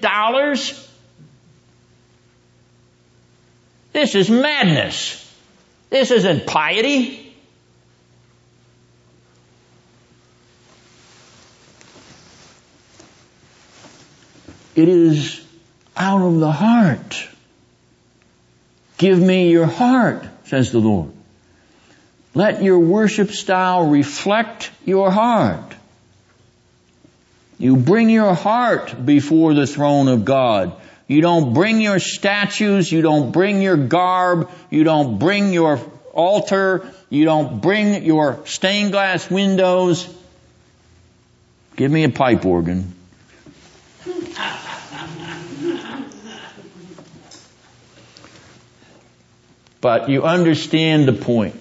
[3.92, 5.30] This is madness.
[5.90, 7.29] This isn't piety.
[14.80, 15.46] It is
[15.98, 17.28] out of the heart.
[18.98, 21.12] Give me your heart, says the Lord.
[22.34, 25.76] Let your worship style reflect your heart.
[27.58, 30.72] You bring your heart before the throne of God.
[31.08, 32.90] You don't bring your statues.
[32.90, 34.50] You don't bring your garb.
[34.70, 35.82] You don't bring your
[36.14, 36.90] altar.
[37.10, 40.08] You don't bring your stained glass windows.
[41.76, 42.96] Give me a pipe organ.
[49.82, 51.56] But you understand the point.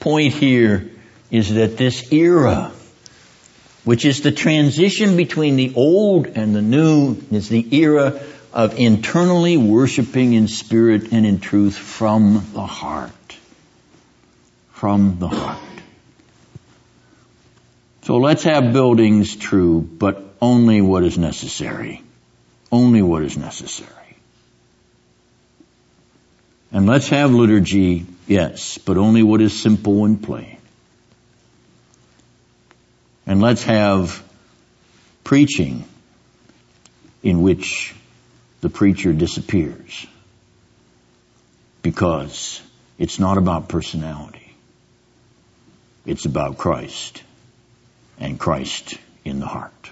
[0.00, 0.90] Point here
[1.30, 2.72] is that this era
[3.84, 8.20] which is the transition between the old and the new, is the era
[8.52, 13.10] of internally worshiping in spirit and in truth from the heart.
[14.70, 15.58] From the heart.
[18.02, 22.02] So let's have buildings true, but only what is necessary.
[22.70, 23.90] Only what is necessary.
[26.72, 30.56] And let's have liturgy Yes, but only what is simple and plain.
[33.26, 34.22] And let's have
[35.24, 35.84] preaching
[37.22, 37.94] in which
[38.62, 40.06] the preacher disappears.
[41.82, 42.62] Because
[42.98, 44.54] it's not about personality.
[46.06, 47.22] It's about Christ
[48.18, 49.90] and Christ in the heart.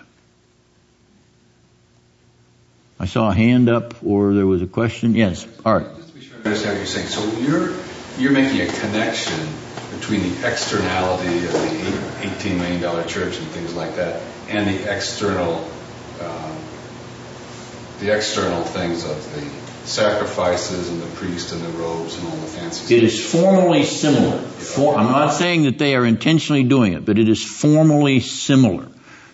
[2.99, 5.15] I saw a hand up or there was a question.
[5.15, 5.89] Yes, Art.
[6.45, 7.09] Just to be sure I understand what you're saying.
[7.09, 7.75] So you're,
[8.19, 9.49] you're making a connection
[9.99, 15.65] between the externality of the $18 million church and things like that and the external,
[16.21, 16.57] um,
[18.01, 22.47] the external things of the sacrifices and the priest and the robes and all the
[22.47, 24.39] fancy It is formally similar.
[24.39, 28.89] For, I'm not saying that they are intentionally doing it, but it is formally similar.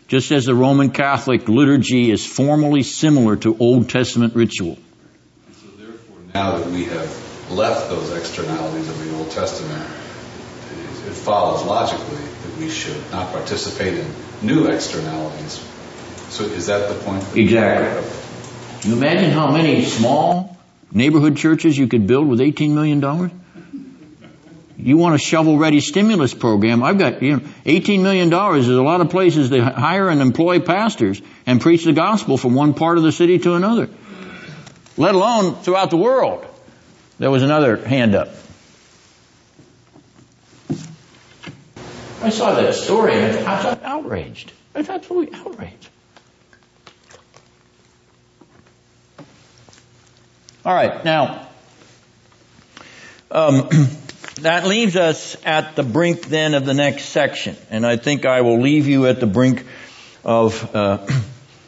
[0.09, 4.79] Just as the Roman Catholic liturgy is formally similar to Old Testament ritual.
[6.37, 12.59] Now that we have left those externalities of the Old Testament, it- follows logically that
[12.61, 14.07] we should not participate in
[14.43, 15.59] new externalities.
[16.29, 17.25] So is that the point?
[17.35, 18.05] Exactly.
[18.85, 20.59] You imagine how many small
[20.93, 23.01] neighborhood churches you could build with $18 million?
[24.77, 26.83] You want a shovel-ready stimulus program?
[26.83, 28.29] I've got, you know, $18 million.
[28.29, 32.55] There's a lot of places that hire and employ pastors and preach the gospel from
[32.55, 33.89] one part of the city to another.
[34.97, 36.47] Let alone throughout the world.
[37.19, 38.29] There was another hand up.
[42.23, 44.53] I saw that story and I was outraged.
[44.75, 45.89] I was absolutely outraged.
[50.65, 51.47] All right, now,
[53.31, 53.69] um,
[54.41, 58.41] that leaves us at the brink then of the next section, and I think I
[58.41, 59.65] will leave you at the brink
[60.25, 61.07] of uh,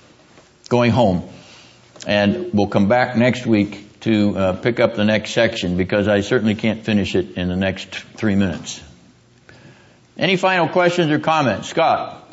[0.69, 1.29] going home,
[2.07, 6.21] and we'll come back next week to uh, pick up the next section because I
[6.21, 8.83] certainly can't finish it in the next three minutes.
[10.17, 12.25] Any final questions or comments, Scott?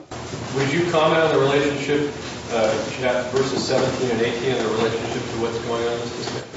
[0.56, 2.12] Would you comment on the relationship,
[2.52, 6.56] uh, verses 17 and 18, and the relationship to what's going on in this discussion?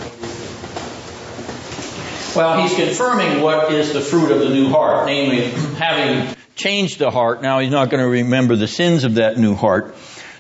[2.37, 7.11] Well, he's confirming what is the fruit of the new heart, namely having changed the
[7.11, 7.43] heart.
[7.43, 9.95] Now he's not going to remember the sins of that new heart.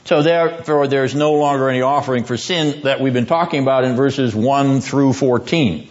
[0.08, 3.94] So therefore there's no longer any offering for sin that we've been talking about in
[3.94, 5.86] verses 1 through 14.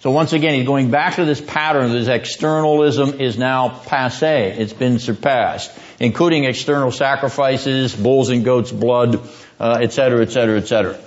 [0.00, 1.92] So once again, he's going back to this pattern.
[1.92, 4.50] This externalism is now passe.
[4.58, 5.70] It's been surpassed,
[6.00, 9.20] including external sacrifices, bulls and goats' blood,
[9.60, 10.98] uh, et cetera, et cetera, et cetera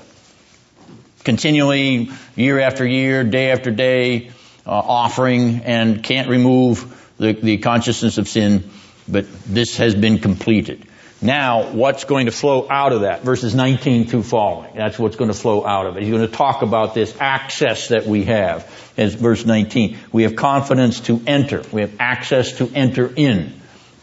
[1.26, 4.28] continually, year after year, day after day,
[4.66, 8.70] uh, offering and can't remove the, the consciousness of sin,
[9.08, 10.86] but this has been completed.
[11.22, 13.24] Now, what's going to flow out of that?
[13.24, 14.76] Verses 19 through following.
[14.76, 16.04] That's what's going to flow out of it.
[16.04, 18.70] He's going to talk about this access that we have.
[18.98, 21.64] As verse 19, we have confidence to enter.
[21.72, 23.54] We have access to enter in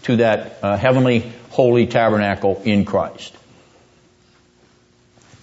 [0.05, 3.35] to that uh, heavenly, holy tabernacle in Christ.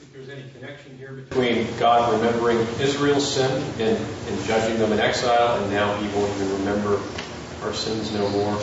[0.01, 3.97] If there's any connection here between God remembering Israel's sin and,
[4.27, 6.99] and judging them in exile, and now He won't even remember
[7.61, 8.59] our sins no more.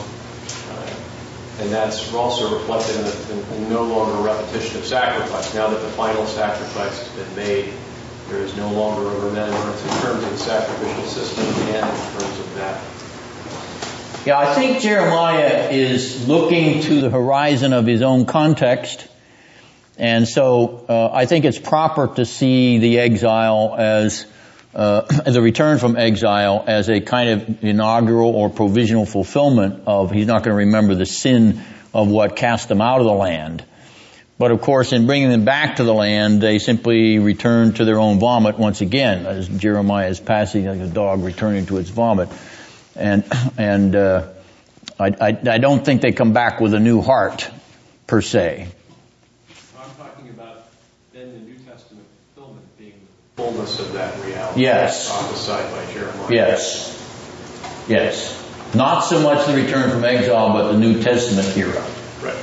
[1.58, 5.54] And that's also reflected in, the, in no longer repetition of sacrifice.
[5.54, 7.72] Now that the final sacrifice has been made,
[8.28, 12.40] there is no longer a remembrance in terms of the sacrificial system and in terms
[12.40, 12.84] of that.
[14.26, 19.06] Yeah, I think Jeremiah is looking to the horizon of his own context.
[19.96, 24.26] And so uh, I think it's proper to see the exile as
[24.76, 25.00] uh,
[25.30, 30.44] the return from exile as a kind of inaugural or provisional fulfillment of he's not
[30.44, 31.62] going to remember the sin
[31.92, 33.64] of what cast them out of the land.
[34.38, 37.98] But of course, in bringing them back to the land, they simply return to their
[37.98, 42.28] own vomit once again, as Jeremiah is passing like a dog returning to its vomit.
[42.94, 43.24] And
[43.58, 44.28] and uh,
[45.00, 47.50] I, I, I don't think they come back with a new heart
[48.06, 48.68] per se.
[49.78, 50.68] I'm talking about
[51.14, 54.62] then the New Testament fulfillment being the fullness of that reality.
[54.62, 55.10] Yes.
[55.10, 56.26] Prophesied by Jeremiah.
[56.30, 57.84] Yes.
[57.86, 58.42] Yes.
[58.74, 61.82] Not so much the return from exile, but the New Testament era.
[62.22, 62.42] Right.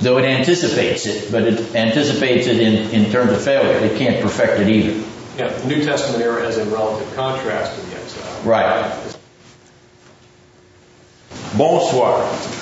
[0.00, 3.76] Though it anticipates it, but it anticipates it in, in terms of failure.
[3.86, 5.04] It can't perfect it either.
[5.36, 8.42] Yeah, the New Testament era as in relative contrast to the exile.
[8.44, 9.14] Right.
[11.56, 12.22] Bonsoir.